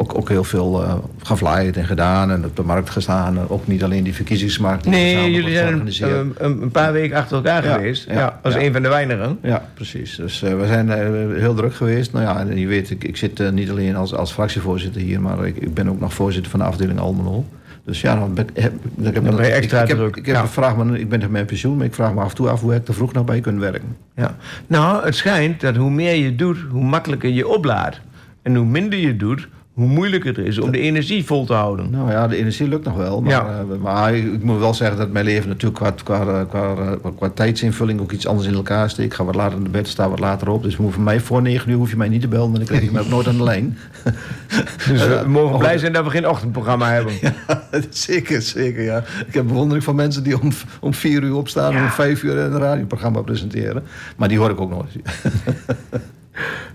ook, 0.00 0.14
ook 0.14 0.28
heel 0.28 0.44
veel 0.44 0.82
eh 0.82 0.94
gevlaaid 1.22 1.76
en 1.76 1.86
gedaan 1.86 2.30
en 2.30 2.44
op 2.44 2.56
de 2.56 2.62
markt 2.62 2.90
gestaan. 2.90 3.48
Ook 3.48 3.66
niet 3.66 3.84
alleen 3.84 4.04
die 4.04 4.14
verkiezingsmarkt. 4.14 4.82
die 4.82 4.92
nee, 4.92 5.30
jullie 5.30 5.54
zijn 5.54 5.66
een, 5.66 5.68
georganiseerd. 5.68 6.40
een, 6.40 6.62
een 6.62 6.70
paar 6.70 6.92
weken 6.92 7.16
achter 7.16 7.36
elkaar 7.36 7.64
Ja, 7.64 7.72
geweest. 7.72 8.04
Ja, 8.08 8.12
ja, 8.12 8.40
als 8.42 8.54
ja. 8.54 8.60
een 8.60 8.72
van 8.72 8.82
de 8.82 8.88
weinigen. 8.88 9.38
Ja, 9.42 9.68
precies. 9.74 10.16
Dus 10.16 10.42
eh, 10.42 10.58
we 10.58 10.66
zijn 10.66 10.90
eh, 10.90 11.40
heel 11.40 11.54
druk 11.54 11.74
geweest. 11.74 12.12
Nou 12.12 12.24
ja, 12.24 12.40
en 12.40 12.58
je 12.58 12.66
weet, 12.66 12.90
ik, 12.90 13.04
ik 13.04 13.16
zit 13.16 13.40
eh, 13.40 13.50
niet 13.50 13.70
alleen 13.70 13.96
als, 13.96 14.14
als 14.14 14.32
fractievoorzitter 14.32 15.00
hier, 15.00 15.20
maar 15.20 15.46
ik, 15.46 15.56
ik 15.56 15.74
ben 15.74 15.88
ook 15.88 16.00
nog 16.00 16.14
voorzitter 16.14 16.50
van 16.50 16.60
de 16.60 16.66
afdeling 16.66 16.98
Almelo. 16.98 17.44
Dus 17.84 18.00
ja, 18.00 18.14
dan 18.14 18.34
ben 18.34 18.48
ik, 18.52 18.62
heb, 18.62 18.72
ik 18.96 19.14
heb 19.14 19.24
Dan 19.24 19.36
ben 19.36 19.46
je 19.46 19.52
extra 19.52 19.82
ik, 19.82 19.88
ik 19.88 19.96
druk. 19.96 20.14
Heb, 20.16 20.26
ik, 20.26 20.34
heb, 20.34 20.46
vraag 20.46 20.76
ik 20.76 21.08
ben 21.08 21.20
met 21.20 21.30
mijn 21.30 21.46
pensioen, 21.46 21.76
maar 21.76 21.86
ik 21.86 21.94
vraag 21.94 22.14
me 22.14 22.20
af 22.20 22.30
en 22.30 22.36
toe 22.36 22.48
af 22.48 22.60
hoe 22.60 22.74
ik 22.74 22.88
er 22.88 22.94
vroeg 22.94 23.12
nog 23.12 23.24
bij 23.24 23.40
kunnen 23.40 23.60
werken. 23.60 23.96
Ja. 24.16 24.36
Nou, 24.66 25.04
het 25.04 25.14
schijnt 25.14 25.60
dat 25.60 25.76
hoe 25.76 25.90
meer 25.90 26.14
je 26.14 26.34
doet, 26.34 26.58
hoe 26.70 26.84
makkelijker 26.84 27.30
je 27.30 27.48
oplaadt. 27.48 28.00
En 28.42 28.54
hoe 28.54 28.66
minder 28.66 28.98
je 28.98 29.16
doet, 29.16 29.48
hoe 29.78 29.86
moeilijker 29.88 30.36
het 30.36 30.46
is 30.46 30.58
om 30.58 30.70
de 30.70 30.78
energie 30.80 31.24
vol 31.24 31.44
te 31.46 31.52
houden. 31.52 31.90
Nou 31.90 32.10
ja, 32.10 32.28
de 32.28 32.36
energie 32.36 32.68
lukt 32.68 32.84
nog 32.84 32.96
wel. 32.96 33.20
Maar, 33.22 33.30
Ja. 33.30 33.64
eh, 33.70 33.76
maar 33.82 34.14
ik, 34.14 34.42
moet 34.42 34.58
wel 34.58 34.74
zeggen 34.74 34.98
dat 34.98 35.10
mijn 35.10 35.24
leven 35.24 35.48
natuurlijk 35.48 35.76
qua, 35.80 35.90
qua, 36.04 36.40
eh, 36.40 36.48
qua, 36.48 36.74
qua, 37.00 37.10
qua 37.16 37.30
tijdsinvulling 37.30 38.00
ook 38.00 38.12
iets 38.12 38.26
anders 38.26 38.48
in 38.48 38.54
elkaar 38.54 38.90
steekt. 38.90 39.08
Ik 39.10 39.14
ga 39.14 39.24
wat 39.24 39.34
later 39.34 39.58
in 39.58 39.70
bed, 39.70 39.88
sta 39.88 40.08
wat 40.08 40.18
later 40.18 40.48
op. 40.48 40.62
Dus 40.62 40.74
voor 40.76 41.00
mij 41.00 41.20
voor 41.20 41.42
negen 41.42 41.70
uur 41.70 41.76
hoef 41.76 41.90
je 41.90 41.96
mij 41.96 42.08
niet 42.08 42.20
te 42.20 42.28
belden. 42.28 42.54
Dan 42.54 42.64
krijg 42.64 42.82
je 42.82 42.90
mij 42.90 43.02
ook 43.02 43.08
nooit 43.08 43.26
aan 43.28 43.36
de 43.36 43.42
lijn. 43.42 43.78
Dus 44.88 45.06
we 45.06 45.14
Eh, 45.18 45.26
mogen 45.26 45.52
oh, 45.54 45.58
blij 45.58 45.78
zijn 45.78 45.92
dat 45.92 46.04
we 46.04 46.10
geen 46.10 46.28
ochtendprogramma 46.28 46.90
hebben. 46.90 47.12
zeker, 47.90 48.42
zeker, 48.42 48.82
ja. 48.82 48.98
Ik 49.26 49.34
heb 49.34 49.46
bewondering 49.46 49.84
van 49.84 49.94
mensen 49.94 50.22
die 50.22 50.40
om, 50.40 50.50
om 50.80 50.94
vier 50.94 51.22
uur 51.22 51.34
opstaan 51.34 51.74
en 51.74 51.82
om 51.82 51.88
vijf 51.90 52.22
uur 52.22 52.36
een 52.38 52.58
radioprogramma 52.58 53.20
presenteren. 53.20 53.82
Maar 54.16 54.28
die 54.28 54.38
hoor 54.38 54.50
ik 54.50 54.60
ook 54.60 54.72
eens. 54.72 54.96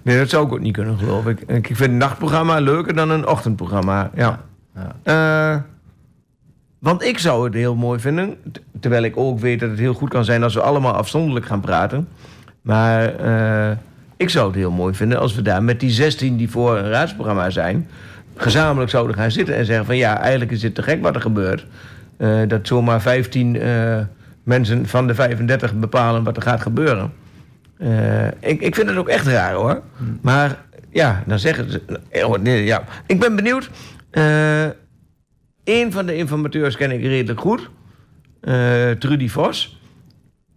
Nee, 0.01 0.17
dat 0.17 0.29
zou 0.29 0.45
ik 0.45 0.53
ook 0.53 0.59
niet 0.59 0.73
kunnen, 0.73 0.97
geloof 0.97 1.25
ik. 1.25 1.41
Ik 1.41 1.65
vind 1.65 1.79
een 1.79 1.97
nachtprogramma 1.97 2.59
leuker 2.59 2.95
dan 2.95 3.09
een 3.09 3.27
ochtendprogramma. 3.27 4.11
Ja. 4.15 4.39
Ja. 4.75 4.95
Eh, 5.03 5.61
want 6.79 7.03
ik 7.03 7.19
zou 7.19 7.45
het 7.45 7.53
heel 7.53 7.75
mooi 7.75 7.99
vinden, 7.99 8.37
terwijl 8.79 9.03
ik 9.03 9.17
ook 9.17 9.39
weet 9.39 9.59
dat 9.59 9.69
het 9.69 9.79
heel 9.79 9.93
goed 9.93 10.09
kan 10.09 10.25
zijn 10.25 10.43
als 10.43 10.53
we 10.53 10.61
allemaal 10.61 10.93
afzonderlijk 10.93 11.45
gaan 11.45 11.61
praten. 11.61 12.07
Maar 12.61 13.15
eh, 13.15 13.77
ik 14.17 14.29
zou 14.29 14.47
het 14.47 14.55
heel 14.55 14.71
mooi 14.71 14.93
vinden 14.93 15.19
als 15.19 15.35
we 15.35 15.41
daar 15.41 15.63
met 15.63 15.79
die 15.79 15.89
16 15.89 16.37
die 16.37 16.49
voor 16.49 16.77
een 16.77 16.89
raadsprogramma 16.89 17.49
zijn, 17.49 17.87
gezamenlijk 18.35 18.91
zouden 18.91 19.15
gaan 19.15 19.31
zitten 19.31 19.55
en 19.55 19.65
zeggen 19.65 19.85
van 19.85 19.97
ja, 19.97 20.19
eigenlijk 20.19 20.51
is 20.51 20.59
dit 20.59 20.75
te 20.75 20.83
gek 20.83 21.01
wat 21.01 21.15
er 21.15 21.21
gebeurt. 21.21 21.65
Eh, 22.17 22.39
dat 22.47 22.67
zomaar 22.67 23.01
15 23.01 23.59
eh, 23.59 23.99
mensen 24.43 24.87
van 24.87 25.07
de 25.07 25.15
35 25.15 25.73
bepalen 25.73 26.23
wat 26.23 26.35
er 26.35 26.43
gaat 26.43 26.61
gebeuren. 26.61 27.11
Eh, 27.77 28.27
ik, 28.27 28.61
ik 28.61 28.75
vind 28.75 28.89
het 28.89 28.97
ook 28.97 29.07
echt 29.09 29.27
raar 29.27 29.53
hoor. 29.53 29.81
Maar 30.21 30.57
ja, 30.91 31.23
dan 31.25 31.39
zeggen 31.39 31.71
ze. 31.71 31.81
oh, 32.25 32.37
nee, 32.37 32.63
ja. 32.65 32.83
Ik 33.07 33.19
ben 33.19 33.35
benieuwd. 33.35 33.69
Eh 34.11 34.65
Eén 35.63 35.91
van 35.91 36.05
de 36.05 36.15
informateurs 36.15 36.75
ken 36.77 36.91
ik 36.91 37.01
redelijk 37.01 37.39
goed. 37.39 37.69
Eh, 38.41 38.91
Trudy 38.91 39.27
Vos. 39.29 39.79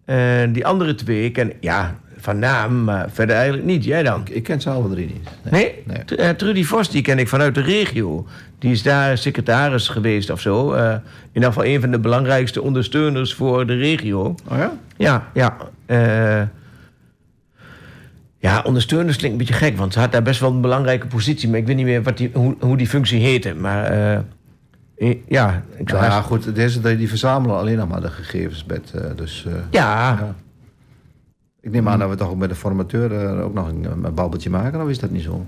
En 0.04 0.52
die 0.52 0.66
andere 0.66 0.94
twee 0.94 1.30
ken 1.30 1.50
ik, 1.50 1.56
ja, 1.60 1.98
van 2.18 2.38
naam, 2.38 2.84
maar 2.84 3.10
verder 3.10 3.36
eigenlijk 3.36 3.66
niet. 3.66 3.84
Jij 3.84 4.02
dan? 4.02 4.20
Ik, 4.20 4.28
ik 4.28 4.42
ken 4.42 4.60
ze 4.60 4.70
alle 4.70 4.90
drie 4.90 5.06
niet. 5.06 5.28
Nee? 5.50 5.82
nee. 5.84 6.04
Tr- 6.04 6.14
eh, 6.14 6.28
Trudy 6.30 6.64
Vos, 6.64 6.90
die 6.90 7.02
ken 7.02 7.18
ik 7.18 7.28
vanuit 7.28 7.54
de 7.54 7.60
regio. 7.60 8.26
Die 8.58 8.70
is 8.72 8.82
daar 8.82 9.18
secretaris 9.18 9.88
geweest 9.88 10.30
of 10.30 10.40
zo. 10.40 10.72
Eh, 10.72 10.90
in 10.92 11.00
ieder 11.32 11.48
geval 11.52 11.64
een 11.64 11.80
van 11.80 11.90
de 11.90 11.98
belangrijkste 11.98 12.62
ondersteuners 12.62 13.34
voor 13.34 13.66
de 13.66 13.76
regio. 13.76 14.34
Oh 14.48 14.58
ja? 14.58 14.72
Ja, 14.96 15.28
ja. 15.34 15.56
eh, 15.86 16.42
ja, 18.38 18.62
ondersteuners 18.64 19.16
klinkt 19.16 19.40
een 19.40 19.46
beetje 19.46 19.64
gek, 19.64 19.76
want 19.76 19.92
ze 19.92 19.98
had 19.98 20.12
daar 20.12 20.22
best 20.22 20.40
wel 20.40 20.50
een 20.50 20.60
belangrijke 20.60 21.06
positie. 21.06 21.48
Maar 21.48 21.58
ik 21.58 21.66
weet 21.66 21.76
niet 21.76 21.84
meer 21.84 22.02
wat 22.02 22.16
die, 22.16 22.30
hoe, 22.32 22.56
hoe 22.60 22.76
die 22.76 22.88
functie 22.88 23.20
heette. 23.20 23.54
Maar 23.54 23.84
eh, 23.84 24.14
eh, 24.96 25.16
ja, 25.28 25.62
ik 25.76 25.88
zou 25.88 26.00
Nou 26.02 26.12
ja, 26.14 26.20
goed, 26.20 26.54
deze, 26.54 26.96
die 26.96 27.08
verzamelen 27.08 27.56
alleen 27.56 27.76
nog 27.76 27.88
maar 27.88 28.00
de 28.00 28.10
gegevens. 28.10 28.64
Met, 28.64 28.92
eh, 28.94 29.16
dus, 29.16 29.46
ja, 29.70 30.18
ja. 30.18 30.34
Ik 31.60 31.70
neem 31.72 31.88
aan 31.88 31.98
dat 31.98 32.08
we 32.08 32.16
toch 32.16 32.28
ook 32.28 32.36
met 32.36 32.48
de 32.48 32.54
formateur 32.54 33.40
ook 33.42 33.54
nog 33.54 33.68
een, 33.68 33.84
een 33.84 34.14
babbeltje 34.14 34.50
maken, 34.50 34.82
of 34.82 34.88
is 34.88 34.98
dat 34.98 35.10
niet 35.10 35.22
zo? 35.22 35.46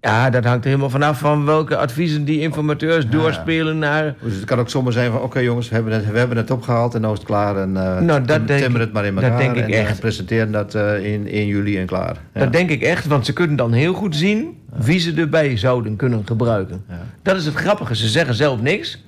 Ja, 0.00 0.30
dat 0.30 0.44
hangt 0.44 0.62
er 0.64 0.68
helemaal 0.70 0.90
vanaf 0.90 1.18
van 1.18 1.44
welke 1.44 1.76
adviezen 1.76 2.24
die 2.24 2.40
informateurs 2.40 3.08
doorspelen 3.08 3.78
naar... 3.78 4.14
Dus 4.22 4.34
het 4.34 4.44
kan 4.44 4.58
ook 4.58 4.70
zomaar 4.70 4.92
zijn 4.92 5.10
van, 5.12 5.20
oké 5.20 5.38
jongens, 5.38 5.68
we 5.68 5.74
hebben, 5.74 5.92
het, 5.92 6.10
we 6.10 6.18
hebben 6.18 6.36
het 6.36 6.50
opgehaald 6.50 6.94
en 6.94 7.00
nou 7.00 7.12
is 7.12 7.18
het 7.18 7.28
klaar. 7.28 7.56
En 7.56 7.68
uh, 7.68 7.98
Nou, 8.00 8.24
dat 8.24 8.46
denk 8.46 8.60
timmer 8.60 8.80
ik- 8.80 8.86
het 8.86 8.92
maar 8.92 9.04
in 9.04 9.14
dat 9.14 9.24
elkaar 9.24 9.38
denk 9.38 9.56
ik 9.56 9.64
en 9.74 9.86
echt. 9.86 10.00
presenteren 10.00 10.52
dat 10.52 10.74
eh, 10.74 11.12
in 11.12 11.28
1 11.28 11.46
juli 11.46 11.78
en 11.78 11.86
klaar. 11.86 12.16
Ja. 12.34 12.40
Dat 12.40 12.52
denk 12.52 12.70
ik 12.70 12.82
echt, 12.82 13.06
want 13.06 13.26
ze 13.26 13.32
kunnen 13.32 13.56
dan 13.56 13.72
heel 13.72 13.92
goed 13.92 14.16
zien 14.16 14.58
wie 14.74 14.98
ze 14.98 15.14
erbij 15.14 15.56
zouden 15.56 15.96
kunnen 15.96 16.22
gebruiken. 16.26 16.84
Ja. 16.88 17.00
Dat 17.22 17.36
is 17.36 17.44
het 17.44 17.54
grappige, 17.54 17.96
ze 17.96 18.08
zeggen 18.08 18.34
zelf 18.34 18.60
niks. 18.60 19.04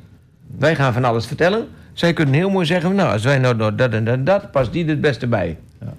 Wij 0.59 0.75
gaan 0.75 0.93
van 0.93 1.05
alles 1.05 1.27
vertellen. 1.27 1.67
Zij 1.93 2.13
kunnen 2.13 2.35
heel 2.35 2.51
mooi 2.51 2.67
zeggen, 2.67 2.95
nou, 2.95 3.13
als 3.13 3.25
wij 3.25 3.39
nou 3.39 3.57
dat 3.57 3.93
en 3.93 4.05
dat, 4.05 4.15
en 4.15 4.25
dat 4.25 4.51
past 4.51 4.73
die 4.73 4.85
het 4.85 5.01
beste 5.01 5.27
bij. 5.27 5.59
Ja. 5.81 5.93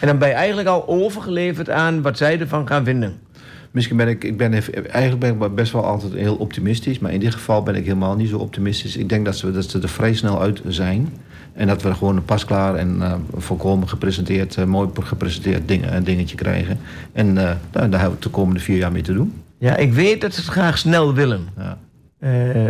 En 0.00 0.06
dan 0.06 0.18
ben 0.18 0.28
je 0.28 0.34
eigenlijk 0.34 0.68
al 0.68 0.88
overgeleverd 0.88 1.70
aan 1.70 2.02
wat 2.02 2.16
zij 2.16 2.40
ervan 2.40 2.66
gaan 2.66 2.84
vinden. 2.84 3.18
Misschien 3.74 3.96
ben 3.96 4.08
ik, 4.08 4.24
ik 4.24 4.36
ben 4.36 4.52
even, 4.52 4.90
eigenlijk 4.90 5.38
ben 5.38 5.48
ik 5.48 5.54
best 5.54 5.72
wel 5.72 5.84
altijd 5.84 6.12
heel 6.12 6.36
optimistisch, 6.36 6.98
maar 6.98 7.12
in 7.12 7.20
dit 7.20 7.34
geval 7.34 7.62
ben 7.62 7.74
ik 7.74 7.84
helemaal 7.84 8.16
niet 8.16 8.28
zo 8.28 8.38
optimistisch. 8.38 8.96
Ik 8.96 9.08
denk 9.08 9.24
dat 9.24 9.36
ze, 9.36 9.52
dat 9.52 9.70
ze 9.70 9.80
er 9.80 9.88
vrij 9.88 10.14
snel 10.14 10.40
uit 10.40 10.62
zijn. 10.66 11.08
En 11.52 11.66
dat 11.66 11.82
we 11.82 11.94
gewoon 11.94 12.16
een 12.16 12.24
pasklaar 12.24 12.74
en 12.74 13.02
eh, 13.02 13.14
volkomen 13.36 13.88
gepresenteerd, 13.88 14.56
eh, 14.56 14.64
mooi 14.64 14.88
gepresenteerd 15.00 15.68
ding, 15.68 15.90
een 15.90 16.04
dingetje 16.04 16.36
krijgen. 16.36 16.78
En 17.12 17.38
eh, 17.38 17.54
daar, 17.70 17.90
daar 17.90 18.00
hebben 18.00 18.18
we 18.18 18.24
de 18.24 18.30
komende 18.30 18.60
vier 18.60 18.76
jaar 18.76 18.92
mee 18.92 19.02
te 19.02 19.12
doen. 19.12 19.42
Ja, 19.58 19.76
ik 19.76 19.92
weet 19.92 20.20
dat 20.20 20.34
ze 20.34 20.40
het 20.40 20.50
graag 20.50 20.78
snel 20.78 21.14
willen. 21.14 21.48
Ja. 21.56 21.78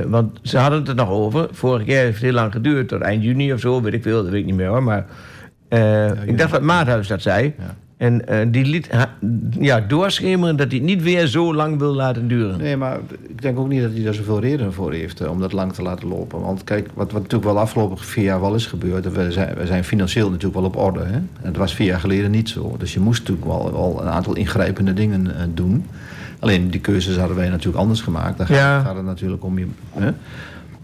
Want 0.07 0.39
ze 0.43 0.59
hadden 0.59 0.79
het 0.79 0.89
er 0.89 0.95
nog 0.95 1.11
over. 1.11 1.49
Vorig 1.53 1.87
jaar 1.87 2.03
heeft 2.03 2.15
het 2.15 2.25
heel 2.25 2.33
lang 2.33 2.53
geduurd, 2.53 2.89
tot 2.89 3.01
eind 3.01 3.23
juni 3.23 3.53
of 3.53 3.61
zo, 3.61 3.83
weet 3.83 3.93
ik 3.93 4.03
veel, 4.03 4.23
dat 4.23 4.31
weet 4.31 4.41
ik 4.41 4.47
niet 4.47 4.55
meer 4.55 4.69
hoor. 4.69 4.83
Maar 4.83 5.07
ik 6.27 6.39
dacht 6.39 6.51
dat 6.51 6.63
Maathuis 6.63 7.09
dat 7.09 7.23
zei. 7.23 7.55
Ja. 7.59 7.75
En 8.05 8.29
eh, 8.29 8.47
die 8.49 8.65
liet 8.65 8.89
ja, 9.61 9.81
doorschemeren 9.81 10.57
dat 10.57 10.67
hij 10.69 10.77
het 10.77 10.87
niet 10.87 11.03
weer 11.03 11.27
zo 11.27 11.55
lang 11.55 11.79
wil 11.79 11.95
laten 11.95 12.29
duren. 12.29 12.59
Nee, 12.59 12.77
maar 12.77 12.99
ik 13.29 13.43
denk 13.43 13.59
ook 13.59 13.69
niet 13.69 13.83
dat 13.83 13.93
hij 13.93 14.03
daar 14.03 14.15
zoveel 14.15 14.41
reden 14.41 14.73
voor 14.73 14.93
heeft 14.93 15.21
eh, 15.21 15.31
om 15.31 15.41
dat 15.41 15.53
lang 15.53 15.73
te 15.73 15.83
laten 15.83 16.09
lopen. 16.09 16.41
Want 16.41 16.65
kijk, 16.65 16.89
wat, 16.95 17.13
wat 17.13 17.23
natuurlijk 17.23 17.53
wel 17.53 17.59
afgelopen 17.59 17.99
vier 17.99 18.25
jaar 18.25 18.41
wel 18.41 18.55
is 18.55 18.67
gebeurd, 18.67 19.13
we 19.13 19.33
zijn, 19.33 19.55
we 19.55 19.67
zijn 19.67 19.85
financieel 19.85 20.29
natuurlijk 20.31 20.55
wel 20.55 20.65
op 20.65 20.77
orde. 20.77 21.01
Hè? 21.01 21.13
En 21.13 21.27
het 21.43 21.57
was 21.57 21.75
vier 21.75 21.87
jaar 21.87 22.01
geleden 22.01 22.31
niet 22.31 22.49
zo. 22.49 22.75
Dus 22.79 22.95
je 22.95 23.01
moest 23.01 23.21
natuurlijk 23.21 23.47
wel, 23.47 23.73
wel 23.73 23.99
een 24.03 24.09
aantal 24.09 24.35
ingrijpende 24.37 24.93
dingen 24.95 25.37
eh, 25.37 25.43
doen. 25.55 25.87
Alleen 26.39 26.71
die 26.71 26.81
keuzes 26.81 27.17
hadden 27.17 27.37
wij 27.37 27.49
natuurlijk 27.49 27.79
anders 27.79 28.01
gemaakt. 28.01 28.39
Daar 28.39 28.47
gaat, 28.47 28.57
Ja. 28.57 28.81
gaat 28.81 28.97
het 28.97 29.05
natuurlijk 29.05 29.45
om 29.45 29.59
je. 29.59 29.67
Hè? 29.91 30.11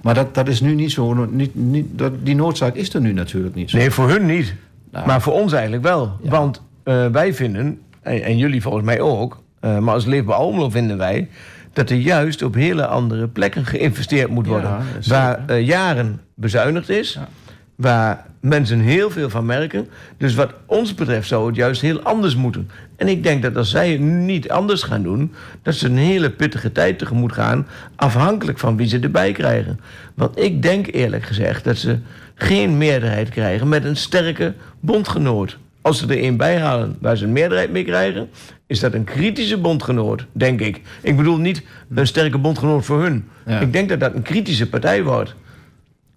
Maar 0.03 0.15
dat, 0.15 0.35
dat 0.35 0.49
is 0.49 0.61
nu 0.61 0.75
niet 0.75 0.91
zo. 0.93 1.27
Niet, 1.31 1.55
niet, 1.55 1.87
dat, 1.99 2.13
die 2.23 2.35
noodzaak 2.35 2.75
is 2.75 2.95
er 2.95 3.01
nu 3.01 3.13
natuurlijk 3.13 3.55
niet 3.55 3.71
zo. 3.71 3.77
Nee, 3.77 3.91
voor 3.91 4.09
hun 4.09 4.27
niet. 4.27 4.55
Nou. 4.91 5.07
Maar 5.07 5.21
voor 5.21 5.33
ons 5.33 5.53
eigenlijk 5.53 5.83
wel. 5.83 6.13
Ja. 6.23 6.31
Want 6.31 6.63
eh, 6.91 7.07
wij 7.07 7.35
vinden, 7.35 7.81
en, 8.03 8.23
en 8.23 8.39
jullie 8.39 8.63
volgens 8.63 8.85
mij 8.85 9.01
ook... 9.01 9.43
eh, 9.61 9.79
maar 9.79 9.95
als 9.95 10.05
Leefbaar 10.05 10.37
Almelo 10.37 10.71
vinden 10.71 10.99
wij... 10.99 11.29
dat 11.73 11.91
er 11.91 11.97
juist 11.97 12.43
op 12.43 12.55
hele 12.55 12.87
andere 12.87 13.29
plekken 13.29 13.65
geïnvesteerd 13.67 14.31
moet 14.31 14.47
worden. 14.47 14.79
waar 15.07 15.47
eh, 15.47 15.67
jaren 15.67 16.21
bezuinigd 16.35 16.89
is. 16.89 17.13
Ja. 17.13 17.29
Waar 17.75 18.27
mensen 18.41 18.81
heel 18.81 19.11
veel 19.11 19.31
van 19.31 19.47
merken. 19.47 19.89
Dus 20.17 20.35
wat 20.35 20.55
ons 20.67 20.95
betreft 20.95 21.29
zou 21.29 21.47
het 21.47 21.57
juist 21.57 21.81
heel 21.81 22.01
anders 22.01 22.37
moeten. 22.37 22.71
En 22.97 23.09
ik 23.09 23.23
denk 23.23 23.43
dat 23.43 23.57
als 23.57 23.71
zij 23.71 23.91
het 23.91 24.01
nu 24.01 24.13
niet 24.13 24.51
anders 24.51 24.83
gaan 24.83 25.03
doen... 25.03 25.33
dat 25.63 25.75
ze 25.75 25.87
een 25.87 25.97
hele 25.97 26.31
pittige 26.31 26.73
tijd 26.73 26.99
tegemoet 26.99 27.33
gaan... 27.33 27.67
afhankelijk 27.97 28.59
van 28.59 28.77
wie 28.77 28.89
ze 28.89 28.99
erbij 28.99 29.33
krijgen. 29.33 29.81
Want 30.15 30.39
ik 30.39 30.63
denk 30.63 30.87
eerlijk 30.93 31.25
gezegd 31.25 31.65
dat 31.65 31.77
ze 31.77 31.99
geen 32.35 32.79
meerderheid 32.79 33.29
krijgen... 33.29 33.69
met 33.69 33.85
een 33.85 33.97
sterke 33.97 34.55
bondgenoot. 34.81 35.59
Als 35.83 35.99
ze 35.99 36.07
er 36.07 36.19
één 36.19 36.37
bij 36.37 36.59
halen 36.59 36.97
waar 37.01 37.17
ze 37.17 37.25
een 37.25 37.33
meerderheid 37.33 37.71
mee 37.73 37.85
krijgen... 37.85 38.29
is 38.67 38.81
dat 38.81 38.95
een 38.95 39.05
kritische 39.05 39.59
bondgenoot, 39.59 40.27
denk 40.33 40.61
ik. 40.61 40.81
Ik 41.03 41.17
bedoel 41.17 41.37
niet 41.37 41.63
een 41.95 42.07
sterke 42.07 42.39
bondgenoot 42.39 42.85
voor 42.85 43.03
hun. 43.03 43.29
Ja. 43.47 43.61
Ik 43.61 43.73
denk 43.73 43.89
dat 43.89 44.01
dat 44.01 44.15
een 44.15 44.23
kritische 44.23 44.69
partij 44.69 45.03
wordt. 45.03 45.35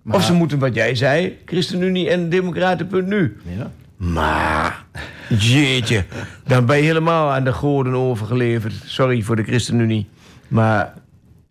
Maar- 0.01 0.16
Of 0.16 0.24
ze 0.24 0.34
moeten, 0.34 0.59
wat 0.59 0.76
jij 0.76 0.95
zei, 0.95 1.38
ChristenUnie 1.45 2.09
en 2.09 2.30
Democraten.nu. 2.30 3.38
Ja. 3.57 3.72
Maar, 3.97 4.86
jeetje, 5.39 6.03
dan 6.47 6.66
ben 6.66 6.78
je 6.78 6.84
helemaal 6.84 7.32
aan 7.32 7.43
de 7.43 7.53
goden 7.53 7.93
overgeleverd. 7.93 8.74
Sorry 8.86 9.22
voor 9.22 9.36
de 9.36 9.43
ChristenUnie. 9.43 10.09
Maar, 10.47 10.93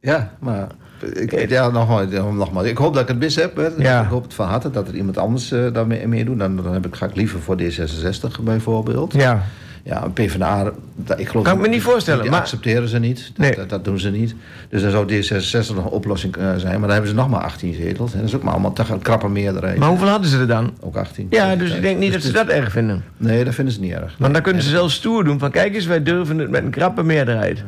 Ja, 0.00 0.36
maar 0.40 0.66
ik, 1.12 1.48
ja, 1.50 1.70
nogmaals, 1.70 2.06
ja, 2.10 2.22
nogmaals, 2.22 2.66
ik 2.66 2.76
hoop 2.76 2.92
dat 2.94 3.02
ik 3.02 3.08
het 3.08 3.18
mis 3.18 3.34
heb. 3.36 3.56
Hè. 3.56 3.68
Ja. 3.78 4.02
Ik 4.02 4.08
hoop 4.08 4.22
het 4.22 4.34
van 4.34 4.48
harte 4.48 4.70
dat 4.70 4.88
er 4.88 4.94
iemand 4.94 5.18
anders 5.18 5.52
eh, 5.52 5.60
daarmee 5.72 6.06
mee 6.08 6.24
doet. 6.24 6.38
Dan, 6.38 6.56
dan 6.56 6.72
heb 6.72 6.86
ik, 6.86 6.94
ga 6.94 7.06
ik 7.06 7.16
liever 7.16 7.40
voor 7.40 7.56
D66 7.60 8.42
bijvoorbeeld. 8.42 9.12
ja. 9.12 9.42
Ja, 9.84 10.08
PvdA, 10.14 10.72
dat, 10.96 11.18
ik 11.20 11.28
geloof 11.28 11.44
Kan 11.44 11.54
ik 11.54 11.60
me 11.60 11.68
niet 11.68 11.82
voorstellen, 11.82 12.22
Die 12.22 12.30
maar- 12.30 12.40
accepteren 12.40 12.88
ze 12.88 12.98
niet. 12.98 13.26
Dat, 13.34 13.36
Nee. 13.46 13.54
dat, 13.54 13.68
dat 13.68 13.84
doen 13.84 13.98
ze 13.98 14.10
niet. 14.10 14.34
Dus 14.68 14.82
dan 14.82 14.90
zou 14.90 15.12
D66 15.12 15.74
nog 15.74 15.84
een 15.84 15.90
oplossing 15.90 16.36
eh, 16.36 16.44
zijn. 16.56 16.72
Maar 16.72 16.80
dan 16.80 16.90
hebben 16.90 17.08
ze 17.08 17.14
nog 17.14 17.28
maar 17.28 17.40
18 17.40 17.74
zetels. 17.74 18.12
En 18.12 18.18
dat 18.18 18.28
is 18.28 18.34
ook 18.34 18.42
maar 18.42 18.52
allemaal 18.52 18.72
te 18.72 18.82
een 18.90 18.98
krappe 19.02 19.28
meerderheid. 19.28 19.78
Maar 19.78 19.88
hoeveel 19.88 20.08
hadden 20.08 20.30
ze 20.30 20.38
er 20.38 20.46
dan? 20.46 20.70
Ook 20.80 20.96
18. 20.96 21.26
Ja, 21.30 21.56
dus 21.56 21.74
ik 21.74 21.82
denk 21.82 21.98
niet 21.98 22.12
dat 22.12 22.20
Dus 22.22 22.30
ze 22.30 22.36
dat 22.36 22.48
erg 22.48 22.70
vinden. 22.72 23.04
Nee, 23.16 23.44
dat 23.44 23.54
vinden 23.54 23.74
ze 23.74 23.80
niet 23.80 23.92
erg. 23.92 24.14
Want 24.18 24.32
dan 24.32 24.42
kunnen 24.42 24.62
ze 24.62 24.68
zelfs 24.68 24.94
stoer 24.94 25.24
doen 25.24 25.38
van... 25.38 25.50
kijk 25.50 25.74
eens, 25.74 25.86
wij 25.86 26.02
durven 26.02 26.38
het 26.38 26.50
met 26.50 26.62
een 26.62 26.70
krappe 26.70 27.02
meerderheid. 27.02 27.62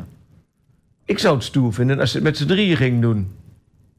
Ik 1.04 1.18
zou 1.18 1.34
het 1.34 1.44
stoer 1.44 1.72
vinden 1.72 2.00
als 2.00 2.10
ze 2.10 2.16
het 2.16 2.24
met 2.26 2.36
z'n 2.36 2.46
drieën 2.46 2.76
gingen 2.76 3.00
doen. 3.00 3.28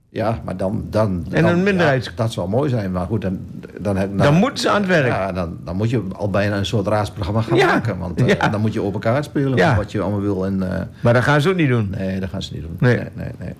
Ja, 0.09 0.41
maar 0.45 0.57
dan... 0.57 0.85
dan 0.89 1.25
En 1.31 1.45
een 1.45 1.77
ja, 1.77 1.97
dat 2.15 2.33
zou 2.33 2.49
mooi 2.49 2.69
zijn, 2.69 2.91
maar 2.91 3.05
goed, 3.05 3.21
dan... 3.21 3.39
Dan, 3.79 3.95
dan, 3.95 4.17
Dan 4.17 4.33
moeten 4.33 4.59
ze 4.59 4.69
aan 4.69 4.81
het 4.81 4.87
werk. 4.89 5.07
Ja, 5.07 5.31
dan, 5.31 5.57
dan 5.63 5.75
moet 5.75 5.89
je 5.89 6.03
al 6.11 6.29
bijna 6.29 6.57
een 6.57 6.65
soort 6.65 6.87
raadsprogramma 6.87 7.41
gaan 7.41 7.57
Ja. 7.57 7.65
maken. 7.65 7.97
Want 7.97 8.25
eh, 8.25 8.51
dan 8.51 8.61
moet 8.61 8.73
je 8.73 8.81
open 8.81 8.99
kaart 8.99 9.25
spelen 9.25 9.75
wat 9.75 9.91
je 9.91 10.01
allemaal 10.01 10.21
wil. 10.21 10.45
En, 10.45 10.71
eh, 10.79 10.81
Maar 10.99 11.13
dat 11.13 11.23
gaan 11.23 11.41
ze 11.41 11.49
ook 11.49 11.55
niet 11.55 11.67
doen. 11.69 11.87
nee, 11.97 12.19
dat 12.19 12.29
gaan 12.29 12.41
ze 12.41 12.53
niet 12.53 12.61
doen. 12.61 12.77
Nee. 12.79 12.95
nee, 12.95 13.07
nee. 13.13 13.27
nee. 13.39 13.53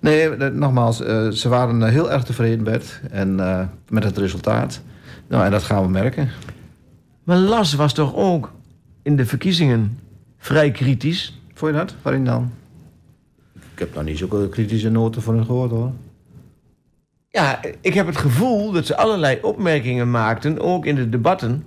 Nee, 0.00 0.36
eh, 0.36 0.52
nogmaals, 0.52 0.96
ze 1.30 1.48
waren 1.48 1.82
heel 1.82 2.10
erg 2.12 2.22
tevreden 2.22 2.64
met, 2.64 3.00
en, 3.10 3.34
met 3.88 4.04
het 4.04 4.18
resultaat. 4.18 4.80
Nou, 5.28 5.44
en 5.44 5.50
dat 5.50 5.62
gaan 5.62 5.82
we 5.82 5.88
merken. 5.88 6.28
Maar 7.24 7.36
Las 7.36 7.74
was 7.74 7.92
toch 7.92 8.14
ook 8.14 8.52
in 9.02 9.16
de 9.16 9.26
verkiezingen 9.26 9.98
vrij 10.38 10.70
kritisch? 10.70 11.40
Vond 11.54 11.72
je 11.72 11.78
dat? 11.78 11.94
Waarin 12.02 12.24
dan? 12.24 12.50
Ik 13.80 13.86
heb 13.86 13.94
nog 13.94 14.04
niet 14.04 14.18
zulke 14.18 14.48
kritische 14.48 14.90
noten 14.90 15.22
voor 15.22 15.34
hen 15.34 15.44
gehoord 15.44 15.70
hoor. 15.70 15.92
Ja, 17.28 17.60
ik 17.80 17.94
heb 17.94 18.06
het 18.06 18.16
gevoel 18.16 18.72
dat 18.72 18.86
ze 18.86 18.96
allerlei 18.96 19.38
opmerkingen 19.42 20.10
maakten, 20.10 20.60
ook 20.60 20.86
in 20.86 20.94
de 20.94 21.08
debatten, 21.08 21.64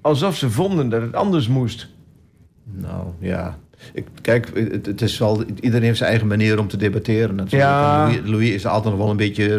alsof 0.00 0.36
ze 0.36 0.50
vonden 0.50 0.88
dat 0.88 1.02
het 1.02 1.14
anders 1.14 1.48
moest. 1.48 1.88
Nou 2.64 3.04
ja. 3.18 3.58
Ik, 3.92 4.06
kijk, 4.22 4.50
het, 4.54 4.86
het 4.86 5.02
is 5.02 5.18
wel, 5.18 5.44
iedereen 5.44 5.82
heeft 5.82 5.98
zijn 5.98 6.10
eigen 6.10 6.28
manier 6.28 6.58
om 6.58 6.68
te 6.68 6.76
debatteren. 6.76 7.34
Natuurlijk. 7.34 7.70
Ja. 7.70 8.06
Louis, 8.06 8.20
Louis 8.24 8.50
is 8.50 8.66
altijd 8.66 8.94
nog 8.94 9.02
wel 9.02 9.10
een 9.10 9.16
beetje 9.16 9.58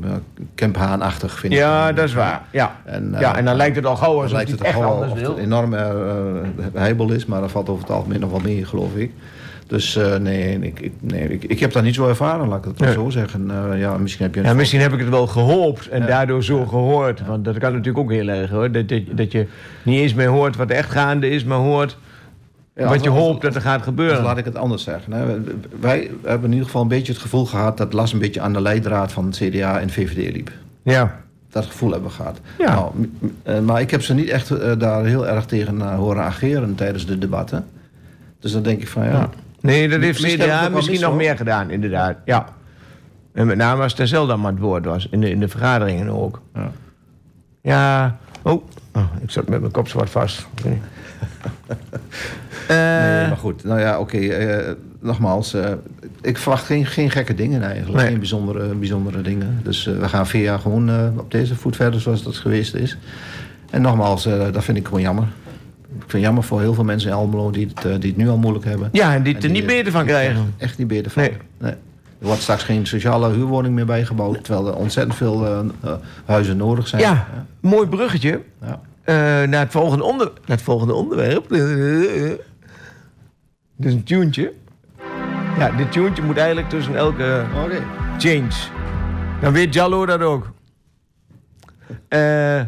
uh, 0.00 0.12
Kemphaan-achtig, 0.54 1.38
vind 1.38 1.52
ik. 1.52 1.58
Ja, 1.58 1.92
dat 1.92 2.04
is 2.04 2.14
waar. 2.14 2.42
Ja, 2.50 2.76
En, 2.84 3.14
eh, 3.14 3.20
ja 3.20 3.36
en 3.36 3.44
dan 3.44 3.56
lijkt 3.56 3.76
het 3.76 3.86
al 3.86 3.96
gauw 3.96 4.14
alsof 4.14 4.32
lijkt 4.32 4.50
het 4.50 4.58
het 4.58 4.68
echt 4.68 4.78
anders 4.78 5.12
wil. 5.12 5.30
een 5.30 5.42
enorme 5.42 5.76
uh, 6.56 6.64
heibel 6.72 7.12
is, 7.12 7.26
maar 7.26 7.40
dat 7.40 7.50
valt 7.50 7.68
over 7.68 7.82
het 7.82 7.92
algemeen 7.92 8.20
nog 8.20 8.30
wel 8.30 8.40
mee, 8.40 8.64
geloof 8.64 8.94
ik. 8.94 9.12
Dus 9.66 9.96
uh, 9.96 10.16
nee, 10.16 10.58
ik, 10.60 10.80
ik, 10.80 10.92
nee 11.00 11.28
ik, 11.28 11.44
ik 11.44 11.60
heb 11.60 11.72
dat 11.72 11.82
niet 11.82 11.94
zo 11.94 12.08
ervaren, 12.08 12.48
laat 12.48 12.58
ik 12.58 12.64
het 12.64 12.78
Nee. 12.78 12.92
zo 12.92 13.10
zeggen. 13.10 13.50
Uh, 13.72 13.80
ja, 13.80 13.96
misschien 13.98 14.24
heb 14.24 14.34
je... 14.34 14.42
Ja, 14.42 14.54
misschien 14.54 14.80
heb 14.80 14.92
ik 14.92 14.98
het 14.98 15.08
wel 15.08 15.26
gehoopt 15.26 15.88
en 15.88 16.00
Ja. 16.00 16.06
daardoor 16.06 16.44
zo 16.44 16.64
gehoord. 16.66 17.26
Want 17.26 17.44
dat 17.44 17.58
kan 17.58 17.70
natuurlijk 17.70 17.98
ook 17.98 18.10
heel 18.10 18.28
erg 18.28 18.50
hoor. 18.50 18.72
Dat, 18.72 18.88
dat, 18.88 19.02
dat 19.10 19.32
je 19.32 19.46
niet 19.82 20.00
eens 20.00 20.14
meer 20.14 20.28
hoort 20.28 20.56
wat 20.56 20.70
echt 20.70 20.90
gaande 20.90 21.28
is, 21.30 21.44
maar 21.44 21.58
hoort 21.58 21.96
Ja, 22.74 22.88
wat 22.88 23.02
je 23.04 23.10
hoopt 23.10 23.42
dat 23.42 23.54
er 23.54 23.60
gaat 23.60 23.76
Dus 23.76 23.84
gebeuren. 23.84 24.22
laat 24.22 24.38
ik 24.38 24.44
het 24.44 24.56
anders 24.56 24.82
zeggen. 24.82 25.12
Hè. 25.12 25.24
Wij 25.80 26.10
hebben 26.22 26.44
in 26.46 26.50
ieder 26.52 26.66
geval 26.66 26.82
een 26.82 26.88
beetje 26.88 27.12
het 27.12 27.22
gevoel 27.22 27.46
gehad... 27.46 27.76
dat 27.76 27.92
Las 27.92 28.12
een 28.12 28.18
beetje 28.18 28.40
aan 28.40 28.52
de 28.52 28.60
leidraad 28.60 29.12
van 29.12 29.24
het 29.26 29.36
CDA 29.36 29.80
en 29.80 29.90
VVD 29.90 30.32
liep. 30.34 30.50
Ja. 30.82 31.22
Dat 31.50 31.66
gevoel 31.66 31.90
hebben 31.90 32.08
we 32.08 32.14
gehad. 32.14 32.40
Ja. 32.58 32.74
Nou, 32.74 32.92
eh, 33.42 33.60
maar 33.60 33.80
ik 33.80 33.90
heb 33.90 34.02
ze 34.02 34.14
niet 34.14 34.28
echt 34.28 34.50
eh, 34.50 34.72
daar 34.78 35.04
heel 35.04 35.26
erg 35.28 35.44
tegen 35.44 35.80
eh, 35.80 35.94
horen 35.96 36.22
ageren 36.24 36.74
tijdens 36.74 37.06
de 37.06 37.18
debatten. 37.18 37.66
Dus 38.40 38.52
dan 38.52 38.62
denk 38.62 38.80
ik 38.80 38.88
van 38.88 39.04
ja... 39.04 39.30
Nee, 39.64 39.88
dat 39.88 40.00
heeft 40.00 40.20
Misschien 40.22 40.46
wel 40.46 40.70
misschien 40.70 40.92
mis, 40.92 41.04
nog 41.04 41.16
meer 41.16 41.36
gedaan, 41.36 41.70
inderdaad. 41.70 42.16
Ja. 42.24 42.46
En 43.32 43.46
met 43.46 43.56
name 43.56 43.82
als 43.82 43.94
Ter 43.94 44.08
Zeldam 44.08 44.46
aan 44.46 44.52
het 44.52 44.62
woord 44.62 44.84
was, 44.84 45.08
in 45.10 45.20
de, 45.20 45.30
in 45.30 45.40
de 45.40 45.48
vergaderingen 45.48 46.08
ook. 46.08 46.42
Ja. 46.54 46.70
Ja. 47.62 48.18
Oh. 48.42 48.62
oh, 48.92 49.02
ik 49.22 49.30
zat 49.30 49.48
met 49.48 49.60
mijn 49.60 49.72
kop 49.72 49.88
zwart 49.88 50.10
vast. 50.10 50.46
Eh, 52.68 52.76
Nee, 52.76 53.26
maar 53.28 53.36
goed. 53.36 53.64
Nou 53.64 53.80
ja, 53.80 53.98
oké. 53.98 54.18
eh, 54.18 54.72
nogmaals, 55.00 55.54
eh, 55.54 55.72
ik 56.20 56.38
verwacht 56.38 56.64
geen, 56.64 56.86
geen 56.86 57.10
gekke 57.10 57.34
dingen 57.34 57.62
eigenlijk. 57.62 57.96
Nee. 58.02 58.06
Geen 58.10 58.18
bijzondere, 58.18 58.74
bijzondere 58.74 59.20
dingen. 59.22 59.60
Dus 59.62 59.86
eh, 59.86 59.98
we 59.98 60.08
gaan 60.08 60.26
vier 60.26 60.42
jaar 60.42 60.58
gewoon 60.58 60.88
eh, 60.90 61.08
op 61.16 61.30
deze 61.30 61.54
voet 61.54 61.76
verder 61.76 62.00
zoals 62.00 62.22
dat 62.22 62.36
geweest 62.36 62.74
is. 62.74 62.96
En 63.70 63.82
nogmaals, 63.82 64.26
eh, 64.26 64.52
dat 64.52 64.64
vind 64.64 64.76
ik 64.78 64.84
gewoon 64.86 65.00
jammer. 65.00 65.26
Ik 66.04 66.10
vind 66.10 66.12
het 66.12 66.22
jammer 66.22 66.42
voor 66.42 66.60
heel 66.60 66.74
veel 66.74 66.84
mensen 66.84 67.10
in 67.10 67.16
Almelo 67.16 67.50
die 67.50 67.66
het, 67.74 67.84
eh, 67.84 67.94
die 68.00 68.08
het 68.10 68.16
nu 68.16 68.28
al 68.28 68.38
moeilijk 68.38 68.64
hebben. 68.64 68.88
ja, 68.92 69.14
en 69.14 69.22
die 69.22 69.38
er 69.38 69.50
niet 69.50 69.62
eh, 69.62 69.68
beter 69.68 69.92
van 69.92 70.00
die 70.04 70.10
krijgen. 70.10 70.36
Echt, 70.36 70.46
echt 70.58 70.78
niet 70.78 70.86
beter 70.86 71.10
van. 71.10 71.22
Nee. 71.22 71.32
Nee. 71.58 71.74
Er 72.18 72.26
wordt 72.30 72.42
straks 72.42 72.62
geen 72.62 72.86
sociale 72.86 73.32
huurwoning 73.32 73.74
meer 73.74 73.86
bijgebouwd. 73.86 74.44
Terwijl 74.44 74.66
er 74.66 74.74
ontzettend 74.74 75.16
veel 75.16 75.46
eh, 75.46 75.58
eh, 75.80 75.92
huizen 76.24 76.56
nodig 76.56 76.88
zijn. 76.88 77.02
Ja, 77.02 77.26
mooi 77.60 77.88
bruggetje. 77.88 78.40
Ja. 78.60 78.80
Eh, 79.02 79.14
naar, 79.48 79.60
het 79.60 79.70
volgende 79.70 80.04
onder, 80.04 80.26
naar 80.26 80.56
het 80.56 80.62
volgende 80.62 80.94
onderwerp. 80.94 81.48
Dit 83.76 83.86
is 83.86 83.92
een 83.92 84.04
tuentje. 84.04 84.52
Ja, 85.58 85.70
dit 85.70 85.92
tuentje 85.92 86.22
moet 86.22 86.36
eigenlijk 86.36 86.68
tussen 86.68 86.96
elke 86.96 87.44
Oké. 87.64 87.82
change. 88.18 88.52
Dan 89.40 89.52
weet 89.52 89.74
Jallo 89.74 90.06
dat 90.06 90.20
ook. 90.20 90.52
Eh, 92.08 92.60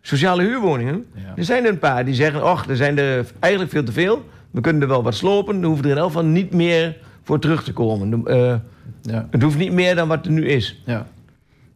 sociale 0.00 0.42
huurwoningen. 0.42 1.06
Ja. 1.14 1.20
Er 1.36 1.44
zijn 1.44 1.64
er 1.64 1.70
een 1.70 1.78
paar 1.78 2.04
die 2.04 2.14
zeggen... 2.14 2.50
och, 2.50 2.64
er 2.68 2.76
zijn 2.76 2.98
er 2.98 3.26
eigenlijk 3.38 3.72
veel 3.72 3.84
te 3.84 3.92
veel. 3.92 4.28
We 4.50 4.60
kunnen 4.60 4.82
er 4.82 4.88
wel 4.88 5.02
wat 5.02 5.14
slopen. 5.14 5.54
Dan 5.60 5.64
hoeven 5.64 5.84
er 5.84 5.90
in 5.90 5.96
elk 5.96 6.06
geval 6.06 6.24
niet 6.24 6.54
meer 6.54 6.96
voor 7.22 7.38
terug 7.38 7.64
te 7.64 7.72
komen. 7.72 8.26
Eh, 8.26 8.54
Ja. 9.02 9.26
het 9.30 9.42
hoeft 9.42 9.58
niet 9.58 9.72
meer 9.72 9.94
dan 9.94 10.08
wat 10.08 10.26
er 10.26 10.32
nu 10.32 10.48
is. 10.48 10.82
ja. 10.86 11.06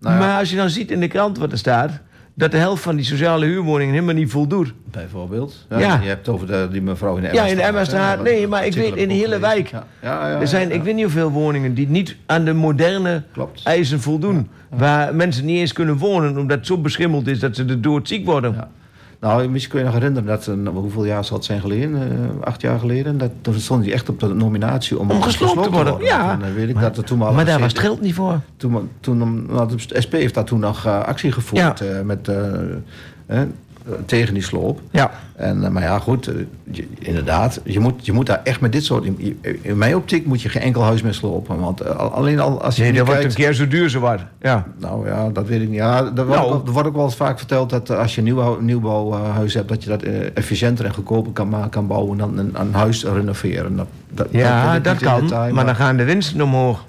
Nou 0.00 0.14
ja, 0.14 0.20
Maar 0.20 0.38
als 0.38 0.50
je 0.50 0.56
dan 0.56 0.70
ziet 0.70 0.90
in 0.90 1.00
de 1.00 1.08
krant 1.08 1.38
wat 1.38 1.52
er 1.52 1.58
staat... 1.58 2.00
dat 2.34 2.50
de 2.50 2.56
helft 2.56 2.82
van 2.82 2.96
die 2.96 3.04
sociale 3.04 3.46
huurwoningen 3.46 3.92
helemaal 3.94 4.14
niet 4.14 4.30
voldoet. 4.30 4.72
Bijvoorbeeld. 4.90 5.66
Ja. 5.68 5.78
Je 5.78 6.08
hebt 6.08 6.26
het 6.26 6.34
over 6.34 6.46
de, 6.46 6.68
die 6.70 6.82
mevrouw 6.82 7.16
in 7.16 7.22
de 7.22 7.28
Ja, 7.32 7.44
in 7.46 7.56
de 7.56 8.22
Nee, 8.22 8.48
maar 8.48 8.66
ik 8.66 8.74
weet 8.74 8.96
in 8.96 9.08
de 9.08 9.14
hele 9.14 9.38
wijk. 9.38 9.68
Ja, 9.70 9.86
ja, 10.02 10.40
Er 10.40 10.48
zijn, 10.48 10.72
ik 10.72 10.82
weet 10.82 10.94
niet 10.94 11.04
hoeveel 11.04 11.30
woningen 11.30 11.74
die 11.74 11.88
niet 11.88 12.16
aan 12.26 12.44
de 12.44 12.52
moderne 12.52 13.22
Klopt. 13.32 13.60
eisen 13.64 14.00
voldoen. 14.00 14.48
Waar 14.68 15.14
mensen 15.14 15.44
niet 15.44 15.58
eens 15.58 15.72
kunnen 15.72 15.96
wonen 15.96 16.38
omdat 16.38 16.56
het 16.58 16.66
zo 16.66 16.78
beschimmeld 16.78 17.26
is 17.26 17.38
dat 17.38 17.56
ze 17.56 17.64
er 17.64 17.80
doorziek 17.80 18.26
worden. 18.26 18.68
Nou, 19.24 19.48
misschien 19.48 19.70
kun 19.70 19.80
je 19.80 19.86
nog 19.86 19.94
herinneren 19.94 20.28
dat, 20.28 20.46
een, 20.46 20.66
hoeveel 20.66 21.04
jaar 21.04 21.24
zal 21.24 21.36
het 21.36 21.44
zijn 21.44 21.60
geleden? 21.60 21.94
eh, 21.94 22.46
acht 22.46 22.60
jaar 22.60 22.78
geleden. 22.78 23.18
Dat, 23.18 23.30
toen 23.40 23.54
stond 23.54 23.84
hij 23.84 23.92
echt 23.92 24.08
op 24.08 24.20
de 24.20 24.34
nominatie 24.34 24.98
om, 24.98 25.10
Om 25.10 25.22
gesloopt 25.22 25.62
te 25.62 25.70
worden, 25.70 26.00
ja. 26.00 26.32
En 26.32 26.38
dan 26.38 26.54
weet 26.54 26.68
ik 26.68 26.80
dat 26.80 26.96
er 26.96 27.04
toen 27.04 27.18
maar 27.18 27.44
daar 27.44 27.60
was 27.60 27.72
het 27.72 27.80
geld 27.80 28.00
niet 28.00 28.14
voor. 28.14 28.40
Toen, 28.56 28.88
toen, 29.00 29.46
nou, 29.46 29.68
de 29.86 30.00
SP 30.04 30.12
heeft 30.12 30.34
daar 30.34 30.44
toen 30.44 30.60
nog 30.60 30.86
eh, 30.86 31.00
actie 31.00 31.32
gevoerd. 31.32 31.78
Ja. 31.78 31.86
eh, 31.86 32.00
met, 32.00 32.28
eh, 32.28 32.36
eh, 33.26 33.40
eh, 33.40 33.40
tegen 34.06 34.34
die 34.34 34.42
sloop. 34.42 34.80
Ja. 34.90 35.10
En, 35.36 35.64
eh, 35.64 35.70
maar 35.70 35.82
ja, 35.82 35.98
goed, 35.98 36.26
eh, 36.26 36.34
je- 36.70 36.86
inderdaad. 36.98 37.60
Je 37.64 37.80
moet, 37.80 38.06
je 38.06 38.12
moet 38.12 38.26
daar 38.26 38.40
echt 38.44 38.60
met 38.60 38.72
dit 38.72 38.84
soort... 38.84 39.04
In, 39.04 39.38
in 39.62 39.78
mijn 39.78 39.96
optiek 39.96 40.26
moet 40.26 40.42
je 40.42 40.48
geen 40.48 40.62
enkel 40.62 40.82
huis 40.82 41.02
meer 41.02 41.14
slopen. 41.14 41.60
Want 41.60 41.80
eh, 41.80 41.96
al- 41.96 42.10
alleen 42.12 42.40
al 42.40 42.62
als 42.62 42.76
je 42.76 42.82
Nee, 42.82 42.92
dat 42.92 43.06
wordt 43.06 43.24
een 43.24 43.32
keer 43.34 43.52
zo 43.52 43.68
duur 43.68 43.90
zo 43.90 44.00
wat. 44.00 44.20
Ja. 44.40 44.66
Nou 44.78 45.08
ja, 45.08 45.28
dat 45.30 45.46
weet 45.48 45.60
ik 45.62 45.68
niet. 45.68 45.76
Ja, 45.76 45.96
er, 45.98 46.12
wordt 46.14 46.28
Nou. 46.40 46.52
ook, 46.52 46.64
wel- 46.64 46.72
wordt 46.72 46.88
ook 46.88 46.94
wel 46.94 47.04
eens 47.04 47.16
vaak 47.16 47.38
verteld 47.38 47.70
dat 47.70 47.90
eh, 47.90 47.98
als 47.98 48.12
je 48.12 48.18
een 48.18 48.24
nieuwbouw, 48.24 48.60
nieuwbouwhuis 48.60 49.54
hebt... 49.54 49.68
dat 49.68 49.82
je 49.84 49.88
dat 49.90 50.02
eh, 50.02 50.36
efficiënter 50.36 50.84
en 50.84 50.94
goedkoper 50.94 51.32
kan, 51.32 51.68
kan 51.70 51.86
bouwen 51.86 52.18
dan 52.18 52.38
een, 52.38 52.50
een 52.54 52.74
huis 52.74 53.04
renoveren. 53.04 53.76
Dat, 53.76 53.86
dat, 54.10 54.26
Ja, 54.30 54.78
dat 54.78 54.98
kan. 54.98 55.20
detail, 55.20 55.54
maar 55.54 55.66
dan 55.66 55.76
gaan 55.76 55.96
de 55.96 56.04
winsten 56.04 56.40
omhoog. 56.42 56.84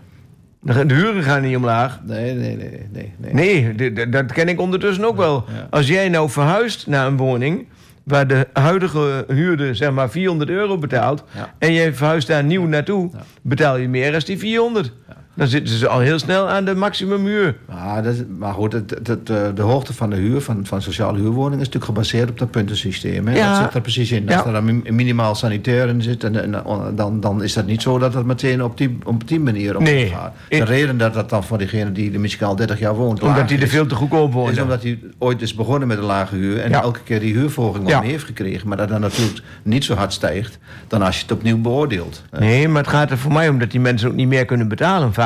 De 0.65 0.93
huren 0.93 1.23
gaan 1.23 1.41
niet 1.41 1.55
omlaag. 1.55 1.99
Nee, 2.03 2.33
nee, 2.33 2.55
nee, 2.55 2.87
nee. 2.91 3.13
nee. 3.17 3.73
Nee, 3.73 4.09
dat 4.09 4.31
ken 4.31 4.47
ik 4.47 4.59
ondertussen 4.59 5.05
ook 5.05 5.17
wel. 5.17 5.45
Ja. 5.47 5.67
Als 5.69 5.87
jij 5.87 6.09
nou 6.09 6.29
verhuist 6.29 6.87
naar 6.87 7.07
een 7.07 7.17
woning... 7.17 7.67
waar 8.03 8.27
de 8.27 8.47
huidige 8.53 9.25
huurder 9.27 9.75
zeg 9.75 9.91
maar 9.91 10.09
400 10.09 10.49
euro 10.49 10.77
betaalt... 10.77 11.23
Ja. 11.35 11.53
en 11.57 11.73
jij 11.73 11.93
verhuist 11.93 12.27
daar 12.27 12.43
nieuw 12.43 12.67
naartoe... 12.67 13.09
Ja. 13.13 13.19
betaal 13.41 13.77
je 13.77 13.87
meer 13.87 14.11
dan 14.11 14.21
die 14.25 14.37
400. 14.37 14.91
Dan 15.35 15.47
zitten 15.47 15.77
ze 15.77 15.87
al 15.87 15.99
heel 15.99 16.19
snel 16.19 16.49
aan 16.49 16.65
de 16.65 16.75
maximumhuur. 16.75 17.55
Maar, 17.69 18.03
dat, 18.03 18.13
is- 18.13 18.23
maar 18.37 18.53
goed, 18.53 18.73
het, 18.73 18.89
het, 18.89 19.07
het, 19.07 19.29
eh, 19.29 19.37
de 19.55 19.61
hoogte 19.61 19.93
van 19.93 20.09
de 20.09 20.15
huur 20.15 20.41
van, 20.41 20.65
van 20.65 20.81
sociale 20.81 21.17
huurwoningen 21.19 21.59
is 21.59 21.65
natuurlijk 21.65 21.85
gebaseerd 21.85 22.29
op 22.29 22.37
dat 22.39 22.51
puntensysteem. 22.51 23.27
Hè? 23.27 23.35
Ja. 23.37 23.53
Dat 23.53 23.63
zit 23.65 23.73
er 23.73 23.81
precies 23.81 24.11
in. 24.11 24.25
Als 24.27 24.35
Ja. 24.35 24.45
er 24.45 24.51
dan 24.53 24.65
mi- 24.65 24.91
minimaal 24.91 25.35
sanitair 25.35 25.87
in 25.87 26.01
zit, 26.01 26.23
en, 26.23 26.43
en, 26.43 26.63
dan, 26.95 27.19
dan 27.19 27.43
is 27.43 27.53
dat 27.53 27.65
niet 27.65 27.81
zo 27.81 27.97
dat 27.99 28.13
het 28.13 28.25
meteen 28.25 28.63
op 28.63 28.77
die, 28.77 28.97
op 29.03 29.27
die 29.27 29.39
manier 29.39 29.77
omhoog 29.77 29.93
Nee. 29.93 30.07
gaat. 30.07 30.33
De 30.49 30.63
reden 30.63 30.97
dat 30.97 31.13
dat 31.13 31.29
dan 31.29 31.43
voor 31.43 31.57
diegene 31.57 31.91
die 31.91 32.13
er 32.13 32.19
misschien 32.19 32.47
al 32.47 32.55
30 32.55 32.79
jaar 32.79 32.95
woont. 32.95 33.23
Omdat 33.23 33.47
die 33.47 33.57
er 33.57 33.63
is, 33.63 33.69
veel 33.69 33.85
te 33.85 33.95
goedkoop 33.95 34.27
is 34.29 34.33
wonen. 34.35 34.61
omdat 34.63 34.83
hij 34.83 34.99
ooit 35.17 35.41
is 35.41 35.53
begonnen 35.53 35.87
met 35.87 35.97
een 35.97 36.03
lage 36.03 36.35
huur 36.35 36.59
en 36.61 36.69
Ja. 36.69 36.81
elke 36.81 36.99
keer 37.03 37.19
die 37.19 37.33
huurvolging 37.33 37.87
Ja. 37.87 37.93
wat 37.93 38.01
meer 38.01 38.11
heeft 38.11 38.25
gekregen. 38.25 38.67
Maar 38.67 38.77
dat 38.77 38.89
dan 38.89 39.01
natuurlijk 39.01 39.39
niet 39.63 39.83
zo 39.83 39.93
hard 39.95 40.13
stijgt 40.13 40.57
dan 40.87 41.01
als 41.01 41.15
je 41.15 41.21
het 41.21 41.31
opnieuw 41.31 41.57
beoordeelt. 41.57 42.23
Nee, 42.39 42.67
maar 42.67 42.81
het 42.81 42.91
gaat 42.91 43.11
er 43.11 43.17
voor 43.17 43.33
mij 43.33 43.49
om 43.49 43.59
dat 43.59 43.71
die 43.71 43.79
mensen 43.79 44.07
ook 44.09 44.15
niet 44.15 44.27
meer 44.27 44.45
kunnen 44.45 44.67
betalen 44.67 45.13
vaak. 45.13 45.23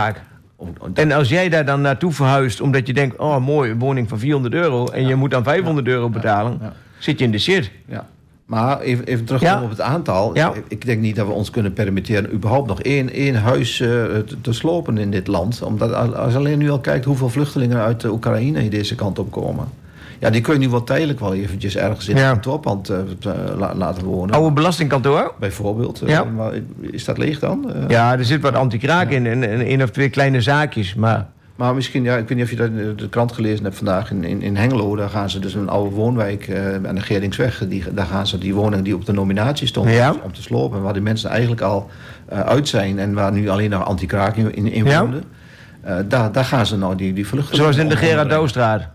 En 0.94 1.12
als 1.12 1.30
jij 1.30 1.50
daar 1.50 1.66
dan 1.66 1.82
naartoe 1.82 2.12
verhuist 2.12 2.62
omdat 2.62 2.88
je 2.88 2.94
denkt... 2.94 3.18
oh 3.18 3.46
mooi, 3.46 3.72
een 3.72 3.80
woning 3.80 4.10
van 4.10 4.20
400 4.20 4.54
euro... 4.54 4.88
en 4.88 5.08
je 5.08 5.16
moet 5.16 5.32
dan 5.32 5.44
500 5.44 5.88
euro 5.88 6.10
betalen... 6.10 6.58
Ja. 6.62 6.74
zit 6.98 7.20
je 7.20 7.26
in 7.26 7.32
de 7.32 7.40
shit. 7.40 7.72
Ja. 7.86 8.08
Maar 8.46 8.80
even, 8.80 9.06
even 9.06 9.26
terug 9.26 9.42
Ja. 9.42 9.62
op 9.64 9.70
het 9.70 9.82
aantal. 9.82 10.36
Ik 10.68 10.86
denk 10.86 11.02
niet 11.02 11.16
dat 11.16 11.28
we 11.28 11.34
ons 11.34 11.50
kunnen 11.50 11.74
permitteren 11.74 12.34
überhaupt 12.34 12.68
nog 12.68 12.82
één, 12.82 13.10
één 13.12 13.36
huis 13.36 13.80
eh, 13.80 13.88
te, 13.88 14.42
te 14.42 14.54
slopen 14.54 14.98
in 14.98 15.12
dit 15.12 15.28
land. 15.28 15.62
Omdat 15.62 16.16
als 16.16 16.32
je 16.32 16.38
alleen 16.38 16.58
nu 16.58 16.70
al 16.70 16.80
kijkt 16.80 17.06
hoeveel 17.06 17.30
vluchtelingen 17.30 17.78
uit 17.78 18.02
de 18.02 18.12
Oekraïne 18.12 18.70
deze 18.70 18.96
kant 18.96 19.20
op 19.20 19.32
komen. 19.32 19.66
Ja, 20.20 20.30
die 20.30 20.42
kun 20.42 20.54
je 20.54 20.60
nu 20.60 20.70
wel 20.70 20.84
tijdelijk 20.84 21.20
wel 21.20 21.34
eventjes 21.34 21.76
ergens 21.78 22.08
in 22.08 22.18
Ja. 22.18 22.30
kantoorpand 22.32 22.90
eh, 22.90 22.98
te- 23.20 23.54
la- 23.58 23.76
laten 23.76 24.04
wonen. 24.04 24.36
Oude 24.36 24.52
belastingkantoor? 24.54 25.34
Bijvoorbeeld. 25.40 26.02
Eh, 26.02 26.10
Ja. 26.10 26.24
Maar 26.24 26.52
is 26.82 27.06
dat 27.06 27.18
leeg 27.18 27.40
dan? 27.40 27.74
Eh, 27.74 27.82
Ja, 27.88 28.18
er 28.18 28.26
zit 28.26 28.42
wat 28.42 28.54
anti-kraak 28.56 29.10
in 29.10 29.26
en 29.28 29.44
één 29.44 29.82
of 29.82 29.90
twee 29.90 30.10
kleine 30.10 30.42
zaakjes. 30.42 30.96
Maar 30.96 31.28
Maar 31.56 31.76
misschien, 31.76 32.04
ja, 32.04 32.16
ik 32.18 32.28
weet 32.28 32.38
niet 32.38 32.46
of 32.46 32.50
je 32.52 32.56
dat 32.56 32.68
in 32.68 32.94
de 32.96 33.10
krant 33.10 33.32
gelezen 33.32 33.64
hebt 33.64 33.76
vandaag. 33.76 34.12
In, 34.12 34.24
in, 34.24 34.42
in 34.42 34.56
Hengelo, 34.56 34.96
daar 34.96 35.10
gaan 35.10 35.30
ze 35.30 35.40
dus 35.40 35.54
een 35.54 35.70
oude 35.70 35.96
woonwijk 35.96 36.48
eh, 36.48 36.74
aan 36.88 36.96
de 36.96 37.02
Geringsweg. 37.02 37.64
Die, 37.68 37.84
daar 37.94 38.06
gaan 38.06 38.28
ze 38.28 38.38
die 38.38 38.54
woningen 38.54 38.84
die 38.84 38.96
op 38.96 39.06
de 39.06 39.12
nominatie 39.14 39.68
stonden 39.68 39.94
Ja. 39.94 40.16
om 40.24 40.34
te 40.34 40.42
slopen. 40.42 40.82
Waar 40.82 40.94
die 40.94 41.02
mensen 41.02 41.30
eigenlijk 41.30 41.62
al 41.62 41.90
eh, 42.26 42.40
uit 42.40 42.68
zijn 42.68 43.00
en 43.00 43.14
waar 43.14 43.32
nu 43.32 43.50
alleen 43.50 43.70
nog 43.70 43.86
anti-kraak 43.86 44.36
in, 44.36 44.56
in, 44.56 44.72
in 44.72 44.86
Ja. 44.86 45.02
woonden. 45.02 45.24
Eh, 45.82 45.96
daar, 46.08 46.32
daar 46.32 46.46
gaan 46.46 46.66
ze 46.66 46.78
nou 46.78 46.96
die, 46.96 47.14
die 47.14 47.28
vluchtelingen... 47.28 47.74
zoals 47.74 47.78
in 47.78 47.90
de 47.90 47.98
Gerard 48.06 48.30
Douwstraat. 48.30 48.88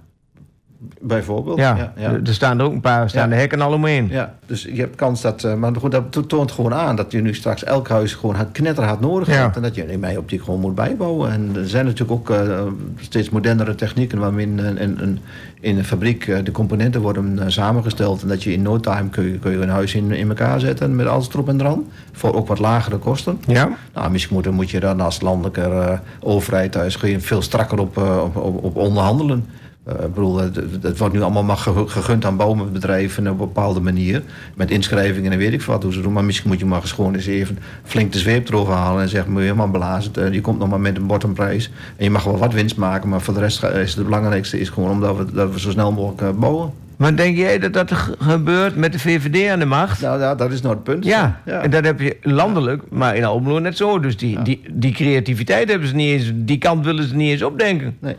Bijvoorbeeld. 1.00 1.58
Ja, 1.58 1.76
ja, 1.76 1.92
ja. 1.96 2.10
er 2.24 2.34
staan 2.34 2.58
er 2.58 2.64
ook 2.64 2.72
een 2.72 2.80
paar, 2.80 3.08
staan 3.10 3.28
de 3.28 3.34
hekken 3.34 3.60
al 3.60 3.72
omheen. 3.72 4.08
Ja, 4.10 4.34
dus 4.46 4.62
je 4.62 4.80
hebt 4.80 4.96
kans 4.96 5.20
dat... 5.20 5.44
eh, 5.44 5.54
maar 5.54 5.74
goed, 5.76 5.90
dat 5.92 6.12
to- 6.12 6.26
toont 6.26 6.52
gewoon 6.52 6.74
aan 6.74 6.96
dat 6.96 7.12
je 7.12 7.20
nu 7.20 7.34
straks 7.34 7.64
elk 7.64 7.88
huis 7.88 8.14
gewoon 8.14 8.34
hard- 8.34 8.52
knetterhard 8.52 9.00
nodig 9.00 9.28
hebt. 9.28 9.56
En 9.56 9.62
dat 9.62 9.74
je 9.74 9.86
in 9.92 10.00
mijn 10.00 10.18
optiek 10.18 10.42
gewoon 10.44 10.60
moet 10.60 10.74
bijbouwen. 10.74 11.30
En 11.32 11.50
er 11.56 11.68
zijn 11.68 11.84
natuurlijk 11.84 12.12
ook 12.12 12.30
eh, 12.30 12.62
steeds 13.00 13.30
modernere 13.30 13.74
technieken 13.74 14.18
waarmee 14.18 14.46
in, 14.46 14.58
in, 14.58 14.78
in, 15.00 15.18
in 15.60 15.78
een 15.78 15.84
fabriek 15.84 16.26
eh, 16.26 16.38
de 16.44 16.50
componenten 16.50 17.00
worden 17.00 17.52
samengesteld. 17.52 18.22
En 18.22 18.28
dat 18.28 18.42
je 18.42 18.52
in 18.52 18.62
no 18.62 18.80
time 18.80 19.08
kun 19.08 19.24
je, 19.24 19.38
kun 19.38 19.50
je 19.52 19.58
een 19.58 19.68
huis 19.68 19.94
in, 19.94 20.10
in 20.12 20.28
elkaar 20.28 20.60
zetten 20.60 20.96
met 20.96 21.06
alles 21.06 21.28
erop 21.28 21.48
en 21.48 21.60
eraan. 21.60 21.84
Voor 22.12 22.34
ook 22.34 22.48
wat 22.48 22.58
lagere 22.58 22.98
kosten. 22.98 23.38
Ja? 23.46 23.68
Nou, 23.94 24.10
misschien 24.10 24.34
moet, 24.34 24.50
moet 24.50 24.70
je 24.70 24.80
dan 24.80 25.00
als 25.00 25.20
landelijke 25.20 26.00
overheid 26.20 26.72
thuis 26.72 26.98
veel 27.18 27.42
strakker 27.42 27.78
op, 27.78 27.96
op, 27.96 28.36
op, 28.36 28.64
op 28.64 28.76
onderhandelen. 28.76 29.46
Eh, 29.84 29.94
ik 29.94 30.14
bedoel, 30.14 30.36
het, 30.82 30.98
wordt 30.98 31.14
nu 31.14 31.22
allemaal 31.22 31.42
maar 31.42 31.56
ge- 31.56 31.84
gegund 31.88 32.24
aan 32.24 32.36
bouwbedrijven 32.36 33.22
op 33.26 33.30
een 33.32 33.36
bepaalde 33.36 33.80
manier. 33.80 34.22
Met 34.54 34.70
inschrijvingen 34.70 35.32
en 35.32 35.38
weet 35.38 35.52
ik 35.52 35.62
wat 35.62 35.82
hoe 35.82 35.92
ze 35.92 36.00
doen. 36.00 36.12
Maar 36.12 36.24
misschien 36.24 36.50
moet 36.50 36.58
je 36.58 36.66
maar 36.66 36.82
gewoon 36.82 37.14
eens 37.14 37.26
even 37.26 37.58
flink 37.84 38.12
de 38.12 38.18
zweep 38.18 38.48
erover 38.48 38.72
halen. 38.74 39.02
En 39.02 39.08
zeggen, 39.08 39.30
moet 39.32 39.40
je 39.40 39.46
helemaal 39.46 39.70
blazen. 39.70 40.12
Eh, 40.14 40.32
Je 40.32 40.40
komt 40.40 40.58
nog 40.58 40.68
maar 40.68 40.80
met 40.80 40.96
een 40.96 41.06
bottomprijs. 41.06 41.70
En 41.96 42.04
je 42.04 42.10
mag 42.10 42.24
wel 42.24 42.38
wat 42.38 42.52
winst 42.52 42.76
maken. 42.76 43.08
Maar 43.08 43.20
voor 43.20 43.34
de 43.34 43.40
rest 43.40 43.62
is 43.62 43.94
het 43.94 44.04
belangrijkste 44.04 44.60
is 44.60 44.68
gewoon 44.68 44.90
omdat 44.90 45.16
we, 45.16 45.24
dat 45.32 45.52
we 45.52 45.60
zo 45.60 45.70
snel 45.70 45.92
mogelijk 45.92 46.20
eh, 46.22 46.28
bouwen. 46.40 46.72
Maar 46.96 47.16
denk 47.16 47.36
jij 47.36 47.58
dat 47.58 47.72
dat 47.72 47.92
ge- 47.92 48.14
gebeurt 48.18 48.76
met 48.76 48.92
de 48.92 48.98
VVD 48.98 49.50
aan 49.50 49.58
de 49.58 49.64
macht? 49.64 50.00
Nou 50.00 50.20
ja, 50.20 50.34
dat 50.34 50.52
is 50.52 50.60
nou 50.60 50.74
het 50.74 50.84
punt. 50.84 51.04
Ja, 51.04 51.40
ja. 51.46 51.60
en 51.60 51.70
dat 51.70 51.84
heb 51.84 52.00
je 52.00 52.16
landelijk, 52.22 52.82
maar 52.90 53.16
in 53.16 53.24
Almelo 53.24 53.58
net 53.58 53.76
zo. 53.76 54.00
Dus 54.00 54.16
die, 54.16 54.42
die, 54.42 54.60
die 54.72 54.92
creativiteit 54.92 55.68
hebben 55.70 55.88
ze 55.88 55.94
niet 55.94 56.10
eens, 56.20 56.32
die 56.34 56.58
kant 56.58 56.84
willen 56.84 57.08
ze 57.08 57.14
niet 57.16 57.30
eens 57.30 57.42
opdenken. 57.42 57.96
Nee, 57.98 58.16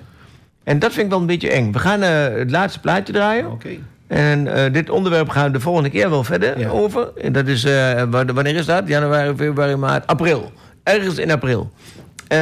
En 0.65 0.79
dat 0.79 0.91
vind 0.93 1.05
ik 1.05 1.11
wel 1.11 1.19
een 1.19 1.25
beetje 1.25 1.49
eng. 1.51 1.71
We 1.71 1.79
gaan 1.79 2.01
eh, 2.01 2.09
het 2.37 2.51
laatste 2.51 2.79
plaatje 2.79 3.13
draaien. 3.13 3.51
oké. 3.51 3.69
En 4.07 4.47
eh, 4.55 4.73
dit 4.73 4.89
onderwerp 4.89 5.29
gaan 5.29 5.45
we 5.45 5.51
de 5.51 5.59
volgende 5.59 5.89
keer 5.89 6.09
wel 6.09 6.23
verder 6.23 6.59
Ja. 6.59 6.69
over. 6.69 7.11
En 7.21 7.31
dat 7.33 7.47
is, 7.47 7.63
eh, 7.63 8.03
wa- 8.09 8.25
wanneer 8.25 8.55
is 8.55 8.65
dat? 8.65 8.87
Januari, 8.87 9.33
februari, 9.35 9.75
maart, 9.75 10.07
april. 10.07 10.51
Ergens 10.83 11.17
in 11.17 11.31
april. 11.31 11.71
Eh, 12.27 12.37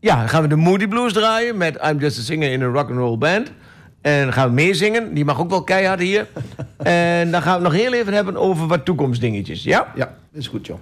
ja, 0.00 0.16
dan 0.18 0.28
gaan 0.28 0.42
we 0.42 0.48
de 0.48 0.56
Moody 0.56 0.86
Blues 0.86 1.12
draaien 1.12 1.56
met 1.56 1.78
I'm 1.90 1.98
Just 1.98 2.18
a 2.18 2.22
Singer 2.22 2.52
in 2.52 2.62
a 2.62 2.66
Rock 2.66 2.88
and 2.90 2.98
Roll 2.98 3.18
Band. 3.18 3.52
En 4.00 4.32
gaan 4.32 4.48
we 4.48 4.54
meer 4.54 4.74
zingen. 4.74 5.14
Die 5.14 5.24
mag 5.24 5.40
ook 5.40 5.50
wel 5.50 5.64
keihard 5.64 6.00
hier. 6.00 6.26
en 6.82 7.30
dan 7.30 7.42
gaan 7.42 7.58
we 7.60 7.64
het 7.66 7.72
nog 7.72 7.82
heel 7.82 7.92
even 7.92 8.12
hebben 8.12 8.36
over 8.36 8.66
wat 8.66 8.84
toekomstdingetjes. 8.84 9.62
Ja? 9.62 9.92
Ja, 9.94 10.04
dat 10.04 10.40
is 10.42 10.48
goed, 10.48 10.66
joh. 10.66 10.78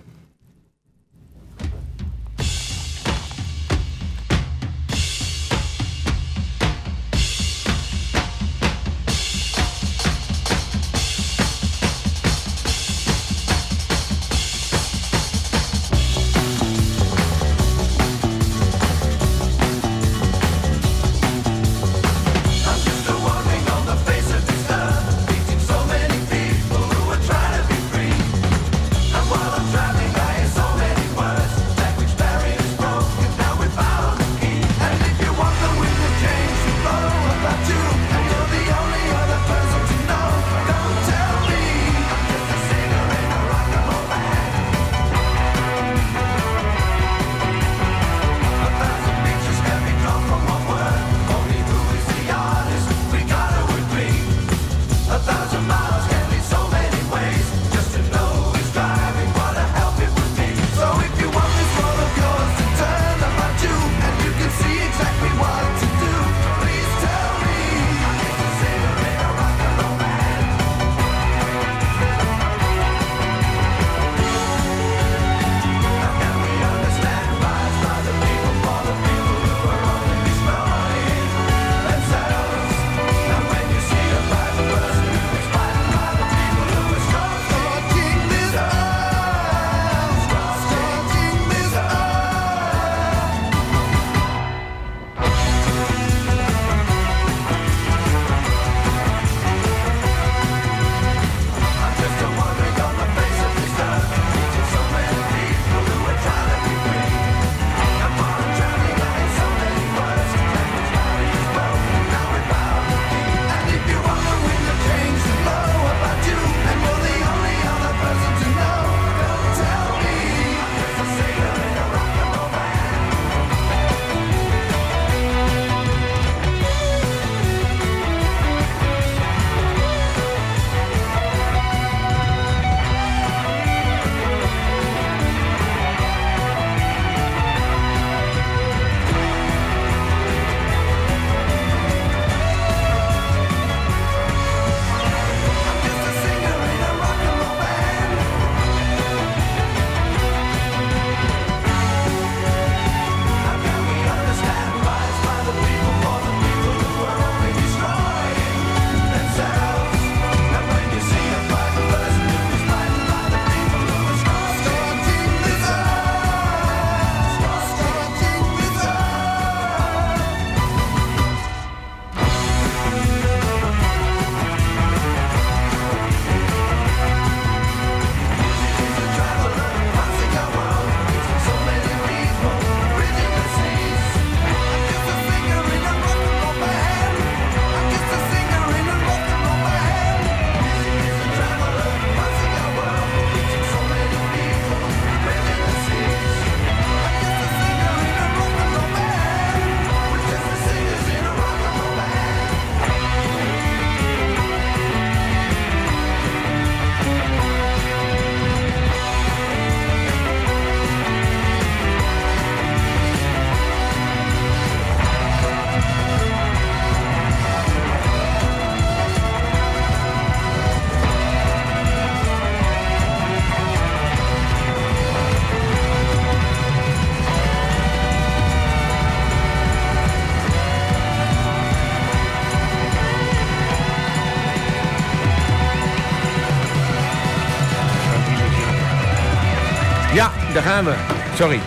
Sorry. 241.39 241.61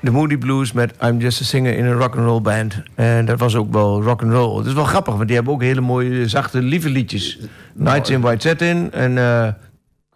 De 0.00 0.10
Moody 0.10 0.36
Blues 0.36 0.72
met 0.72 0.94
I'm 1.02 1.18
Just 1.18 1.40
a 1.40 1.44
Singer 1.44 1.76
in 1.76 1.86
a 1.86 1.92
Rock 1.92 2.16
and 2.16 2.24
Roll 2.24 2.40
Band. 2.40 2.82
En 2.94 3.24
dat 3.24 3.38
was 3.38 3.54
ook 3.54 3.72
wel 3.72 4.02
rock 4.02 4.22
and 4.22 4.32
roll. 4.32 4.58
Het 4.58 4.66
is 4.66 4.72
wel 4.72 4.84
grappig, 4.84 5.14
want 5.14 5.26
die 5.26 5.36
hebben 5.36 5.54
ook 5.54 5.62
hele 5.62 5.80
mooie, 5.80 6.28
zachte, 6.28 6.62
lieve 6.62 6.88
liedjes. 6.88 7.38
Nights 7.72 8.10
in 8.10 8.20
White 8.20 8.48
Satin 8.48 8.92
en 8.92 9.14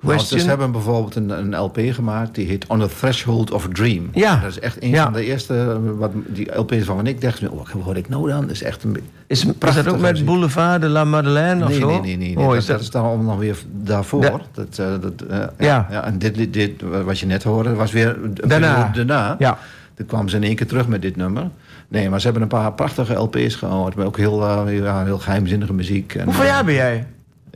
Nou, 0.01 0.15
Question. 0.17 0.41
ze 0.41 0.49
hebben 0.49 0.73
bijvoorbeeld 0.73 1.15
een, 1.15 1.31
een 1.31 1.57
LP 1.57 1.79
gemaakt 1.91 2.35
die 2.35 2.47
heet 2.47 2.67
On 2.67 2.79
the 2.81 2.89
Threshold 2.99 3.51
of 3.51 3.65
a 3.65 3.69
Dream. 3.73 4.09
Ja. 4.13 4.37
Dat 4.41 4.51
is 4.51 4.61
echt 4.61 4.83
een 4.83 4.89
Ja. 4.89 5.03
van 5.05 5.13
de 5.13 5.25
eerste 5.25 5.55
eh, 5.55 5.77
wat, 5.99 6.11
die 6.27 6.59
LP's 6.59 6.85
van 6.85 7.07
ik 7.07 7.21
dacht, 7.21 7.49
oh, 7.49 7.57
wat 7.57 7.83
hoor 7.83 7.97
ik 7.97 8.09
nou 8.09 8.29
dan? 8.29 8.41
Dat 8.41 8.51
is 8.51 8.63
echt 8.63 8.85
een 8.85 8.97
Is, 9.27 9.45
is 9.45 9.75
dat 9.75 9.89
ook 9.89 9.99
met. 9.99 10.25
Boulevard 10.25 10.81
de 10.81 10.89
la 10.89 11.05
Madeleine 11.05 11.63
of 11.65 11.69
Nee, 11.71 11.79
zo? 11.79 11.87
nee, 11.89 12.01
nee, 12.01 12.17
nee. 12.17 12.35
nee. 12.37 12.45
Oh, 12.45 12.51
dat, 12.51 12.57
is 12.59 12.67
dat 12.67 12.77
dat, 12.77 12.85
is 12.85 12.91
dan 12.91 13.25
nog 13.25 13.39
weer 13.39 13.57
daarvoor. 13.73 14.21
Da- 14.21 14.41
dat, 14.53 14.79
eh, 14.79 14.87
dat, 15.01 15.23
eh, 15.29 15.67
Ja. 15.67 16.05
En 16.05 16.19
dit, 16.19 16.53
dit, 16.53 16.83
wat 17.05 17.19
je 17.19 17.27
net 17.27 17.43
hoorde, 17.43 17.75
was 17.75 17.93
weer 17.93 18.17
een 18.23 18.35
Daarna. 18.49 18.91
daarna. 18.95 19.37
Ja. 19.39 19.59
Toen 19.95 20.07
kwamen 20.07 20.31
ze 20.31 20.37
in 20.37 20.43
één 20.43 20.55
keer 20.57 20.67
terug 20.67 20.89
met 20.89 21.03
dit 21.03 21.17
nummer. 21.17 21.51
Nee, 21.89 22.11
maar 22.11 22.19
ze 22.19 22.25
hebben 22.25 22.43
een 22.43 22.49
paar 22.49 22.73
prachtige 22.73 23.15
LP's 23.15 23.55
gehoord. 23.55 23.95
Met 23.95 24.07
ook 24.07 24.17
heel, 24.17 24.69
ja, 24.71 25.05
heel 25.05 25.19
geheimzinnige 25.19 25.73
muziek. 25.73 26.15
En, 26.15 26.25
Hoeveel 26.25 26.45
jaar 26.45 26.65
ben 26.65 26.75
jij? 26.75 27.07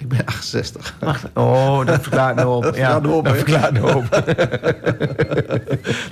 Ik 0.02 0.08
ben 0.08 0.24
68. 0.26 0.94
Wacht. 1.00 1.24
Oh, 1.34 1.86
dat 1.86 2.02
verklaart 2.02 2.40
hoop. 2.40 2.62
Dat 2.62 2.76
ja, 2.76 3.00
verklaart 3.00 3.24
dat 3.24 3.36
verklaart 3.36 3.76
een 3.76 3.82
hoop. 3.82 4.04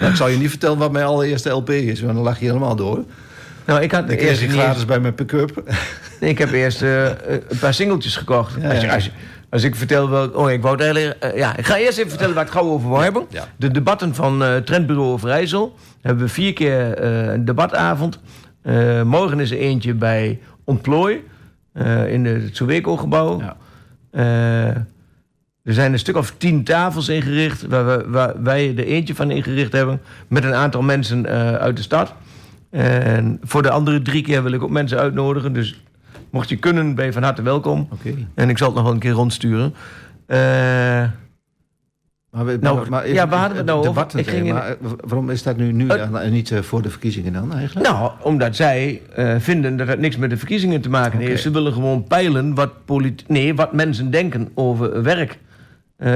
Nou, 0.01 0.11
ik 0.11 0.17
zal 0.17 0.29
je 0.29 0.37
niet 0.37 0.49
vertellen 0.51 0.79
wat 0.79 0.93
mijn 0.93 1.05
allereerste 1.05 1.51
LP 1.51 1.71
is, 1.71 2.01
want 2.01 2.15
dan 2.15 2.23
lag 2.23 2.41
je 2.41 2.47
helemaal 2.47 2.77
door. 2.77 3.05
Nou, 3.67 3.81
ik 3.83 3.93
had 3.93 4.09
Dan 4.09 4.17
eerst 4.17 4.43
gratis 4.43 4.85
bij 4.85 5.01
mijn 5.01 5.15
pick-up. 5.15 5.63
Nee, 6.21 6.31
ik 6.31 6.39
heb 6.39 6.53
eerst 6.53 6.83
eh, 6.83 7.05
een 7.49 7.59
paar 7.61 7.75
singeltjes 7.75 8.17
gekocht. 8.17 8.55
Ja, 8.61 8.71
als, 8.71 8.81
je, 8.81 8.93
als, 8.93 9.05
je- 9.05 9.11
als 9.51 9.63
ik 9.63 9.75
vertel 9.77 10.11
wel... 10.11 10.29
Oh, 10.29 10.51
ik 10.51 10.63
wou 10.63 10.75
het 10.77 10.85
eigenlijk... 10.85 11.23
eh, 11.23 11.37
ja, 11.39 11.57
ik 11.57 11.67
ga 11.67 11.77
eerst 11.77 11.99
even 11.99 12.11
vertellen 12.11 12.35
waar 12.35 12.45
ik 12.47 12.51
het 12.53 12.59
gauw 12.61 12.71
over 12.71 12.89
wil 12.89 13.01
hebben. 13.01 13.27
ja. 13.29 13.45
De 13.57 13.71
debatten 13.71 14.15
van 14.15 14.45
eh 14.45 14.57
Trendbureau 14.57 15.09
Overijssel. 15.13 15.75
hebben 16.01 16.25
we 16.25 16.31
vier 16.31 16.53
keer 16.53 17.03
een 17.05 17.45
debatavond. 17.45 18.19
Morgen 19.05 19.41
is 19.41 19.51
er 19.51 19.59
eentje 19.59 19.95
bij 19.95 20.39
Ontplooi. 20.65 21.25
in 22.09 22.25
het 22.25 22.57
Soweco-gebouw. 22.57 23.41
Ja. 23.41 23.57
Eh, 24.11 24.67
er 25.63 25.75
zijn 25.75 25.93
een 25.93 25.99
stuk 25.99 26.17
of 26.17 26.35
tien 26.37 26.65
tafels 26.65 27.09
ingericht... 27.09 27.67
waar, 27.67 27.87
we, 27.87 28.05
waar 28.09 28.43
wij 28.43 28.77
er 28.77 28.85
eentje 28.85 29.15
van 29.15 29.31
ingericht 29.31 29.73
hebben... 29.73 30.01
met 30.29 30.45
een 30.45 30.55
aantal 30.55 30.83
mensen 30.83 31.27
eh, 31.27 31.55
uit 31.55 31.77
de 31.77 31.83
stad. 31.83 32.15
En 32.71 33.39
voor 33.43 33.63
de 33.63 33.71
andere 33.71 34.03
drie 34.03 34.23
keer 34.23 34.43
wil 34.43 34.53
ik 34.53 34.63
ook 34.63 34.71
mensen 34.71 34.99
uitnodigen. 34.99 35.53
Dus 35.53 35.85
mocht 36.31 36.49
je 36.49 36.57
kunnen, 36.57 36.95
ben 36.95 37.05
je 37.05 37.13
van 37.13 37.23
harte 37.23 37.43
welkom. 37.43 37.89
En 38.35 38.49
ik 38.49 38.59
zal 38.59 38.67
het 38.67 38.77
nog 38.77 38.85
wel 38.85 38.95
een 38.95 39.01
keer 39.01 39.11
rondsturen. 39.11 39.75
Eh, 40.27 41.05
Maar, 42.31 42.45
we, 42.45 42.59
Nou, 42.61 42.89
maar, 42.89 43.09
ja, 43.09 43.29
waar 43.29 43.39
hadden 43.39 43.51
we 43.53 43.57
het 43.57 43.67
nou 43.67 43.79
over? 43.79 43.93
debatten, 43.93 44.19
Ik 44.19 44.29
ging 44.29 44.47
in- 44.47 44.55
maar, 44.55 44.69
eh, 44.69 44.75
waarom 45.05 45.31
is 45.31 45.43
dat 45.43 45.57
nu, 45.57 45.73
nu 45.73 45.89
Eh, 45.89 46.13
dan 46.13 46.31
niet 46.31 46.51
eh, 46.51 46.59
voor 46.61 46.83
de 46.83 46.91
verkiezingen 46.91 47.33
dan 47.33 47.53
eigenlijk? 47.55 47.89
nou, 47.89 48.11
omdat 48.23 48.57
zij 48.57 49.03
eh, 49.15 49.35
vinden 49.39 49.77
dat 49.77 49.89
het 49.89 49.99
niks 49.99 50.17
met 50.17 50.31
de 50.31 50.37
verkiezingen 50.37 50.81
te 50.81 50.89
maken 50.91 51.19
heeft. 51.19 51.43
Ze 51.43 51.51
willen 51.51 51.73
gewoon 51.73 52.05
peilen 52.05 52.55
wat, 52.55 52.71
nee, 53.27 53.55
wat 53.55 53.73
mensen 53.73 54.11
denken 54.11 54.49
over 54.55 55.03
werk. 55.03 55.39
Eh, 55.97 56.11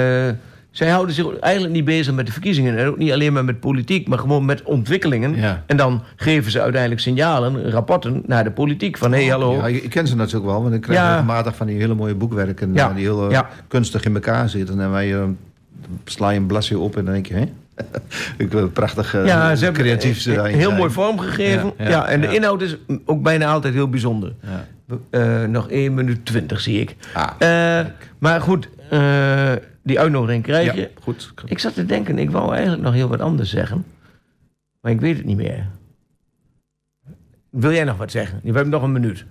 zij 0.70 0.88
houden 0.90 1.14
zich 1.14 1.38
eigenlijk 1.38 1.74
niet 1.74 1.84
bezig 1.84 2.14
met 2.14 2.26
de 2.26 2.32
verkiezingen. 2.32 2.78
En 2.78 2.86
ook 2.86 2.98
niet 2.98 3.12
alleen 3.12 3.32
maar 3.32 3.44
met 3.44 3.60
politiek, 3.60 4.08
maar 4.08 4.18
gewoon 4.18 4.44
met 4.44 4.62
ontwikkelingen. 4.62 5.34
Ja. 5.36 5.62
En 5.66 5.76
dan 5.76 6.02
geven 6.16 6.50
ze 6.50 6.60
uiteindelijk 6.60 7.00
signalen, 7.00 7.70
rapporten 7.70 8.22
naar 8.26 8.44
de 8.44 8.50
politiek. 8.50 8.96
Van 8.98 9.12
hé, 9.12 9.18
hey, 9.20 9.28
hallo. 9.28 9.52
Ja, 9.52 9.66
ik 9.66 9.90
ken 9.90 10.06
ze 10.06 10.16
natuurlijk 10.16 10.46
wel, 10.46 10.62
want 10.62 10.74
ik 10.74 10.80
krijg 10.80 10.98
Ja. 10.98 11.10
regelmatig 11.10 11.56
van 11.56 11.66
die 11.66 11.76
hele 11.78 11.94
mooie 11.94 12.14
boekwerken 12.14 12.74
Ja. 12.74 12.88
eh, 12.88 12.94
die 12.94 13.04
heel 13.04 13.30
eh, 13.30 13.40
kunstig 13.68 14.04
in 14.04 14.14
elkaar 14.14 14.48
zitten. 14.48 14.80
En 14.80 14.90
wij 14.90 15.14
eh, 15.14 15.22
sla 16.04 16.30
je 16.30 16.38
een 16.38 16.46
bladje 16.46 16.78
op 16.78 16.96
en 16.96 17.04
dan 17.04 17.14
denk 17.14 17.26
je, 17.26 17.34
hè? 17.34 17.52
ik 18.44 18.50
wil 18.52 18.68
prachtig 18.68 19.14
eh, 19.14 19.26
Ja, 19.26 19.54
ze 19.56 19.64
hebben 19.64 19.82
creatief 19.82 20.20
zijn. 20.20 20.54
heel 20.54 20.72
mooi 20.72 20.90
vormgegeven. 20.90 21.72
Ja, 21.78 21.84
Ja, 21.84 21.90
ja, 21.90 22.06
en 22.06 22.20
de 22.20 22.34
inhoud 22.34 22.62
is 22.62 22.76
ook 23.04 23.22
bijna 23.22 23.46
altijd 23.46 23.74
heel 23.74 23.88
bijzonder. 23.88 24.32
Ja. 24.40 24.66
Eh, 25.10 25.44
nog 25.48 25.70
1 25.70 25.94
minuut 25.94 26.24
20 26.26 26.60
zie 26.60 26.80
ik. 26.80 26.96
Ah, 27.14 27.30
Eh, 27.80 27.86
maar 28.18 28.40
goed, 28.40 28.68
die 29.82 30.00
uitnodiging 30.00 30.42
krijg 30.42 30.74
je. 30.74 30.90
goed. 31.02 31.32
Ik 31.46 31.58
zat 31.58 31.74
te 31.74 31.86
denken, 31.86 32.18
ik 32.18 32.30
wou 32.30 32.52
eigenlijk 32.52 32.82
nog 32.82 32.94
heel 32.94 33.08
wat 33.08 33.20
anders 33.20 33.50
zeggen. 33.50 33.84
Maar 34.80 34.92
ik 34.92 35.00
weet 35.00 35.16
het 35.16 35.26
niet 35.26 35.36
meer. 35.36 35.66
Wil 37.50 37.72
jij 37.72 37.84
nog 37.84 37.96
wat 37.96 38.10
zeggen? 38.10 38.40
We 38.42 38.46
hebben 38.52 38.68
nog 38.70 38.82
een 38.82 38.92
minuut. 38.92 39.24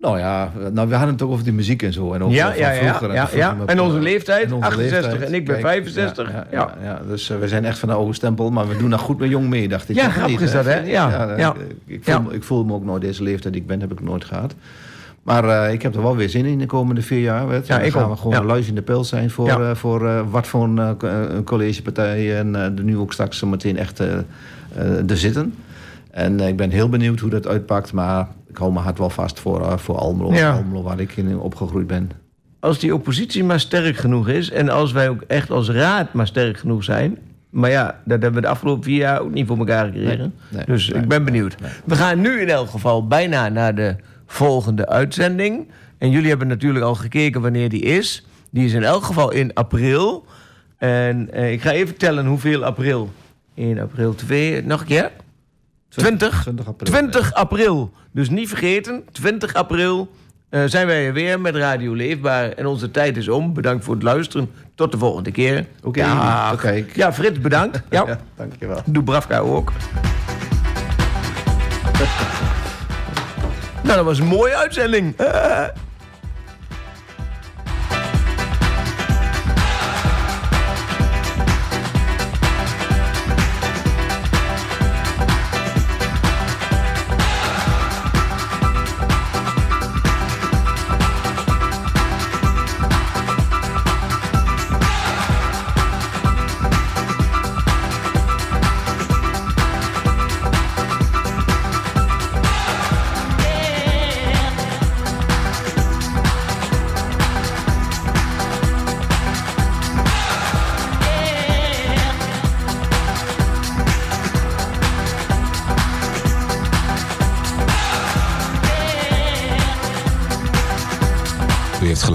Nou 0.00 0.18
ja, 0.18 0.52
nou, 0.72 0.88
we 0.88 0.94
hadden 0.94 1.12
het 1.14 1.22
ook 1.22 1.30
over 1.30 1.44
die 1.44 1.52
muziek 1.52 1.82
en 1.82 1.92
zo. 1.92 2.12
En 2.12 2.22
ook 2.24 2.30
Ja, 2.32 2.48
van 2.50 2.58
ja, 2.58 2.70
ja, 2.70 2.78
vroeger 2.94 3.12
ja, 3.14 3.28
ja. 3.34 3.56
En 3.66 3.80
onze 3.80 3.96
eh, 3.96 4.02
leeftijd, 4.02 4.44
en 4.44 4.52
onze 4.52 4.66
68 4.68 5.20
en 5.20 5.34
ik 5.34 5.44
ben 5.44 5.54
Kijk, 5.54 5.66
65. 5.66 6.32
Ja, 6.50 6.74
ja, 6.82 7.00
dus 7.08 7.30
eh, 7.30 7.38
we 7.38 7.48
zijn 7.48 7.64
echt 7.64 7.78
van 7.78 7.88
de 7.88 7.94
oude 7.94 8.12
stempel, 8.14 8.50
maar 8.50 8.68
we 8.68 8.76
doen 8.76 8.90
daar 8.90 8.98
goed 8.98 9.18
met 9.18 9.28
jong 9.30 9.48
mee, 9.48 9.68
dacht 9.68 9.88
ik. 9.88 9.96
Ja, 9.96 10.08
grappig 10.10 10.40
is 10.40 10.52
dat, 10.52 10.64
hè? 10.64 10.78
Ja, 10.80 11.34
ja. 11.36 11.54
Ik, 11.86 11.94
ik, 11.96 12.04
voel, 12.04 12.22
me- 12.22 12.32
ik 12.34 12.42
voel 12.44 12.64
me 12.64 12.72
ook 12.72 12.84
nooit 12.84 13.02
deze 13.02 13.22
leeftijd 13.22 13.52
die 13.52 13.62
ik 13.62 13.68
ben, 13.68 13.80
heb 13.80 13.92
ik 13.92 14.00
nooit 14.02 14.24
gehad. 14.24 14.54
Maar 15.22 15.44
eh, 15.66 15.72
ik 15.72 15.82
heb 15.82 15.94
er 15.94 16.02
wel 16.02 16.16
weer 16.16 16.28
zin 16.28 16.44
in 16.44 16.58
de 16.58 16.66
komende 16.66 17.02
vier 17.02 17.20
jaar. 17.20 17.48
Weet. 17.48 17.66
Ja, 17.66 17.80
ik 17.80 17.92
gaan 17.92 18.02
ook. 18.04 18.10
we 18.10 18.16
gewoon 18.16 18.32
Ja. 18.32 18.38
een 18.40 18.46
luis 18.46 18.68
in 18.68 18.74
de 18.74 18.82
pijl 18.82 19.04
zijn 19.04 19.30
voor, 19.30 19.46
Ja. 19.46 19.58
eh, 19.70 19.74
voor 19.74 20.08
eh, 20.08 20.20
wat 20.30 20.46
voor 20.46 20.64
een, 20.64 20.78
eh, 20.78 20.90
co- 20.98 21.06
eh, 21.06 21.34
een 21.34 21.44
collegepartij 21.44 22.38
en 22.38 22.56
eh, 22.64 22.84
nu 22.84 22.96
ook 22.98 23.12
straks 23.12 23.42
meteen 23.44 23.76
echt 23.76 24.00
eh, 24.00 24.06
eh, 24.76 25.10
er 25.10 25.16
zitten. 25.16 25.54
En 26.10 26.40
eh, 26.40 26.48
ik 26.48 26.56
ben 26.56 26.70
heel 26.70 26.88
benieuwd 26.88 27.20
hoe 27.20 27.30
dat 27.30 27.46
uitpakt, 27.46 27.92
maar 27.92 28.28
ik 28.48 28.56
hou 28.56 28.72
mijn 28.72 28.84
hart 28.84 28.98
wel 28.98 29.10
vast 29.10 29.40
voor, 29.40 29.60
eh, 29.60 29.76
voor 29.76 29.96
Almelo, 29.96 30.32
Ja. 30.32 30.52
Almelo, 30.52 30.82
waar 30.82 31.00
ik 31.00 31.16
in 31.16 31.38
opgegroeid 31.38 31.86
ben. 31.86 32.10
Als 32.60 32.78
die 32.78 32.94
oppositie 32.94 33.44
maar 33.44 33.60
sterk 33.60 33.96
genoeg 33.96 34.28
is... 34.28 34.50
en 34.50 34.68
als 34.68 34.92
wij 34.92 35.08
ook 35.08 35.22
echt 35.26 35.50
als 35.50 35.70
raad 35.70 36.12
maar 36.12 36.26
sterk 36.26 36.58
genoeg 36.58 36.84
zijn... 36.84 37.18
maar 37.50 37.70
ja, 37.70 37.86
dat 38.04 38.22
hebben 38.22 38.40
we 38.40 38.46
de 38.46 38.52
afgelopen 38.52 38.84
vier 38.84 38.96
jaar 38.98 39.20
ook 39.20 39.32
niet 39.32 39.46
voor 39.46 39.58
elkaar 39.58 39.84
gekregen. 39.84 40.18
Nee, 40.18 40.30
nee, 40.48 40.64
dus 40.64 40.88
nee, 40.88 41.02
ik 41.02 41.08
ben 41.08 41.24
benieuwd. 41.24 41.60
nee. 41.60 41.70
We 41.84 41.94
gaan 41.94 42.20
nu 42.20 42.40
in 42.40 42.48
elk 42.48 42.68
geval 42.70 43.06
bijna 43.06 43.48
naar 43.48 43.74
de 43.74 43.96
volgende 44.26 44.88
uitzending. 44.88 45.68
En 45.98 46.10
jullie 46.10 46.28
hebben 46.28 46.48
natuurlijk 46.48 46.84
al 46.84 46.94
gekeken 46.94 47.40
wanneer 47.40 47.68
die 47.68 47.82
is. 47.82 48.26
Die 48.50 48.64
is 48.64 48.72
in 48.72 48.82
elk 48.84 49.02
geval 49.04 49.30
in 49.32 49.54
april. 49.54 50.24
En 50.78 51.32
eh, 51.32 51.52
ik 51.52 51.60
ga 51.62 51.70
even 51.70 51.96
tellen 51.96 52.26
hoeveel 52.26 52.64
april. 52.64 53.10
1 53.54 53.78
april, 53.78 54.14
2, 54.14 54.62
nog 54.64 54.80
een 54.80 54.86
keer? 54.86 55.10
20? 55.90 56.42
20 56.42 56.66
april. 56.66 56.92
20 56.92 57.32
april. 57.34 57.92
Dus 58.12 58.30
niet 58.30 58.48
vergeten, 58.48 59.04
20 59.12 59.54
april 59.54 60.10
eh, 60.48 60.62
zijn 60.66 60.86
wij 60.86 61.06
er 61.06 61.12
weer 61.12 61.40
met 61.40 61.56
Radio 61.56 61.92
Leefbaar. 61.94 62.48
En 62.52 62.66
onze 62.66 62.90
tijd 62.90 63.16
is 63.16 63.28
om. 63.28 63.54
Bedankt 63.54 63.84
voor 63.84 63.94
het 63.94 64.02
luisteren. 64.02 64.50
Tot 64.74 64.92
de 64.92 64.98
volgende 64.98 65.30
keer. 65.30 65.66
Oké, 65.82 66.06
kijk. 66.60 66.96
ja 66.96 67.12
Frits, 67.12 67.40
bedankt. 67.40 67.82
Ja. 67.90 68.04
Ja, 68.06 68.18
dankjewel. 68.36 68.82
Doe 68.86 69.02
Bravka 69.02 69.38
ook. 69.38 69.72
nou, 73.82 73.96
dat 73.96 74.04
was 74.04 74.18
een 74.18 74.26
mooie 74.26 74.56
uitzending. 74.56 75.14